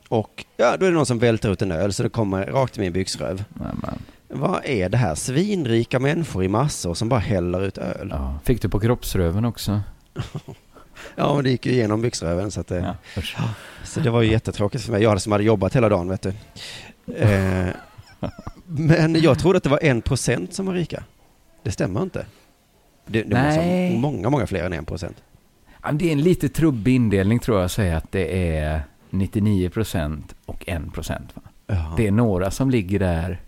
och 0.09 0.45
ja, 0.57 0.77
då 0.77 0.85
är 0.85 0.89
det 0.89 0.95
någon 0.95 1.05
som 1.05 1.19
välter 1.19 1.51
ut 1.51 1.61
en 1.61 1.71
öl 1.71 1.93
så 1.93 2.03
det 2.03 2.09
kommer 2.09 2.45
rakt 2.45 2.77
i 2.77 2.79
min 2.81 2.93
byxröv. 2.93 3.43
Nämen. 3.53 3.99
Vad 4.27 4.65
är 4.65 4.89
det 4.89 4.97
här? 4.97 5.15
Svinrika 5.15 5.99
människor 5.99 6.43
i 6.43 6.47
massor 6.47 6.93
som 6.93 7.09
bara 7.09 7.19
häller 7.19 7.61
ut 7.61 7.77
öl. 7.77 8.07
Ja. 8.11 8.39
Fick 8.43 8.61
du 8.61 8.69
på 8.69 8.79
kroppsröven 8.79 9.45
också? 9.45 9.81
Ja, 11.15 11.35
men 11.35 11.43
det 11.43 11.49
gick 11.49 11.65
ju 11.65 11.71
igenom 11.71 12.01
byxröven 12.01 12.51
så 12.51 12.59
att 12.61 12.67
det, 12.67 12.95
Ja, 13.15 13.49
så 13.83 13.99
det 13.99 14.09
var 14.09 14.21
ju 14.21 14.31
jättetråkigt 14.31 14.83
för 14.83 14.91
mig. 14.91 15.01
Jag 15.03 15.09
hade 15.09 15.21
som 15.21 15.31
hade 15.31 15.43
jobbat 15.43 15.75
hela 15.75 15.89
dagen, 15.89 16.09
vet 16.09 16.21
du. 16.21 16.33
Eh, 17.13 17.67
men 18.65 19.21
jag 19.21 19.39
trodde 19.39 19.57
att 19.57 19.63
det 19.63 19.69
var 19.69 19.83
en 19.83 20.01
procent 20.01 20.53
som 20.53 20.65
var 20.65 20.73
rika. 20.73 21.03
Det 21.63 21.71
stämmer 21.71 22.01
inte. 22.01 22.25
Det, 23.05 23.23
det 23.23 23.35
Nej. 23.35 23.89
vara 23.89 23.99
många, 23.99 24.29
många 24.29 24.47
fler 24.47 24.63
än 24.63 24.73
en 24.73 24.85
procent. 24.85 25.17
Det 25.93 26.07
är 26.07 26.11
en 26.11 26.21
lite 26.21 26.49
trubbig 26.49 26.95
indelning 26.95 27.39
tror 27.39 27.57
jag 27.57 27.65
att 27.65 27.71
säga 27.71 27.97
att 27.97 28.11
det 28.11 28.57
är 28.57 28.81
99% 29.09 30.21
och 30.45 30.65
1%. 30.65 31.21
Va? 31.33 31.41
Ja. 31.67 31.93
Det 31.97 32.07
är 32.07 32.11
några 32.11 32.51
som 32.51 32.69
ligger 32.69 32.99
där 32.99 33.41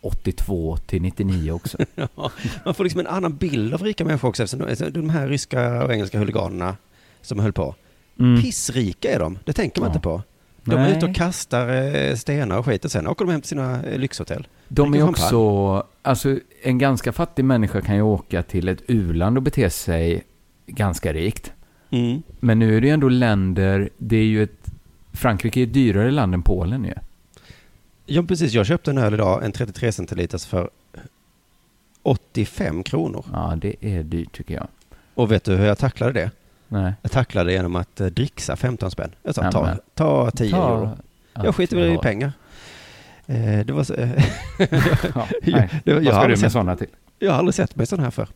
82 0.00 0.76
till 0.76 1.02
99 1.02 1.52
också. 1.52 1.78
Ja, 1.94 2.30
man 2.64 2.74
får 2.74 2.84
liksom 2.84 3.00
en 3.00 3.06
annan 3.06 3.36
bild 3.36 3.74
av 3.74 3.82
rika 3.82 4.04
människor 4.04 4.28
också. 4.28 4.42
eftersom 4.42 4.92
de, 4.92 5.10
här 5.10 5.28
ryska 5.28 5.84
och 5.84 5.92
engelska 5.92 6.18
huliganerna 6.18 6.76
som 7.22 7.38
höll 7.38 7.52
på. 7.52 7.74
Mm. 8.18 8.42
Pissrika 8.42 9.12
är 9.12 9.18
de, 9.18 9.38
det 9.44 9.52
tänker 9.52 9.80
man 9.80 9.88
Ja. 9.88 9.92
inte 9.92 10.02
på. 10.02 10.22
De 10.64 10.72
är 10.72 10.76
Nej. 10.76 10.96
ute 10.96 11.06
och 11.06 11.14
kastar 11.14 11.94
eh, 11.94 12.14
stenar 12.14 12.58
och 12.58 12.66
skit 12.66 12.84
och 12.84 12.90
sen 12.92 13.06
åker 13.06 13.24
de 13.24 13.30
hem 13.32 13.40
till 13.40 13.48
sina 13.48 13.82
eh, 13.82 13.98
lyxhotell. 13.98 14.46
De 14.68 14.94
är 14.94 15.08
också, 15.08 15.86
alltså 16.02 16.38
en 16.62 16.78
ganska 16.78 17.12
fattig 17.12 17.44
människa 17.44 17.80
kan 17.80 17.94
ju 17.96 18.02
åka 18.02 18.42
till 18.42 18.68
ett 18.68 18.82
u-land 18.86 19.36
och 19.36 19.42
bete 19.42 19.70
sig 19.70 20.22
ganska 20.66 21.12
rikt. 21.12 21.52
Mm. 21.90 22.22
Men 22.40 22.58
nu 22.58 22.76
är 22.76 22.80
det 22.80 22.86
ju 22.86 22.92
ändå 22.92 23.08
länder, 23.08 23.90
det 23.98 24.16
är 24.16 24.24
ju 24.24 24.42
ett, 24.42 24.70
Frankrike 25.14 25.60
är 25.60 25.64
ett 25.64 25.72
dyrare 25.72 26.10
land 26.10 26.34
än 26.34 26.42
Polen 26.42 26.84
ju. 26.84 26.94
Ja, 28.06 28.22
precis. 28.22 28.52
Jag 28.52 28.66
köpte 28.66 28.90
en 28.90 28.98
öl 28.98 29.14
idag, 29.14 29.44
en 29.44 29.52
33 29.52 29.92
centiliters 29.92 30.46
för 30.46 30.70
85 32.02 32.82
kronor. 32.82 33.24
Ja, 33.32 33.54
det 33.56 33.74
är 33.80 34.02
dyrt 34.02 34.32
tycker 34.32 34.54
jag. 34.54 34.66
Och 35.14 35.32
vet 35.32 35.44
du 35.44 35.56
hur 35.56 35.66
jag 35.66 35.78
tacklade 35.78 36.12
det? 36.12 36.30
Nej. 36.68 36.92
Jag 37.02 37.10
tacklade 37.12 37.52
genom 37.52 37.76
att 37.76 38.00
eh, 38.00 38.06
dricksa 38.06 38.56
15 38.56 38.90
spänn. 38.90 39.10
Jag 39.22 39.34
sa, 39.34 39.44
Ja, 39.44 39.50
ta, 39.52 39.76
ta 39.94 40.30
10 40.30 40.50
Ta 40.50 40.68
euro. 40.68 40.90
Jag 41.32 41.54
skiter 41.54 41.76
väl 41.76 41.94
i 41.94 41.98
pengar. 41.98 42.32
Eh, 43.26 43.58
det 43.66 43.72
var 43.72 43.84
så, 43.84 43.94
Ja, 43.98 44.08
Jag- 45.42 45.52
nej. 45.52 45.80
jag 45.84 45.94
Vad 45.94 46.04
ska 46.14 46.22
du 46.22 46.28
med 46.28 46.38
sett- 46.38 46.52
sådana 46.52 46.76
till? 46.76 46.86
Jag 47.18 47.30
har 47.32 47.38
aldrig 47.38 47.54
sett 47.54 47.76
mig 47.76 47.86
sån 47.86 48.00
här 48.00 48.10
för. 48.10 48.28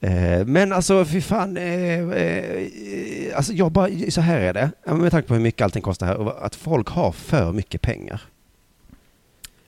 Eh, 0.00 0.46
men 0.46 0.72
alltså, 0.72 1.04
fy 1.04 1.20
fan. 1.20 1.56
Eh, 1.56 2.10
eh, 2.10 3.36
alltså, 3.36 3.52
jag 3.52 3.72
bara, 3.72 3.88
så 4.10 4.20
här 4.20 4.40
är 4.40 4.52
det. 4.54 4.70
Med 4.94 5.10
tanke 5.10 5.28
på 5.28 5.34
hur 5.34 5.40
mycket 5.40 5.64
allting 5.64 5.82
kostar 5.82 6.06
här. 6.06 6.44
Att 6.44 6.54
folk 6.54 6.88
har 6.88 7.12
för 7.12 7.52
mycket 7.52 7.82
pengar. 7.82 8.22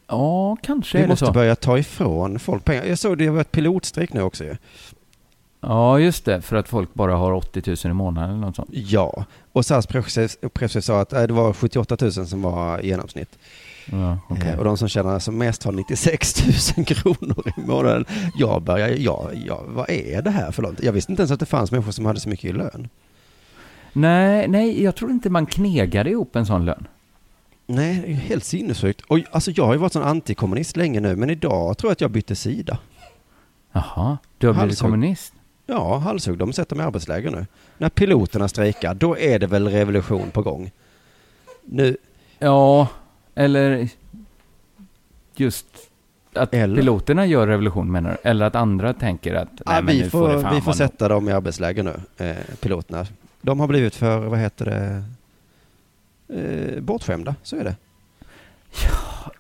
Ja, 0.07 0.57
kanske 0.63 0.99
Vi 0.99 1.03
är 1.03 1.07
det 1.07 1.13
måste 1.13 1.27
så. 1.27 1.33
börja 1.33 1.57
ta 1.57 1.79
ifrån 1.79 2.39
folk 2.39 2.65
pengar. 2.65 2.85
Jag 2.85 2.99
såg 2.99 3.19
det 3.19 3.31
var 3.31 3.41
ett 3.41 3.53
pilotstrejk 3.53 4.13
nu 4.13 4.23
också 4.23 4.45
ju. 4.45 4.57
Ja, 5.61 5.99
just 5.99 6.25
det. 6.25 6.43
För 6.43 6.57
att 6.57 6.69
folk 6.69 6.95
bara 6.95 7.15
har 7.17 7.33
80 7.33 7.63
000 7.67 7.77
i 7.85 7.95
månaden 7.95 8.31
eller 8.31 8.41
något 8.41 8.57
sånt. 8.57 8.71
Ja, 8.73 9.25
och 9.53 9.67
SAS 9.67 9.87
presschef 9.87 10.85
sa 10.85 11.01
att 11.01 11.11
det 11.11 11.27
var 11.33 11.53
78 11.53 11.97
000 12.01 12.13
som 12.13 12.43
var 12.43 12.81
genomsnitt. 12.81 13.39
Ja. 13.91 14.19
Eh, 14.47 14.59
Och 14.59 14.65
de 14.65 14.77
som 14.77 14.89
tjänar 14.89 15.19
som 15.19 15.39
mest 15.39 15.63
har 15.65 15.73
96 15.73 16.77
000 16.77 16.85
kronor 16.87 17.53
i 17.57 17.61
månaden. 17.61 18.05
Jag 18.37 18.63
börjar, 18.63 18.89
ja, 18.89 19.31
ja, 19.47 19.63
vad 19.67 19.91
är 19.91 20.23
det 20.23 20.31
här 20.31 20.51
för 20.51 20.63
något? 20.63 20.83
Jag 20.83 20.93
visste 20.93 21.13
inte 21.13 21.23
ens 21.23 21.31
att 21.31 21.41
det 21.41 21.47
fanns 21.47 21.71
människor 21.73 21.93
som 21.93 22.07
hade 22.07 22.21
så 22.21 22.29
mycket 22.29 22.45
i 22.45 22.53
lön. 22.53 22.89
Nej, 23.93 24.49
nej, 24.49 24.83
jag 24.83 24.95
tror 24.97 25.11
inte 25.11 25.31
man 25.31 25.47
knegade 25.47 26.11
ihop 26.11 26.37
en 26.37 26.47
sån 26.47 26.65
lön. 26.65 26.87
Nej, 27.67 27.95
det 28.01 28.07
är 28.07 28.09
ju 28.11 28.15
helt 28.15 28.45
sinnessjukt. 28.45 29.01
Och 29.01 29.19
alltså 29.31 29.51
jag 29.51 29.67
har 29.67 29.73
ju 29.73 29.79
varit 29.79 29.93
sån 29.93 30.03
antikommunist 30.03 30.77
länge 30.77 31.01
nu, 31.01 31.17
men 31.17 31.31
idag 31.31 31.79
tror 31.79 31.89
jag 31.91 31.93
att 31.93 32.01
jag 32.01 32.11
bytte 32.11 32.37
sida. 32.37 32.79
Jaha, 33.73 34.19
du 34.39 34.47
har 34.47 34.55
blivit 34.55 34.61
Halshugg. 34.71 34.79
kommunist? 34.91 35.33
Ja, 35.67 35.97
halshugg, 35.99 36.39
de 36.39 36.53
sätter 36.53 36.77
mig 36.77 36.85
i 36.85 36.87
arbetsläger 36.87 37.31
nu. 37.31 37.47
När 37.79 37.89
piloterna 37.89 38.49
strejkar, 38.49 38.95
då 38.95 39.19
är 39.19 39.39
det 39.39 39.47
väl 39.47 39.69
revolution 39.69 40.31
på 40.31 40.43
gång. 40.43 40.71
Nu, 41.65 41.97
Ja, 42.39 42.89
eller 43.35 43.89
just 45.37 45.67
att 46.35 46.55
Eller? 46.55 46.77
piloterna 46.77 47.27
gör 47.27 47.47
revolution 47.47 47.93
menar 47.93 48.11
du? 48.23 48.29
Eller 48.31 48.47
att 48.47 48.55
andra 48.55 48.93
tänker 48.95 49.35
att 49.35 49.49
ja, 49.57 49.63
nej, 49.73 49.83
men 49.83 49.95
vi 49.97 50.11
får 50.11 50.41
får, 50.43 50.55
vi 50.55 50.61
får 50.61 50.73
sätta 50.73 51.09
dem 51.09 51.29
i 51.29 51.33
arbetsläger 51.33 51.83
nu, 51.83 51.95
eh, 52.27 52.37
piloterna. 52.61 53.07
De 53.41 53.61
har 53.61 53.67
blivit 53.69 53.95
för, 53.95 54.19
vad 54.19 54.39
heter 54.39 54.65
det, 54.65 55.05
eh, 56.75 56.81
bortskämda, 56.83 57.35
så 57.43 57.57
är 57.57 57.65
det. 57.65 57.77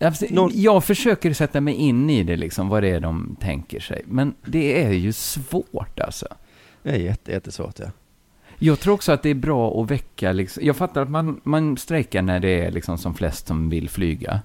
Alltså, 0.06 0.26
Någon- 0.30 0.50
Jag 0.54 0.84
försöker 0.84 1.32
sätta 1.32 1.60
mig 1.60 1.74
in 1.74 2.10
i 2.10 2.22
det 2.22 2.36
liksom, 2.36 2.68
vad 2.68 2.82
det 2.82 2.88
är 2.90 3.00
de 3.00 3.36
tänker 3.40 3.80
sig. 3.80 4.02
Men 4.06 4.34
det 4.44 4.84
är 4.84 4.90
ju 4.92 5.12
svårt 5.12 6.00
alltså. 6.00 6.26
Det 6.82 6.90
är 6.90 6.96
jätte, 6.96 7.32
jättesvårt, 7.32 7.78
ja. 7.78 7.86
Jag 8.64 8.80
tror 8.80 8.94
också 8.94 9.12
att 9.12 9.22
det 9.22 9.30
är 9.30 9.34
bra 9.34 9.82
att 9.82 9.90
väcka, 9.90 10.32
liksom, 10.32 10.64
jag 10.66 10.76
fattar 10.76 11.02
att 11.02 11.10
man, 11.10 11.40
man 11.44 11.76
strejkar 11.76 12.22
när 12.22 12.40
det 12.40 12.64
är 12.64 12.70
liksom 12.70 12.98
som 12.98 13.14
flest 13.14 13.46
som 13.46 13.70
vill 13.70 13.88
flyga. 13.88 14.40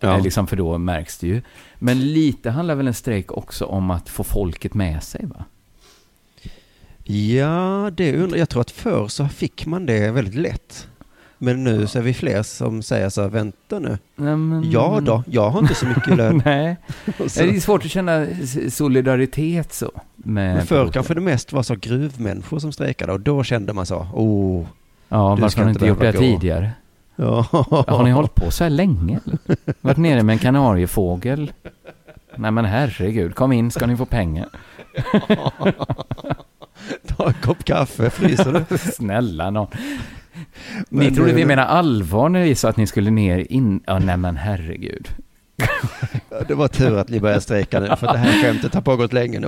Ja. 0.00 0.16
Eh, 0.16 0.22
Liksom, 0.22 0.46
för 0.46 0.56
då 0.56 0.78
märks 0.78 1.18
det 1.18 1.26
ju. 1.26 1.42
Men 1.78 2.12
lite 2.12 2.50
handlar 2.50 2.74
väl 2.74 2.86
en 2.86 2.94
strejk 2.94 3.32
också 3.32 3.64
om 3.64 3.90
att 3.90 4.08
få 4.08 4.24
folket 4.24 4.74
med 4.74 5.02
sig 5.02 5.26
va? 5.26 5.44
Ja, 7.04 7.90
det 7.96 8.16
undrar 8.16 8.38
jag. 8.38 8.48
tror 8.48 8.60
att 8.60 8.70
förr 8.70 9.08
så 9.08 9.28
fick 9.28 9.66
man 9.66 9.86
det 9.86 10.10
väldigt 10.10 10.34
lätt. 10.34 10.88
Men 11.44 11.64
nu 11.64 11.86
så 11.86 11.98
är 11.98 12.02
vi 12.02 12.14
fler 12.14 12.42
som 12.42 12.82
säger 12.82 13.08
så 13.08 13.22
här, 13.22 13.28
vänta 13.28 13.78
nu. 13.78 13.98
Nej, 14.16 14.36
men- 14.36 14.70
Ja 14.70 15.00
då, 15.02 15.22
jag 15.26 15.50
har 15.50 15.60
inte 15.60 15.74
så 15.74 15.86
mycket 15.86 16.16
lön. 16.16 16.42
Nej, 16.44 16.76
så- 17.26 17.42
det 17.42 17.48
är 17.56 17.60
svårt 17.60 17.84
att 17.84 17.90
känna 17.90 18.26
solidaritet 18.70 19.72
så. 19.72 19.90
Med 20.16 20.56
Men 20.56 20.66
förr 20.66 20.88
kanske 20.92 21.14
det 21.14 21.20
mest 21.20 21.52
var 21.52 21.62
så 21.62 21.74
gruvmänniskor 21.74 22.58
som 22.58 22.72
strejkade 22.72 23.12
och 23.12 23.20
då 23.20 23.44
kände 23.44 23.72
man 23.72 23.86
så, 23.86 24.06
oh. 24.14 24.66
Ja, 25.08 25.36
varför 25.36 25.58
har 25.58 25.64
ni 25.64 25.70
inte 25.72 25.86
gjort 25.86 26.00
det 26.00 26.12
tidigare? 26.12 26.70
Ja. 27.16 27.46
Har 27.88 28.02
ni 28.04 28.10
hållit 28.10 28.34
på 28.34 28.50
så 28.50 28.64
här 28.64 28.70
länge 28.70 29.20
eller? 29.26 29.38
Varit 29.80 29.96
nere 29.96 30.22
med 30.22 30.32
en 30.32 30.38
kanariefågel? 30.38 31.52
Nej 32.36 32.50
men 32.50 32.64
herregud, 32.64 33.34
kom 33.34 33.52
in 33.52 33.70
ska 33.70 33.86
ni 33.86 33.96
få 33.96 34.04
pengar. 34.06 34.48
Ta 37.06 37.26
en 37.26 37.34
kopp 37.42 37.64
kaffe, 37.64 38.10
fryser 38.10 38.64
du? 38.68 38.78
Snälla 38.78 39.50
nån. 39.50 39.66
Ni 40.88 41.04
Men, 41.04 41.14
trodde 41.14 41.32
vi 41.32 41.44
menade 41.44 41.68
allvar 41.68 42.28
när 42.28 42.42
vi 42.42 42.54
sa 42.54 42.68
att 42.68 42.76
ni 42.76 42.86
skulle 42.86 43.10
ner 43.10 43.52
in... 43.52 43.80
Ja, 43.86 43.98
nej 43.98 44.16
men 44.16 44.36
herregud. 44.36 45.08
Det 46.48 46.54
var 46.54 46.68
tur 46.68 46.98
att 46.98 47.08
ni 47.08 47.20
började 47.20 47.40
strejka 47.40 47.80
nu, 47.80 47.96
för 47.96 48.06
det 48.06 48.18
här 48.18 48.42
skämtet 48.42 48.74
har 48.74 48.80
pågått 48.80 49.12
länge 49.12 49.40
nu. 49.40 49.46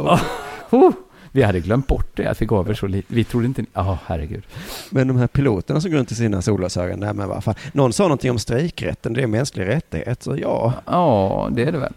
Oh, 0.71 0.93
vi 1.33 1.43
hade 1.43 1.61
glömt 1.61 1.87
bort 1.87 2.17
det, 2.17 2.27
att 2.27 2.43
vi 2.43 2.47
gav 2.47 2.71
er 2.71 2.75
så 2.75 2.87
lite. 2.87 3.15
Vi 3.15 3.25
trodde 3.25 3.47
inte... 3.47 3.65
Ja, 3.73 3.99
herregud. 4.07 4.45
Men 4.91 5.09
de 5.09 5.17
här 5.17 5.27
piloterna 5.27 5.81
som 5.81 5.91
går 5.91 5.99
runt 5.99 6.13
i 6.13 6.15
sina 6.15 6.43
solglasögon, 6.43 7.01
nej 7.01 7.15
men 7.15 7.29
vad 7.29 7.45
fan. 7.45 7.55
Någon 7.73 7.93
sa 7.93 8.03
någonting 8.03 8.31
om 8.31 8.39
strejkrätten, 8.39 9.13
det 9.13 9.23
är 9.23 9.27
mänsklig 9.27 9.67
rättighet, 9.67 10.23
så 10.23 10.37
ja. 10.37 10.73
Ja, 10.87 11.49
det 11.53 11.65
är 11.65 11.73
det 11.73 11.79
väl. 11.79 11.93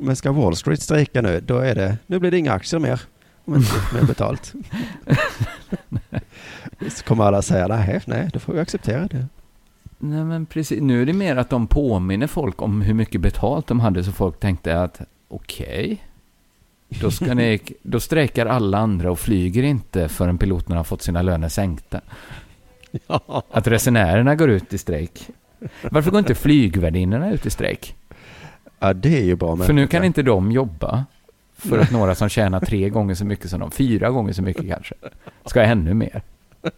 Men 0.00 0.16
ska 0.16 0.32
Wall 0.32 0.56
Street 0.56 0.82
strejka 0.82 1.22
nu, 1.22 1.40
då 1.40 1.58
är 1.58 1.74
det, 1.74 1.98
nu 2.06 2.18
blir 2.18 2.30
det 2.30 2.38
inga 2.38 2.52
aktier 2.52 2.80
mer. 2.80 3.00
Om 3.44 3.54
inte 3.54 3.70
mer 3.94 4.02
betalt. 4.02 4.52
Så 6.88 7.04
kommer 7.04 7.24
alla 7.24 7.42
säga, 7.42 7.66
nej, 7.66 8.00
nej, 8.06 8.30
då 8.32 8.38
får 8.38 8.52
vi 8.52 8.60
acceptera 8.60 9.06
det. 9.06 9.26
Nej 9.98 10.24
men 10.24 10.46
precis, 10.46 10.80
nu 10.80 11.02
är 11.02 11.06
det 11.06 11.12
mer 11.12 11.36
att 11.36 11.50
de 11.50 11.66
påminner 11.66 12.26
folk 12.26 12.62
om 12.62 12.82
hur 12.82 12.94
mycket 12.94 13.20
betalt 13.20 13.66
de 13.66 13.80
hade 13.80 14.04
så 14.04 14.12
folk 14.12 14.40
tänkte 14.40 14.80
att 14.80 15.00
okej, 15.28 16.04
då, 16.88 17.10
ska 17.10 17.34
ni, 17.34 17.60
då 17.82 18.00
strejkar 18.00 18.46
alla 18.46 18.78
andra 18.78 19.10
och 19.10 19.18
flyger 19.18 19.62
inte 19.62 20.08
förrän 20.08 20.38
piloterna 20.38 20.76
har 20.76 20.84
fått 20.84 21.02
sina 21.02 21.22
löner 21.22 21.48
sänkta. 21.48 22.00
Att 23.50 23.66
resenärerna 23.66 24.34
går 24.34 24.50
ut 24.50 24.72
i 24.72 24.78
strejk 24.78 25.30
Varför 25.82 26.10
går 26.10 26.18
inte 26.18 26.34
flygvärdinnorna 26.44 27.30
ut 27.30 27.46
i 27.46 27.50
strejk? 27.50 27.96
Ja, 28.78 28.92
det 28.92 29.18
är 29.18 29.24
ju 29.24 29.36
bra. 29.36 29.56
För 29.56 29.72
nu 29.72 29.86
kan 29.86 30.04
inte 30.04 30.22
de 30.22 30.52
jobba. 30.52 31.04
För 31.56 31.78
att 31.78 31.90
några 31.92 32.14
som 32.14 32.28
tjänar 32.28 32.60
tre 32.60 32.88
gånger 32.88 33.14
så 33.14 33.24
mycket 33.24 33.50
som 33.50 33.60
de, 33.60 33.70
fyra 33.70 34.10
gånger 34.10 34.32
så 34.32 34.42
mycket 34.42 34.68
kanske, 34.68 34.94
ska 35.44 35.60
ha 35.60 35.66
ännu 35.66 35.94
mer. 35.94 36.22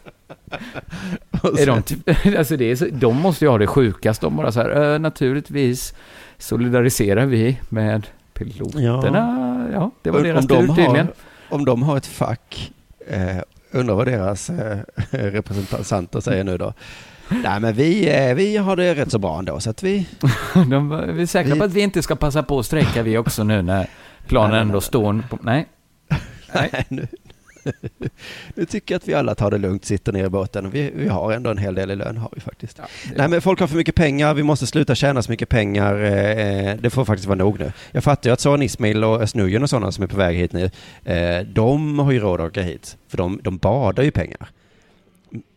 Är 1.59 1.67
de, 1.67 1.83
ty- 1.83 1.97
alltså 2.39 2.57
det 2.57 2.65
är 2.71 2.77
så, 2.77 2.87
de 2.93 3.17
måste 3.17 3.45
ju 3.45 3.51
ha 3.51 3.59
det 3.59 3.67
sjukast. 3.67 4.21
De 4.21 4.37
bara 4.37 4.53
så 4.53 4.61
här, 4.61 4.93
"Eh, 4.95 4.99
naturligtvis 4.99 5.95
solidariserar 6.39 7.27
vi 7.27 7.59
med 7.69 8.07
piloterna. 8.35 9.69
Ja, 9.73 9.91
det 10.03 10.11
var 10.11 10.19
Om- 10.19 10.25
deras 10.25 10.41
om 10.45 10.47
de 10.49 10.67
tur 10.67 10.75
tydligen. 10.75 11.07
Har, 11.07 11.57
om 11.57 11.65
de 11.65 11.83
har 11.83 11.97
ett 11.97 12.07
fack, 12.07 12.73
eh, 13.09 13.37
undrar 13.71 13.95
vad 13.95 14.07
deras 14.07 14.51
eh, 14.51 14.79
representanter 15.11 16.21
säger 16.21 16.45
nu 16.45 16.59
då. 16.59 16.73
Nej 17.45 17.61
men 17.61 17.75
vi, 17.75 18.09
eh, 18.29 18.35
vi 18.35 18.57
har 18.57 18.77
det 18.77 18.95
rätt 18.95 19.11
så 19.11 19.19
bra 19.19 19.39
ändå 19.39 19.61
så 19.61 19.71
att 19.71 19.83
vi... 19.83 20.09
De, 20.55 21.03
vi 21.15 21.23
är 21.23 21.27
säkra 21.27 21.57
på 21.57 21.65
att 21.65 21.73
vi 21.73 21.81
inte 21.81 22.03
ska 22.03 22.17
passa 22.17 22.43
på 22.43 22.59
att 22.59 22.67
strejka 22.67 23.03
vi 23.03 23.19
också 23.19 23.45
nu 23.45 23.63
när 23.63 23.87
planen 24.27 24.51
Nej, 24.51 24.57
nej, 24.59 24.63
ändå 24.63 24.73
nej. 24.75 24.83
står 24.83 25.23
på... 25.31 25.39
Nej. 25.43 25.67
Nej. 26.55 26.85
nu, 26.89 27.07
nu 28.55 28.65
tycker 28.65 28.95
jag 28.95 28.99
att 28.99 29.09
vi 29.09 29.15
alla 29.15 29.35
tar 29.35 29.51
det 29.51 29.59
lugnt, 29.59 29.85
sitter 29.85 30.13
ner 30.13 30.25
i 30.25 30.29
båten. 30.29 30.71
Vi, 30.71 30.91
vi 30.95 31.09
har 31.09 31.33
ändå 31.33 31.51
en 31.51 31.59
hel 31.59 31.75
del 31.75 31.91
i 31.91 31.97
lön 31.97 32.17
har 32.17 32.29
vi 32.33 32.41
faktiskt. 32.41 32.81
Nej 33.17 33.29
men 33.29 33.41
folk 33.43 33.61
har 33.61 33.67
för 33.67 33.77
mycket 33.77 33.95
pengar, 33.95 34.35
vi 34.35 34.43
måste 34.43 34.67
sluta 34.67 34.95
tjäna 34.95 35.23
så 35.23 35.31
mycket 35.31 35.49
pengar. 35.49 35.95
Eh, 35.95 36.77
det 36.81 36.91
får 36.91 37.05
faktiskt 37.05 37.29
vara 37.29 37.39
nog 37.39 37.59
nu. 37.59 37.73
Jag 37.93 38.05
fattar 38.05 38.31
ju 38.31 38.35
att 38.35 38.41
Soran 38.41 38.63
Ismail 38.63 39.05
och 39.05 39.23
Özz 39.23 39.35
och 39.35 39.71
sådana 39.71 39.93
som 39.93 40.05
är 40.05 40.09
på 40.09 40.17
väg 40.17 40.37
hit 40.37 40.53
nu, 40.53 40.71
eh, 41.05 41.47
de 41.47 41.99
har 41.99 42.13
ju 42.13 42.21
råd 42.21 42.41
att 42.41 42.47
åka 42.47 42.63
hit. 42.63 42.97
För 43.09 43.17
de, 43.17 43.41
de 43.43 43.59
badar 43.59 44.03
ju 44.03 44.11
pengar. 44.11 44.51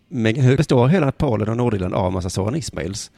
Men 0.08 0.36
hur 0.36 0.58
består 0.58 0.88
hela 0.88 1.12
Polen 1.12 1.50
och 1.50 1.58
Nordirland 1.58 1.94
av 1.94 2.08
en 2.08 2.14
massa 2.14 2.30
Soran 2.30 2.56
Ismails 2.56 3.12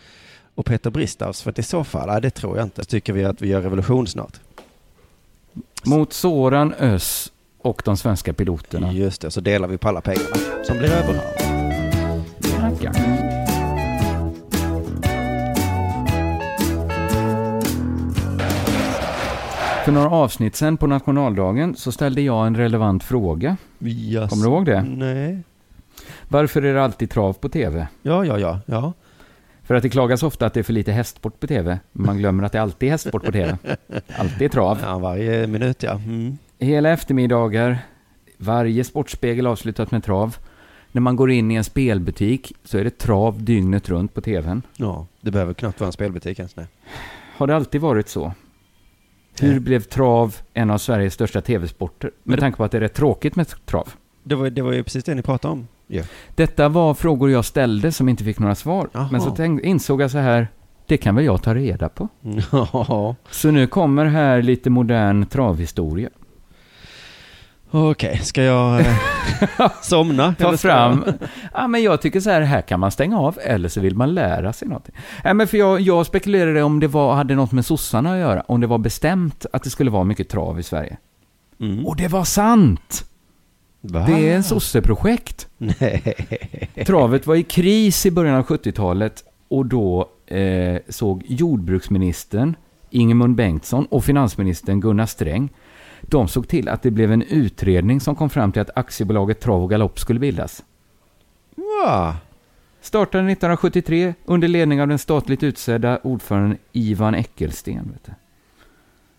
och 0.55 0.65
Peter 0.65 0.89
Bristavs? 0.89 1.41
För 1.41 1.49
att 1.49 1.59
i 1.59 1.63
så 1.63 1.83
fall, 1.83 2.07
nej, 2.07 2.21
det 2.21 2.29
tror 2.29 2.57
jag 2.57 2.65
inte. 2.65 2.83
Så 2.83 2.89
tycker 2.89 3.13
vi 3.13 3.23
att 3.23 3.41
vi 3.41 3.47
gör 3.47 3.61
revolution 3.61 4.07
snart. 4.07 4.39
Mot 5.85 6.13
Soran 6.13 6.73
Ös 6.73 7.31
och 7.65 7.81
de 7.85 7.97
svenska 7.97 8.33
piloterna. 8.33 8.91
Just 8.91 9.21
det, 9.21 9.31
så 9.31 9.41
delar 9.41 9.67
vi 9.67 9.77
på 9.77 9.87
alla 9.87 10.01
pengarna 10.01 10.35
som 10.63 10.77
blir 10.77 10.91
över. 10.91 11.19
Tackar. 12.59 12.93
För 19.85 19.91
några 19.91 20.09
avsnitt 20.09 20.55
sen 20.55 20.77
på 20.77 20.87
nationaldagen 20.87 21.75
så 21.75 21.91
ställde 21.91 22.21
jag 22.21 22.47
en 22.47 22.57
relevant 22.57 23.03
fråga. 23.03 23.57
Yes. 23.79 24.29
Kommer 24.29 24.43
du 24.43 24.49
ihåg 24.49 24.65
det? 24.65 24.81
Nej. 24.81 25.43
Varför 26.27 26.61
är 26.61 26.73
det 26.73 26.83
alltid 26.83 27.09
trav 27.09 27.33
på 27.33 27.49
tv? 27.49 27.87
Ja, 28.01 28.25
ja, 28.25 28.39
ja, 28.39 28.59
ja. 28.65 28.93
För 29.63 29.75
att 29.75 29.83
det 29.83 29.89
klagas 29.89 30.23
ofta 30.23 30.45
att 30.45 30.53
det 30.53 30.59
är 30.59 30.63
för 30.63 30.73
lite 30.73 30.91
hästsport 30.91 31.39
på 31.39 31.47
tv. 31.47 31.79
Man 31.91 32.17
glömmer 32.17 32.43
att 32.43 32.51
det 32.51 32.61
alltid 32.61 32.87
är 32.87 32.91
hästsport 32.91 33.25
på 33.25 33.31
tv. 33.31 33.57
Alltid 34.17 34.51
trav. 34.51 34.79
Ja, 34.83 34.97
varje 34.97 35.47
minut 35.47 35.83
ja. 35.83 35.91
Mm. 35.91 36.37
Hela 36.59 36.89
eftermiddagar, 36.89 37.77
varje 38.37 38.83
sportspegel 38.83 39.47
avslutat 39.47 39.91
med 39.91 40.03
trav. 40.03 40.37
När 40.91 41.01
man 41.01 41.15
går 41.15 41.31
in 41.31 41.51
i 41.51 41.55
en 41.55 41.63
spelbutik 41.63 42.53
så 42.63 42.77
är 42.77 42.83
det 42.83 42.97
trav 42.97 43.43
dygnet 43.43 43.89
runt 43.89 44.13
på 44.13 44.21
tvn. 44.21 44.61
Ja, 44.77 45.07
det 45.21 45.31
behöver 45.31 45.53
knappt 45.53 45.79
vara 45.79 45.87
en 45.87 45.91
spelbutik 45.93 46.39
ens. 46.39 46.55
Nej. 46.55 46.65
Har 47.37 47.47
det 47.47 47.55
alltid 47.55 47.81
varit 47.81 48.09
så? 48.09 48.33
Hur 49.39 49.51
Nej. 49.51 49.59
blev 49.59 49.79
trav 49.79 50.35
en 50.53 50.69
av 50.69 50.77
Sveriges 50.77 51.13
största 51.13 51.41
tv-sporter? 51.41 52.07
Med 52.07 52.13
Men 52.23 52.35
det- 52.35 52.41
tanke 52.41 52.57
på 52.57 52.63
att 52.63 52.71
det 52.71 52.77
är 52.77 52.81
rätt 52.81 52.93
tråkigt 52.93 53.35
med 53.35 53.47
trav. 53.65 53.89
Det 54.23 54.35
var, 54.35 54.49
det 54.49 54.61
var 54.61 54.73
ju 54.73 54.83
precis 54.83 55.03
det 55.03 55.15
ni 55.15 55.21
pratade 55.21 55.51
om. 55.51 55.67
Ja. 55.87 56.03
Detta 56.35 56.69
var 56.69 56.93
frågor 56.93 57.31
jag 57.31 57.45
ställde 57.45 57.91
som 57.91 58.09
inte 58.09 58.23
fick 58.23 58.39
några 58.39 58.55
svar. 58.55 58.89
Jaha. 58.93 59.09
Men 59.11 59.21
så 59.21 59.31
tänk, 59.31 59.61
insåg 59.61 60.01
jag 60.01 60.11
så 60.11 60.17
här, 60.17 60.47
det 60.85 60.97
kan 60.97 61.15
väl 61.15 61.25
jag 61.25 61.41
ta 61.43 61.55
reda 61.55 61.89
på. 61.89 62.07
Så 63.31 63.51
nu 63.51 63.67
kommer 63.67 64.05
här 64.05 64.41
lite 64.41 64.69
modern 64.69 65.25
travhistoria. 65.25 66.09
Okej, 67.77 68.17
ska 68.23 68.43
jag 68.43 68.79
eh, 68.79 68.95
somna? 69.81 70.35
Ta 70.39 70.57
fram. 70.57 71.03
jag- 71.05 71.15
Ja, 71.53 71.67
men 71.67 71.83
jag 71.83 72.01
tycker 72.01 72.19
så 72.19 72.29
här, 72.29 72.41
här 72.41 72.61
kan 72.61 72.79
man 72.79 72.91
stänga 72.91 73.19
av 73.19 73.39
eller 73.41 73.69
så 73.69 73.81
vill 73.81 73.95
man 73.95 74.13
lära 74.13 74.53
sig 74.53 74.67
någonting. 74.67 74.95
Nej, 75.23 75.33
men 75.33 75.47
för 75.47 75.57
jag, 75.57 75.81
jag 75.81 76.05
spekulerade 76.05 76.63
om 76.63 76.79
det 76.79 76.87
var, 76.87 77.15
hade 77.15 77.35
något 77.35 77.51
med 77.51 77.65
sossarna 77.65 78.13
att 78.13 78.19
göra. 78.19 78.41
Om 78.47 78.61
det 78.61 78.67
var 78.67 78.77
bestämt 78.77 79.45
att 79.53 79.63
det 79.63 79.69
skulle 79.69 79.91
vara 79.91 80.03
mycket 80.03 80.29
trav 80.29 80.59
i 80.59 80.63
Sverige. 80.63 80.97
Mm. 81.59 81.85
Och 81.85 81.95
det 81.95 82.07
var 82.07 82.23
sant! 82.23 83.05
Va? 83.81 84.03
Det 84.07 84.29
är 84.29 84.35
en 84.35 84.43
sosseprojekt. 84.43 85.47
Travet 86.85 87.27
var 87.27 87.35
i 87.35 87.43
kris 87.43 88.05
i 88.05 88.11
början 88.11 88.35
av 88.35 88.45
70-talet 88.45 89.23
och 89.47 89.65
då 89.65 90.09
eh, 90.27 90.77
såg 90.89 91.23
jordbruksministern 91.27 92.55
Ingemund 92.89 93.35
Bengtsson 93.35 93.85
och 93.85 94.03
finansministern 94.03 94.79
Gunnar 94.81 95.05
Sträng 95.05 95.49
de 96.11 96.27
såg 96.27 96.47
till 96.47 96.69
att 96.69 96.81
det 96.81 96.91
blev 96.91 97.11
en 97.11 97.21
utredning 97.21 97.99
som 97.99 98.15
kom 98.15 98.29
fram 98.29 98.51
till 98.51 98.61
att 98.61 98.77
aktiebolaget 98.77 99.39
Trav 99.39 99.63
och 99.63 99.69
Galopp 99.69 99.99
skulle 99.99 100.19
bildas. 100.19 100.63
Va? 101.55 102.15
Startade 102.81 103.31
1973 103.31 104.13
under 104.25 104.47
ledning 104.47 104.81
av 104.81 104.87
den 104.87 104.99
statligt 104.99 105.43
utsedda 105.43 105.99
ordföranden 106.03 106.57
Ivan 106.71 107.15
Eckelsten. 107.15 107.91
Vet 107.91 108.05
du. 108.05 108.11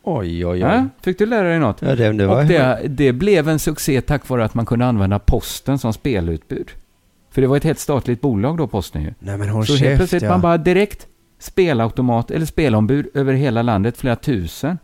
Oj, 0.03 0.47
oj, 0.47 0.47
oj. 0.47 0.59
Ja, 0.59 0.87
fick 1.03 1.19
du 1.19 1.27
lära 1.27 1.49
dig 1.49 1.59
något? 1.59 1.83
Ja, 1.83 1.97
det, 1.97 2.13
det 2.13 2.27
var... 2.27 2.41
Och 2.41 2.47
det, 2.47 2.81
det 2.89 3.13
blev 3.13 3.49
en 3.49 3.59
succé 3.59 4.01
tack 4.01 4.29
vare 4.29 4.45
att 4.45 4.55
man 4.55 4.67
kunde 4.67 4.87
använda 4.87 5.19
posten 5.19 5.79
som 5.79 5.93
spelutbud. 5.93 6.71
För 7.31 7.43
det 7.43 7.49
var 7.49 7.57
ett 7.57 7.65
helt 7.65 7.79
statligt 7.79 8.21
bolag 8.21 8.57
då, 8.57 8.67
posten 8.67 9.03
ju. 9.03 9.15
Nej 9.19 9.39
men 9.39 9.49
håll 9.49 9.67
Så 9.67 9.77
helt 9.77 9.97
plötsligt 9.97 10.23
ja. 10.23 10.29
man 10.29 10.41
bara 10.41 10.59
direkt 10.59 11.07
spelautomat 11.39 12.31
eller 12.31 12.47
spelombud 12.47 13.07
över 13.15 13.35
hela 13.35 13.63
landet, 13.63 13.97
flera 13.97 14.17
tusen. 14.17 14.79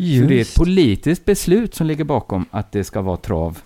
Så 0.00 0.06
det 0.06 0.18
är 0.18 0.24
ett 0.24 0.30
Just. 0.30 0.56
politiskt 0.56 1.24
beslut 1.24 1.74
som 1.74 1.86
ligger 1.86 2.04
bakom 2.04 2.46
att 2.50 2.72
det 2.72 2.84
ska 2.84 3.00
vara 3.00 3.16
trav 3.16 3.58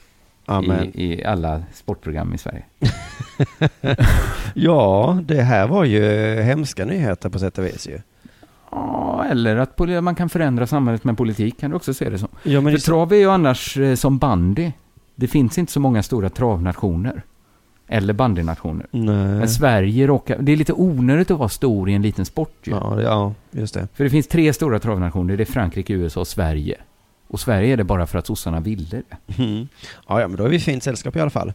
i, 0.95 1.05
i 1.05 1.25
alla 1.25 1.63
sportprogram 1.73 2.35
i 2.35 2.39
Sverige. 2.39 2.65
Ja, 4.55 5.19
det 5.25 5.43
här 5.43 5.67
var 5.69 5.85
ju 5.85 6.03
hemska 6.43 6.85
nyheter 6.85 7.29
på 7.29 7.39
sätt 7.39 7.59
och 7.59 7.65
vis 7.65 7.89
ju. 7.89 8.01
Ja, 8.71 9.25
eller 9.31 9.57
att 9.57 9.79
man 10.03 10.15
kan 10.15 10.29
förändra 10.29 10.67
samhället 10.67 11.05
med 11.05 11.17
politik, 11.17 11.61
kan 11.61 11.71
du 11.71 11.77
också 11.77 11.95
se 11.95 12.11
det 12.11 12.19
som. 12.19 12.29
Ja, 12.43 12.63
För 12.63 12.71
det, 12.71 12.79
trav 12.79 13.13
är 13.13 13.17
ju 13.17 13.31
annars 13.31 13.77
eh, 13.77 13.95
som 13.95 14.19
bandy. 14.19 14.73
Det 15.15 15.29
finns 15.29 15.59
inte 15.59 15.73
så 15.73 15.81
många 15.81 16.03
stora 16.03 16.29
travnationer. 16.29 17.23
Eller 17.95 18.13
bandynationer. 18.13 18.87
Men 18.91 19.49
Sverige 19.49 20.07
råkar... 20.07 20.39
Det 20.41 20.53
är 20.53 20.57
lite 20.57 20.73
onödigt 20.73 21.31
att 21.31 21.39
vara 21.39 21.49
stor 21.49 21.91
i 21.91 21.95
en 21.95 22.03
liten 22.03 22.25
sport 22.25 22.55
ju. 22.65 22.73
Ja, 22.73 22.95
det- 22.97 23.03
ja, 23.03 23.35
just 23.51 23.75
det. 23.75 23.89
För 23.95 24.05
det 24.05 24.11
finns 24.11 24.27
tre 24.29 24.53
stora 24.53 24.79
travnationer. 24.79 25.37
Det 25.37 25.43
är 25.43 25.53
Frankrike, 25.53 25.93
USA 25.93 26.21
och 26.21 26.27
Sverige. 26.29 26.77
Och 27.29 27.41
Sverige 27.41 27.73
är 27.73 27.77
det 27.77 27.85
bara 27.85 28.07
för 28.07 28.19
att 28.19 28.27
sossarna 28.27 28.61
ville 28.61 28.87
det. 28.87 29.03
Mm. 29.43 29.69
Ja, 30.09 30.21
ja, 30.21 30.29
men 30.29 30.37
då 30.37 30.45
är 30.45 30.49
vi 30.49 30.59
fint 30.59 30.83
sällskap 30.83 31.17
i 31.17 31.21
alla 31.21 31.31
fall. 31.31 31.53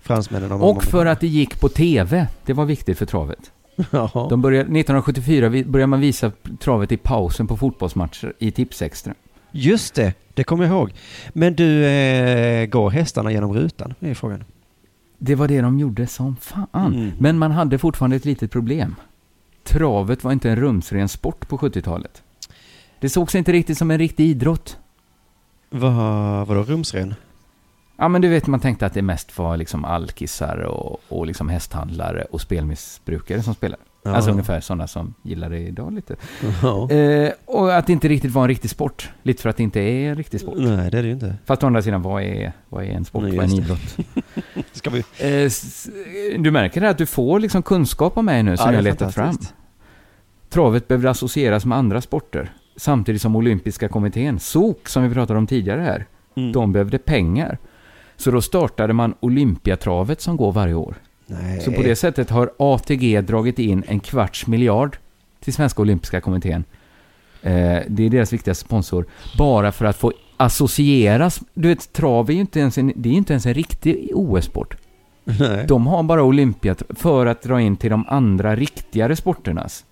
Fransmännen 0.00 0.52
och 0.52 0.70
Och 0.76 0.84
för 0.84 1.06
att 1.06 1.20
det 1.20 1.26
gick 1.26 1.60
på 1.60 1.68
TV. 1.68 2.26
Det 2.46 2.52
var 2.52 2.64
viktigt 2.64 2.98
för 2.98 3.06
travet. 3.06 3.50
Ja. 3.90 4.26
De 4.30 4.42
började, 4.42 4.62
1974 4.64 5.48
vi- 5.48 5.64
började 5.64 5.86
man 5.86 6.00
visa 6.00 6.32
travet 6.60 6.92
i 6.92 6.96
pausen 6.96 7.46
på 7.46 7.56
fotbollsmatcher 7.56 8.32
i 8.38 8.50
Tipsextra. 8.50 9.14
Just 9.52 9.94
det, 9.94 10.12
det 10.34 10.44
kommer 10.44 10.64
jag 10.64 10.72
ihåg. 10.72 10.92
Men 11.32 11.54
du, 11.54 11.84
eh, 11.86 12.66
går 12.66 12.90
hästarna 12.90 13.32
genom 13.32 13.54
rutan? 13.54 13.94
Det 14.00 14.10
är 14.10 14.14
frågan. 14.14 14.44
Det 15.26 15.34
var 15.34 15.48
det 15.48 15.60
de 15.60 15.78
gjorde 15.78 16.06
som 16.06 16.36
fan. 16.36 16.66
Mm. 16.74 17.12
Men 17.18 17.38
man 17.38 17.50
hade 17.50 17.78
fortfarande 17.78 18.16
ett 18.16 18.24
litet 18.24 18.50
problem. 18.50 18.94
Travet 19.62 20.24
var 20.24 20.32
inte 20.32 20.50
en 20.50 20.56
rumsren 20.56 21.08
sport 21.08 21.48
på 21.48 21.58
70-talet. 21.58 22.22
Det 23.00 23.08
sågs 23.08 23.34
inte 23.34 23.52
riktigt 23.52 23.78
som 23.78 23.90
en 23.90 23.98
riktig 23.98 24.26
idrott. 24.26 24.78
Vad, 25.70 26.46
vadå 26.46 26.62
rumsren? 26.62 27.14
Ja, 27.96 28.08
men 28.08 28.22
du 28.22 28.28
vet, 28.28 28.46
man 28.46 28.60
tänkte 28.60 28.86
att 28.86 28.94
det 28.94 29.02
mest 29.02 29.38
var 29.38 29.56
liksom 29.56 29.84
alkisar 29.84 30.56
och, 30.58 31.00
och 31.08 31.26
liksom 31.26 31.48
hästhandlare 31.48 32.24
och 32.24 32.40
spelmissbrukare 32.40 33.42
som 33.42 33.54
spelade. 33.54 33.82
Ja. 34.06 34.10
Alltså 34.14 34.30
ungefär 34.30 34.60
sådana 34.60 34.86
som 34.86 35.14
gillar 35.22 35.50
det 35.50 35.58
idag 35.58 35.92
lite. 35.94 36.16
Ja. 36.62 36.90
Eh, 36.90 37.30
och 37.44 37.76
att 37.76 37.86
det 37.86 37.92
inte 37.92 38.08
riktigt 38.08 38.30
var 38.32 38.42
en 38.42 38.48
riktig 38.48 38.70
sport. 38.70 39.10
Lite 39.22 39.42
för 39.42 39.50
att 39.50 39.56
det 39.56 39.62
inte 39.62 39.80
är 39.80 40.10
en 40.10 40.16
riktig 40.16 40.40
sport. 40.40 40.54
Nej, 40.58 40.90
det 40.90 40.98
är 40.98 41.02
det 41.02 41.08
ju 41.08 41.14
inte. 41.14 41.36
Fast 41.44 41.62
å 41.62 41.66
andra 41.66 41.82
sidan, 41.82 42.02
vad 42.02 42.22
är, 42.22 42.52
vad 42.68 42.84
är 42.84 42.88
en 42.88 43.04
sport? 43.04 43.22
Nej, 43.22 43.36
vad 43.36 43.46
är 43.46 43.48
en 43.52 43.54
idrott? 43.58 43.96
Ska 44.72 44.90
vi? 44.90 44.98
Eh, 44.98 45.50
du 46.40 46.50
märker 46.50 46.80
det 46.80 46.88
att 46.90 46.98
du 46.98 47.06
får 47.06 47.40
liksom 47.40 47.62
kunskap 47.62 48.16
om 48.18 48.24
mig 48.24 48.42
nu 48.42 48.56
som 48.56 48.66
Ja, 48.66 48.74
jag 48.74 48.84
letat 48.84 49.14
fram. 49.14 49.38
Travet 50.48 50.88
behöver 50.88 51.08
associeras 51.08 51.64
med 51.64 51.78
andra 51.78 52.00
sporter. 52.00 52.52
Samtidigt 52.76 53.22
som 53.22 53.36
olympiska 53.36 53.88
kommittén, 53.88 54.38
SOK, 54.38 54.88
som 54.88 55.02
vi 55.08 55.14
pratade 55.14 55.38
om 55.38 55.46
tidigare 55.46 55.80
här, 55.80 56.06
Mm. 56.36 56.52
de 56.52 56.72
behövde 56.72 56.98
pengar. 56.98 57.58
Så 58.16 58.30
då 58.30 58.40
startade 58.40 58.92
man 58.92 59.14
Olympiatravet 59.20 60.20
som 60.20 60.36
går 60.36 60.52
varje 60.52 60.74
år. 60.74 60.94
Nej. 61.26 61.60
Så 61.60 61.72
på 61.72 61.82
det 61.82 61.96
sättet 61.96 62.30
har 62.30 62.50
ATG 62.56 63.20
dragit 63.20 63.58
in 63.58 63.84
en 63.86 64.00
kvarts 64.00 64.46
miljard 64.46 64.96
till 65.40 65.52
Svenska 65.52 65.82
Olympiska 65.82 66.20
Kommittén. 66.20 66.64
Eh, 67.42 67.78
det 67.86 68.06
är 68.06 68.10
deras 68.10 68.32
viktigaste 68.32 68.64
sponsor. 68.64 69.06
Bara 69.38 69.72
för 69.72 69.84
att 69.84 69.96
få 69.96 70.12
associeras. 70.36 71.40
Du 71.54 71.68
vet, 71.68 71.92
trav 71.92 72.30
är 72.30 72.34
ju 72.34 72.40
inte 72.40 72.60
ens 72.60 72.78
en, 72.78 72.92
det 72.96 73.08
är 73.08 73.12
inte 73.12 73.32
ens 73.32 73.46
en 73.46 73.54
riktig 73.54 74.10
OS-sport. 74.14 74.76
Nej. 75.24 75.64
De 75.66 75.86
har 75.86 76.02
bara 76.02 76.22
Olympia 76.22 76.76
för 76.88 77.26
att 77.26 77.42
dra 77.42 77.60
in 77.60 77.76
till 77.76 77.90
de 77.90 78.04
andra 78.08 78.56
riktigare 78.56 79.16
sporternas 79.16 79.84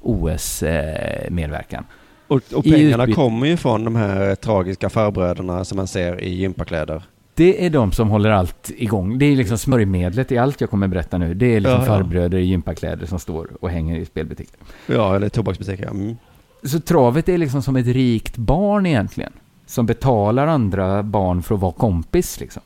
OS-medverkan. 0.00 1.84
Och, 2.26 2.42
och 2.54 2.64
pengarna 2.64 3.12
kommer 3.12 3.46
ju 3.46 3.56
från 3.56 3.84
de 3.84 3.96
här 3.96 4.34
tragiska 4.34 4.88
farbröderna 4.88 5.64
som 5.64 5.76
man 5.76 5.86
ser 5.86 6.20
i 6.20 6.34
gympakläder. 6.34 7.02
Det 7.40 7.66
är 7.66 7.70
de 7.70 7.92
som 7.92 8.08
håller 8.08 8.30
allt 8.30 8.70
igång. 8.76 9.18
Det 9.18 9.24
är 9.26 9.36
liksom 9.36 9.58
smörjmedlet 9.58 10.32
i 10.32 10.38
allt 10.38 10.60
jag 10.60 10.70
kommer 10.70 10.88
berätta 10.88 11.18
nu. 11.18 11.34
Det 11.34 11.46
är 11.46 11.60
liksom 11.60 11.80
Ja, 11.80 11.86
ja. 11.86 11.86
farbröder 11.86 12.38
i 12.38 12.44
gympakläder 12.44 13.06
som 13.06 13.18
står 13.18 13.50
och 13.60 13.70
hänger 13.70 13.98
i 13.98 14.06
spelbutiker. 14.06 14.56
Ja, 14.86 15.16
eller 15.16 15.28
tobaksbutiker. 15.28 15.86
Mm. 15.86 16.16
Så 16.62 16.80
travet 16.80 17.28
är 17.28 17.38
liksom 17.38 17.62
som 17.62 17.76
ett 17.76 17.86
rikt 17.86 18.36
barn 18.36 18.86
egentligen. 18.86 19.32
Som 19.66 19.86
betalar 19.86 20.46
andra 20.46 21.02
barn 21.02 21.42
för 21.42 21.54
att 21.54 21.60
vara 21.60 21.72
kompis 21.72 22.40
liksom. 22.40 22.62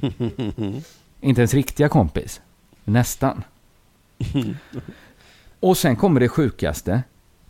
Inte 1.20 1.40
ens 1.40 1.54
riktiga 1.54 1.88
kompis. 1.88 2.40
Nästan. 2.84 3.42
Och 5.60 5.76
sen 5.76 5.96
kommer 5.96 6.20
det 6.20 6.28
sjukaste. 6.28 7.02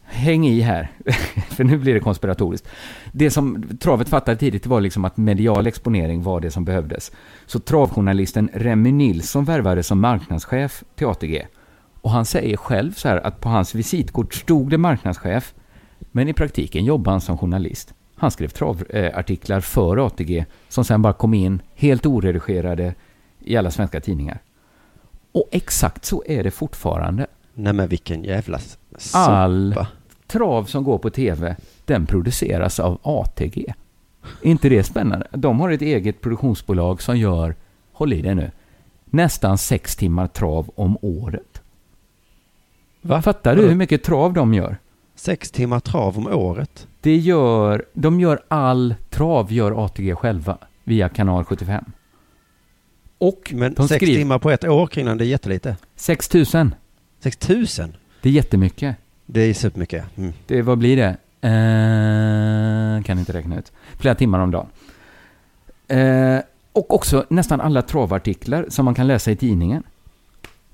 Häng 0.07 0.47
i 0.47 0.61
här, 0.61 0.91
för 1.51 1.65
nu 1.65 1.79
blir 1.79 1.95
det 1.95 2.01
konspiratoriskt. 2.01 2.69
Det 3.13 3.31
som 3.31 3.63
travet 3.81 4.09
fattade 4.09 4.37
tidigt 4.37 4.67
var 4.67 4.81
liksom 4.81 5.05
att 5.05 5.17
medial 5.17 5.67
exponering 5.67 6.23
var 6.23 6.41
det 6.41 6.51
som 6.51 6.65
behövdes. 6.65 7.13
Så 7.47 7.59
travjournalisten 7.59 8.51
Remy 8.53 8.93
Nilsson 8.93 9.45
värvades 9.45 9.87
som 9.87 10.01
marknadschef 10.01 10.85
till 10.95 11.07
ATG. 11.07 11.47
Och 12.01 12.11
han 12.11 12.25
säger 12.25 12.57
själv 12.57 12.93
så 12.93 13.09
här 13.09 13.27
att 13.27 13.41
på 13.41 13.49
hans 13.49 13.75
visitkort 13.75 14.35
stod 14.35 14.71
det 14.71 14.79
marknadschef, 14.79 15.55
men 16.13 16.29
i 16.29 16.33
praktiken 16.33 16.85
jobbade 16.85 17.11
han 17.11 17.21
som 17.21 17.39
journalist. 17.39 17.95
Han 18.17 18.31
skrev 18.31 18.49
travartiklar 18.49 19.61
för 19.61 20.07
ATG 20.07 20.47
som 20.69 20.85
sen 20.85 21.03
bara 21.03 21.13
kom 21.13 21.35
in 21.35 21.63
helt 21.75 22.07
oredigerade 22.07 22.95
i 23.41 23.57
alla 23.57 23.71
svenska 23.71 24.01
tidningar. 24.01 24.43
Och 25.33 25.49
exakt 25.53 26.05
så 26.05 26.23
är 26.27 26.45
det 26.45 26.51
fortfarande. 26.51 27.27
Nej 27.55 27.73
men 27.73 27.89
vilken 27.89 28.25
jävla 28.25 28.59
All 29.13 29.87
trav 30.27 30.65
som 30.65 30.85
går 30.85 30.99
på 30.99 31.11
tv, 31.11 31.57
den 31.85 32.07
produceras 32.07 32.81
av 32.81 32.99
ATG. 33.03 33.75
Är 34.43 34.51
inte 34.51 34.69
det 34.69 34.85
spännande? 34.85 35.27
De 35.33 35.61
har 35.61 35.71
ett 35.71 35.83
eget 35.83 36.21
produktionsbolag 36.21 37.03
som 37.03 37.19
gör, 37.19 37.55
håll 37.93 38.13
i 38.13 38.23
det 38.23 38.35
nu, 38.35 38.51
nästan 39.05 39.59
sex 39.59 39.97
timmar 39.97 40.27
trav 40.27 40.71
om 40.75 40.99
året. 41.01 41.63
Va? 43.03 43.23
Fattar 43.23 43.57
du 43.57 43.69
hur 43.69 43.75
mycket 43.75 44.03
trav 44.03 44.33
de 44.33 44.55
gör? 44.55 44.77
Sex 45.15 45.51
timmar 45.51 45.81
trav 45.81 46.19
om 46.19 46.27
året. 46.27 46.87
Det 47.01 47.17
gör, 47.17 47.85
de 47.93 48.21
gör 48.21 48.41
all 48.49 48.95
trav, 49.11 49.53
gör 49.53 49.85
ATG 49.85 50.15
själva, 50.15 50.59
via 50.85 51.09
kanal 51.09 51.45
75. 51.45 51.85
Och 53.19 53.53
Men 53.55 53.75
de 53.75 53.89
sex 53.89 53.99
skriver, 53.99 54.19
timmar 54.19 54.39
på 54.39 54.51
ett 54.51 54.65
år 54.65 54.87
kring 54.87 55.07
den, 55.07 55.19
det 55.19 55.25
är 55.25 55.27
jättelite. 55.27 55.77
6 55.97 56.35
000. 56.35 56.45
6 57.21 57.49
000? 57.49 57.67
Det 58.25 58.31
är 58.31 58.33
jättemycket. 58.33 58.97
Det 59.27 59.41
är 59.41 59.55
supermycket. 59.55 60.05
Mm. 60.17 60.33
Det, 60.47 60.63
vad 60.63 60.79
blir 60.79 60.97
det? 60.97 61.17
Eh, 61.41 63.05
kan 63.05 63.19
inte 63.19 63.33
räkna 63.33 63.59
ut. 63.59 63.73
Flera 63.99 64.15
timmar 64.15 64.39
om 64.39 64.51
dagen. 64.51 64.67
Eh, 65.89 66.39
och 66.73 66.95
också 66.95 67.25
nästan 67.29 67.61
alla 67.61 67.83
travartiklar 67.83 68.67
som 68.69 68.85
man 68.85 68.95
kan 68.95 69.07
läsa 69.07 69.31
i 69.31 69.37
tidningen 69.37 69.83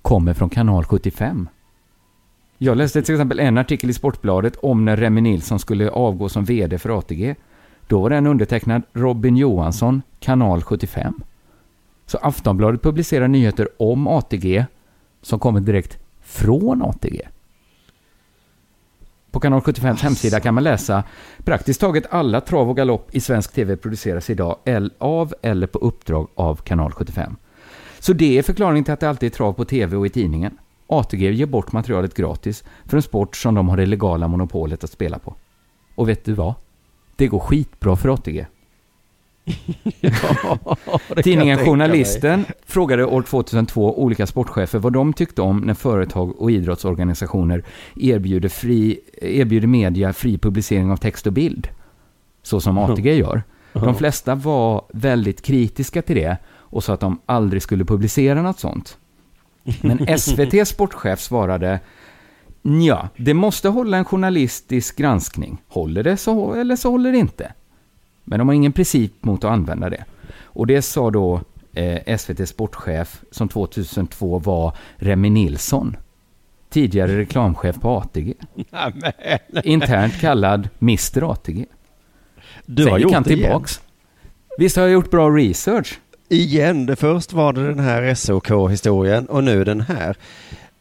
kommer 0.02 0.34
från 0.34 0.50
kanal 0.50 0.84
75. 0.84 1.48
Jag 2.58 2.76
läste 2.76 3.02
till 3.02 3.14
exempel 3.14 3.40
en 3.40 3.58
artikel 3.58 3.90
i 3.90 3.94
Sportbladet 3.94 4.56
om 4.56 4.84
när 4.84 4.96
Remi 4.96 5.20
Nilsson 5.20 5.58
skulle 5.58 5.90
avgå 5.90 6.28
som 6.28 6.44
VD 6.44 6.78
för 6.78 6.98
ATG. 6.98 7.34
Då 7.86 8.00
var 8.00 8.10
den 8.10 8.26
undertecknad 8.26 8.82
Robin 8.92 9.36
Johansson, 9.36 10.02
kanal 10.20 10.62
75. 10.62 11.20
Så 12.06 12.18
Aftonbladet 12.18 12.82
publicerar 12.82 13.28
nyheter 13.28 13.68
om 13.78 14.06
ATG 14.06 14.64
som 15.22 15.38
kommer 15.38 15.60
direkt 15.60 15.98
från 16.20 16.82
ATG. 16.82 17.28
På 19.30 19.40
kanal 19.40 19.60
75 19.60 19.96
hemsida 19.96 20.40
kan 20.40 20.54
man 20.54 20.64
läsa 20.64 21.04
praktiskt 21.44 21.80
taget 21.80 22.04
alla 22.10 22.40
trav 22.40 22.70
och 22.70 22.76
galopp 22.76 23.14
i 23.14 23.20
svensk 23.20 23.52
tv 23.52 23.76
produceras 23.76 24.30
idag 24.30 24.56
av 24.98 25.34
eller 25.42 25.66
på 25.66 25.78
uppdrag 25.78 26.28
av 26.34 26.56
kanal 26.56 26.92
75. 26.92 27.36
Så 27.98 28.12
det 28.12 28.38
är 28.38 28.42
förklaringen 28.42 28.84
till 28.84 28.94
att 28.94 29.00
det 29.00 29.08
alltid 29.08 29.32
är 29.32 29.36
trav 29.36 29.52
på 29.52 29.64
tv 29.64 29.96
och 29.96 30.06
i 30.06 30.08
tidningen. 30.08 30.58
ATG 30.86 31.32
ger 31.32 31.46
bort 31.46 31.72
materialet 31.72 32.14
gratis 32.14 32.64
för 32.84 32.96
en 32.96 33.02
sport 33.02 33.36
som 33.36 33.54
de 33.54 33.68
har 33.68 33.76
det 33.76 33.86
legala 33.86 34.28
monopolet 34.28 34.84
att 34.84 34.90
spela 34.90 35.18
på. 35.18 35.34
Och 35.94 36.08
vet 36.08 36.24
du 36.24 36.32
vad? 36.32 36.54
Det 37.16 37.26
går 37.26 37.38
skitbra 37.38 37.96
för 37.96 38.08
ATG. 38.08 38.46
Kan 40.00 41.22
Tidningen 41.22 41.58
Journalisten 41.58 42.44
frågade 42.66 43.04
år 43.04 43.22
2002 43.22 44.02
olika 44.02 44.26
sportchefer 44.26 44.78
vad 44.78 44.92
de 44.92 45.12
tyckte 45.12 45.42
om 45.42 45.58
när 45.60 45.74
företag 45.74 46.40
och 46.40 46.50
idrottsorganisationer 46.50 47.64
erbjuder, 47.96 48.48
fri, 48.48 49.00
erbjuder 49.22 49.68
media 49.68 50.12
fri 50.12 50.38
publicering 50.38 50.90
av 50.90 50.96
text 50.96 51.26
och 51.26 51.32
bild. 51.32 51.68
Så 52.42 52.60
som 52.60 52.78
ATG 52.78 53.14
gör. 53.14 53.42
De 53.72 53.94
flesta 53.94 54.34
var 54.34 54.84
väldigt 54.92 55.42
kritiska 55.42 56.02
till 56.02 56.16
det 56.16 56.36
och 56.48 56.84
sa 56.84 56.94
att 56.94 57.00
de 57.00 57.20
aldrig 57.26 57.62
skulle 57.62 57.84
publicera 57.84 58.42
något 58.42 58.58
sånt. 58.58 58.98
Men 59.80 60.18
SVT 60.18 60.68
sportchef 60.68 61.20
svarade 61.20 61.80
Ja, 62.62 63.08
det 63.16 63.34
måste 63.34 63.68
hålla 63.68 63.96
en 63.96 64.04
journalistisk 64.04 64.96
granskning. 64.96 65.62
Håller 65.68 66.02
det 66.02 66.16
så 66.16 66.54
eller 66.54 66.76
så 66.76 66.90
håller 66.90 67.12
det 67.12 67.18
inte. 67.18 67.52
Men 68.24 68.38
de 68.38 68.48
har 68.48 68.54
ingen 68.54 68.72
princip 68.72 69.24
mot 69.24 69.44
att 69.44 69.50
använda 69.50 69.90
det. 69.90 70.04
Och 70.42 70.66
det 70.66 70.82
sa 70.82 71.10
då 71.10 71.40
eh, 71.72 72.16
SVT 72.16 72.48
sportchef 72.48 73.20
som 73.30 73.48
2002 73.48 74.38
var 74.38 74.76
Remi 74.96 75.30
Nilsson. 75.30 75.96
Tidigare 76.70 77.18
reklamchef 77.18 77.80
på 77.80 77.90
ATG. 77.96 78.34
Amen. 78.70 79.12
Internt 79.64 80.20
kallad 80.20 80.68
Mr 80.82 81.30
ATG. 81.32 81.66
Du 82.66 82.82
Sen 82.82 82.92
har 82.92 82.98
gjort 82.98 83.12
han 83.12 83.22
det 83.22 83.30
igen. 83.34 83.42
tillbaks. 83.42 83.80
Visst 84.58 84.76
har 84.76 84.82
jag 84.82 84.92
gjort 84.92 85.10
bra 85.10 85.30
research? 85.30 85.98
Igen, 86.28 86.86
det 86.86 86.96
först 86.96 87.32
var 87.32 87.52
det 87.52 87.66
den 87.68 87.78
här 87.78 88.14
SOK-historien 88.14 89.26
och 89.26 89.44
nu 89.44 89.64
den 89.64 89.80
här. 89.80 90.16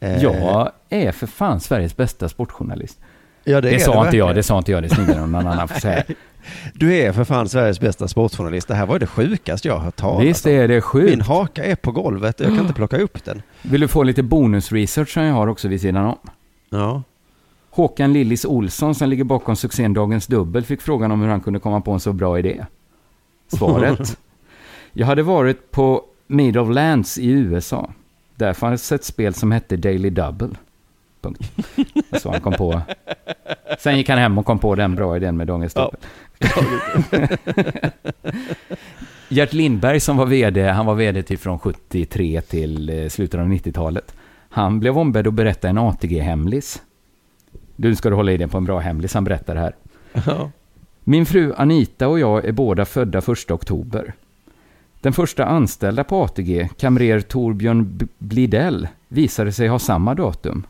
Eh, 0.00 0.22
Jag 0.22 0.70
är 0.88 1.12
för 1.12 1.26
fan 1.26 1.60
Sveriges 1.60 1.96
bästa 1.96 2.28
sportjournalist. 2.28 2.98
Ja, 3.44 3.60
det 3.60 3.70
det 3.70 3.80
sa 3.80 4.00
det 4.00 4.06
inte 4.06 4.16
jag, 4.16 4.34
det 4.34 4.42
sa 4.42 4.58
inte 4.58 4.72
jag, 4.72 4.82
det 4.82 4.86
är 4.86 4.94
snyggare 4.94 5.20
än 5.22 5.32
någon 5.32 5.46
annan 5.46 5.68
får 5.68 5.80
säga. 5.80 6.04
Du 6.74 6.94
är 6.94 7.12
för 7.12 7.24
fan 7.24 7.48
Sveriges 7.48 7.80
bästa 7.80 8.08
sportjournalist. 8.08 8.68
Det 8.68 8.74
här 8.74 8.86
var 8.86 8.94
ju 8.94 8.98
det 8.98 9.06
sjukaste 9.06 9.68
jag 9.68 9.74
har 9.74 9.84
hört 9.84 9.96
talas 9.96 10.22
Visst 10.22 10.46
är 10.46 10.68
det 10.68 10.80
sjukt. 10.80 11.10
Min 11.10 11.20
haka 11.20 11.64
är 11.64 11.76
på 11.76 11.92
golvet, 11.92 12.40
jag 12.40 12.48
kan 12.48 12.60
inte 12.60 12.74
plocka 12.74 12.98
upp 12.98 13.24
den. 13.24 13.42
Vill 13.62 13.80
du 13.80 13.88
få 13.88 14.02
lite 14.02 14.22
bonusresearch 14.22 15.12
som 15.12 15.22
jag 15.22 15.34
har 15.34 15.46
också 15.46 15.68
vid 15.68 15.80
sidan 15.80 16.06
om? 16.06 16.18
Ja. 16.70 17.02
Håkan 17.70 18.12
Lillis 18.12 18.44
Olsson 18.44 18.94
som 18.94 19.08
ligger 19.08 19.24
bakom 19.24 19.56
succén 19.56 19.94
Dagens 19.94 20.26
Dubbel 20.26 20.64
fick 20.64 20.80
frågan 20.80 21.12
om 21.12 21.20
hur 21.20 21.28
han 21.28 21.40
kunde 21.40 21.58
komma 21.58 21.80
på 21.80 21.92
en 21.92 22.00
så 22.00 22.12
bra 22.12 22.38
idé. 22.38 22.66
Svaret? 23.48 24.18
jag 24.92 25.06
hade 25.06 25.22
varit 25.22 25.70
på 25.70 26.04
Meadowlands 26.26 27.18
i 27.18 27.30
USA. 27.30 27.90
Där 28.36 28.52
fanns 28.52 28.92
ett 28.92 29.04
spel 29.04 29.34
som 29.34 29.52
hette 29.52 29.76
Daily 29.76 30.10
Double. 30.10 30.50
Punkt. 31.22 31.52
Så 32.22 32.30
han 32.30 32.40
kom 32.40 32.52
på. 32.52 32.80
Sen 33.78 33.96
gick 33.96 34.08
han 34.08 34.18
hem 34.18 34.38
och 34.38 34.46
kom 34.46 34.58
på 34.58 34.74
den 34.74 34.94
bra 34.94 35.16
idén 35.16 35.36
med 35.36 35.46
Dagens 35.46 35.72
Ja. 35.76 35.92
Gert 39.28 39.52
Lindberg 39.52 40.00
som 40.00 40.16
var 40.16 40.26
vd, 40.26 40.68
han 40.68 40.86
var 40.86 40.94
vd 40.94 41.22
till 41.22 41.38
från 41.38 41.58
73 41.58 42.40
till 42.40 42.90
eh, 43.02 43.08
slutet 43.08 43.40
av 43.40 43.46
90-talet. 43.46 44.14
Han 44.48 44.80
blev 44.80 44.98
ombedd 44.98 45.26
att 45.26 45.34
berätta 45.34 45.68
en 45.68 45.78
ATG-hemlis. 45.78 46.82
Du 47.76 47.96
ska 47.96 48.10
du 48.10 48.16
hålla 48.16 48.32
i 48.32 48.36
dig 48.36 48.48
på 48.48 48.58
en 48.58 48.64
bra 48.64 48.78
hemlis, 48.78 49.14
han 49.14 49.24
berättar 49.24 49.56
här. 49.56 49.74
Ja. 50.26 50.50
Min 51.04 51.26
fru 51.26 51.52
Anita 51.56 52.08
och 52.08 52.20
jag 52.20 52.44
är 52.44 52.52
båda 52.52 52.84
födda 52.84 53.18
1 53.18 53.50
oktober. 53.50 54.12
Den 55.00 55.12
första 55.12 55.44
anställda 55.44 56.04
på 56.04 56.22
ATG, 56.24 56.68
kamrer 56.78 57.20
Torbjörn 57.20 57.88
B- 57.98 58.06
Blidell, 58.18 58.88
visade 59.08 59.52
sig 59.52 59.68
ha 59.68 59.78
samma 59.78 60.14
datum. 60.14 60.66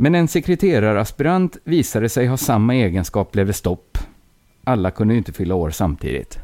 Men 0.00 0.14
en 0.14 0.28
sekreteraraspirant 0.28 1.56
visade 1.64 2.08
sig 2.08 2.26
ha 2.26 2.36
samma 2.36 2.74
egenskap 2.74 3.32
blev 3.32 3.46
det 3.46 3.52
stopp. 3.52 3.98
Alla 4.64 4.90
kunde 4.90 5.14
ju 5.14 5.18
inte 5.18 5.32
fylla 5.32 5.54
år 5.54 5.70
samtidigt. 5.70 6.38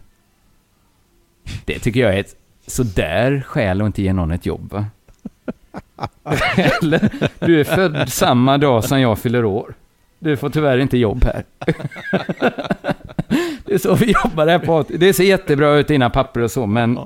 Det 1.64 1.78
tycker 1.78 2.00
jag 2.00 2.14
är 2.14 2.20
ett 2.20 2.36
sådär 2.66 3.44
skäl 3.46 3.80
att 3.80 3.86
inte 3.86 4.02
ge 4.02 4.12
någon 4.12 4.30
ett 4.30 4.46
jobb 4.46 4.72
va? 4.72 4.86
Eller, 6.56 7.10
du 7.46 7.60
är 7.60 7.64
född 7.64 8.08
samma 8.08 8.58
dag 8.58 8.84
som 8.84 9.00
jag 9.00 9.18
fyller 9.18 9.44
år. 9.44 9.74
Du 10.18 10.36
får 10.36 10.50
tyvärr 10.50 10.78
inte 10.78 10.98
jobb 10.98 11.24
här. 11.24 11.44
Det 13.64 13.74
är 13.74 13.78
så 13.78 13.94
vi 13.94 14.14
jobbar 14.24 14.46
här 14.46 14.58
på 14.58 14.78
AT. 14.78 14.86
Det 14.88 15.12
ser 15.12 15.24
jättebra 15.24 15.74
ut 15.74 15.90
i 15.90 15.94
dina 15.94 16.10
papper 16.10 16.40
och 16.40 16.50
så, 16.50 16.66
men 16.66 16.98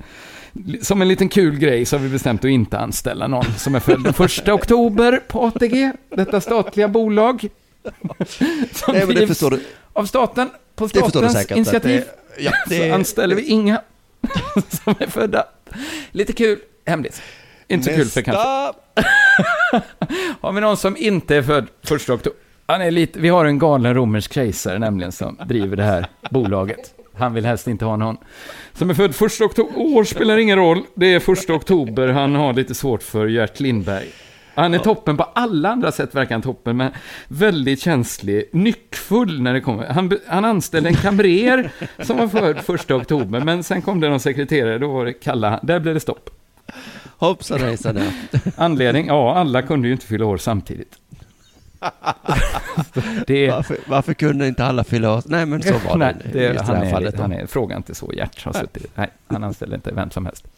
som 0.83 1.03
en 1.03 1.09
liten 1.09 1.29
kul 1.29 1.59
grej 1.59 1.85
så 1.85 1.97
har 1.97 2.03
vi 2.03 2.09
bestämt 2.09 2.45
att 2.45 2.51
inte 2.51 2.79
anställa 2.79 3.27
någon 3.29 3.45
som 3.57 3.75
är 3.75 3.81
född 3.81 4.05
den 4.05 4.13
första 4.15 4.55
oktober 4.55 5.21
på 5.29 5.47
ATG, 5.47 5.93
detta 6.17 6.41
statliga 6.41 6.89
bolag. 6.89 7.49
Som 8.73 8.95
Nej, 8.95 9.07
drivs. 9.07 9.43
Av 9.93 10.07
staten, 10.07 10.51
på 10.75 10.89
statens 10.89 11.51
initiativ. 11.51 12.05
det- 12.37 12.43
ja, 12.43 12.53
det- 12.69 12.89
Så 12.89 12.95
anställer 12.95 13.37
vi 13.37 13.43
inga 13.45 13.81
som 14.85 14.95
är 14.99 15.07
födda. 15.07 15.45
Lite 16.11 16.33
kul, 16.33 16.59
hemligt. 16.87 17.23
Inte 17.69 17.85
så 17.85 17.97
kul 17.97 18.09
för 18.09 18.23
kanske. 18.23 18.43
Har 20.41 20.53
vi 20.53 20.61
någon 20.61 20.77
som 20.77 20.97
inte 20.97 21.37
är 21.37 21.43
född 21.43 21.67
första 21.85 22.13
oktober? 22.15 22.39
Han 22.67 22.83
är 22.83 22.91
lite, 22.91 23.19
vi 23.21 23.29
har 23.29 23.45
en 23.45 23.59
galen 23.59 23.95
romersk 23.95 24.33
kejsare 24.33 24.79
nämligen 24.79 25.13
som 25.13 25.39
driver 25.47 25.77
det 25.77 25.83
här 25.83 26.07
bolaget. 26.31 26.95
Han 27.19 27.35
vill 27.35 27.47
helst 27.47 27.69
inte 27.69 27.85
ha 27.85 27.97
någon 27.97 28.17
som 28.73 28.91
är 28.91 28.95
född 28.95 29.15
första 29.15 29.45
oktober. 29.45 29.79
År 29.79 30.05
spelar 30.05 30.39
ingen 30.39 30.59
roll. 30.59 30.83
Det 30.95 31.15
är 31.15 31.21
första 31.21 31.55
oktober. 31.55 32.09
Han 32.09 32.35
har 32.35 32.53
lite 32.53 32.75
svårt 32.75 33.03
för 33.03 33.27
Gert 33.27 33.61
Lindberg. 33.61 34.07
Han 34.55 34.75
är 34.75 34.79
toppen 34.79 35.17
på 35.17 35.23
alla 35.23 35.69
andra 35.69 35.93
sätt, 35.93 36.15
verkar 36.15 36.35
han 36.35 36.43
toppen, 36.43 36.77
men 36.77 36.93
väldigt 37.29 37.81
känslig, 37.81 38.49
nyckfull 38.53 39.43
när 39.43 39.55
det 39.55 39.61
kommer. 39.61 39.87
Han, 39.87 40.19
han 40.27 40.45
anställde 40.45 40.89
en 40.89 40.95
kamrer 40.95 41.71
som 42.03 42.17
var 42.17 42.29
född 42.29 42.59
första 42.59 42.95
oktober, 42.97 43.41
men 43.41 43.63
sen 43.63 43.83
kom 43.83 44.01
det 44.01 44.09
någon 44.09 44.21
sekreterare, 44.21 44.79
då 44.79 44.89
var 44.89 45.05
det 45.05 45.13
kalla, 45.13 45.61
där 45.63 45.81
blev 45.81 45.95
det 45.95 46.01
stopp. 46.01 46.31
Hoppsan 47.17 47.61
hejsan. 47.61 48.01
Anledning? 48.57 49.07
Ja, 49.07 49.35
alla 49.35 49.63
kunde 49.63 49.89
ju 49.89 49.93
inte 49.93 50.07
fylla 50.07 50.27
år 50.27 50.37
samtidigt. 50.37 50.99
det... 53.27 53.51
varför, 53.51 53.77
varför 53.87 54.15
kunde 54.15 54.49
inte 54.49 54.65
alla 54.65 54.85
fylla 54.85 55.15
år? 55.15 55.23
Nej, 55.27 55.47
men 55.47 55.63
så 55.63 55.75
var 55.89 55.97
Nej, 55.97 56.15
det, 56.33 56.39
det 56.53 56.63
han, 56.63 56.75
det 56.75 56.77
här 56.77 56.87
är, 56.87 56.91
fallet. 56.91 57.19
han 57.19 57.33
är, 57.33 57.47
fråga 57.47 57.77
inte 57.77 57.95
så, 57.95 58.13
Gert 58.13 58.45
har 58.45 58.53
suttit. 58.53 58.87
Nej, 58.95 59.09
han 59.27 59.45
anställde 59.45 59.75
inte 59.77 59.93
vem 59.93 60.11
som 60.11 60.27
helst. 60.27 60.49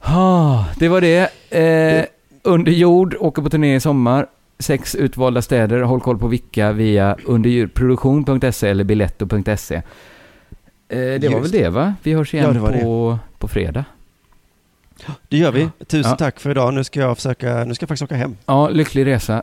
Ah, 0.00 0.64
det 0.78 0.88
var 0.88 1.00
det. 1.00 1.30
Eh, 1.50 2.04
under 2.42 2.72
jord, 2.72 3.16
åker 3.20 3.42
på 3.42 3.50
turné 3.50 3.74
i 3.74 3.80
sommar. 3.80 4.26
Sex 4.58 4.94
utvalda 4.94 5.42
städer. 5.42 5.80
Håll 5.80 6.00
koll 6.00 6.18
på 6.18 6.26
vilka 6.26 6.72
via 6.72 7.16
underjordproduktion.se 7.24 8.68
eller 8.68 8.84
biletto.se. 8.84 9.74
Eh, 9.74 9.82
det 10.88 11.28
var 11.32 11.40
väl 11.40 11.50
det 11.50 11.68
va? 11.68 11.94
Vi 12.02 12.12
hörs 12.12 12.34
igen 12.34 12.46
Ja, 12.62 12.70
det 12.70 12.80
på, 12.80 13.18
på 13.38 13.48
fredag. 13.48 13.84
Det 15.28 15.36
gör 15.36 15.52
vi. 15.52 15.68
Tusen 15.86 16.10
Ja. 16.10 16.16
tack 16.16 16.40
för 16.40 16.50
idag. 16.50 16.74
Nu 16.74 16.84
ska 16.84 17.00
jag 17.00 17.16
försöka, 17.16 17.64
nu 17.64 17.74
ska 17.74 17.82
jag 17.82 17.88
faktiskt 17.88 18.02
åka 18.02 18.16
hem. 18.16 18.36
Ja, 18.46 18.68
lycklig 18.68 19.06
resa. 19.06 19.42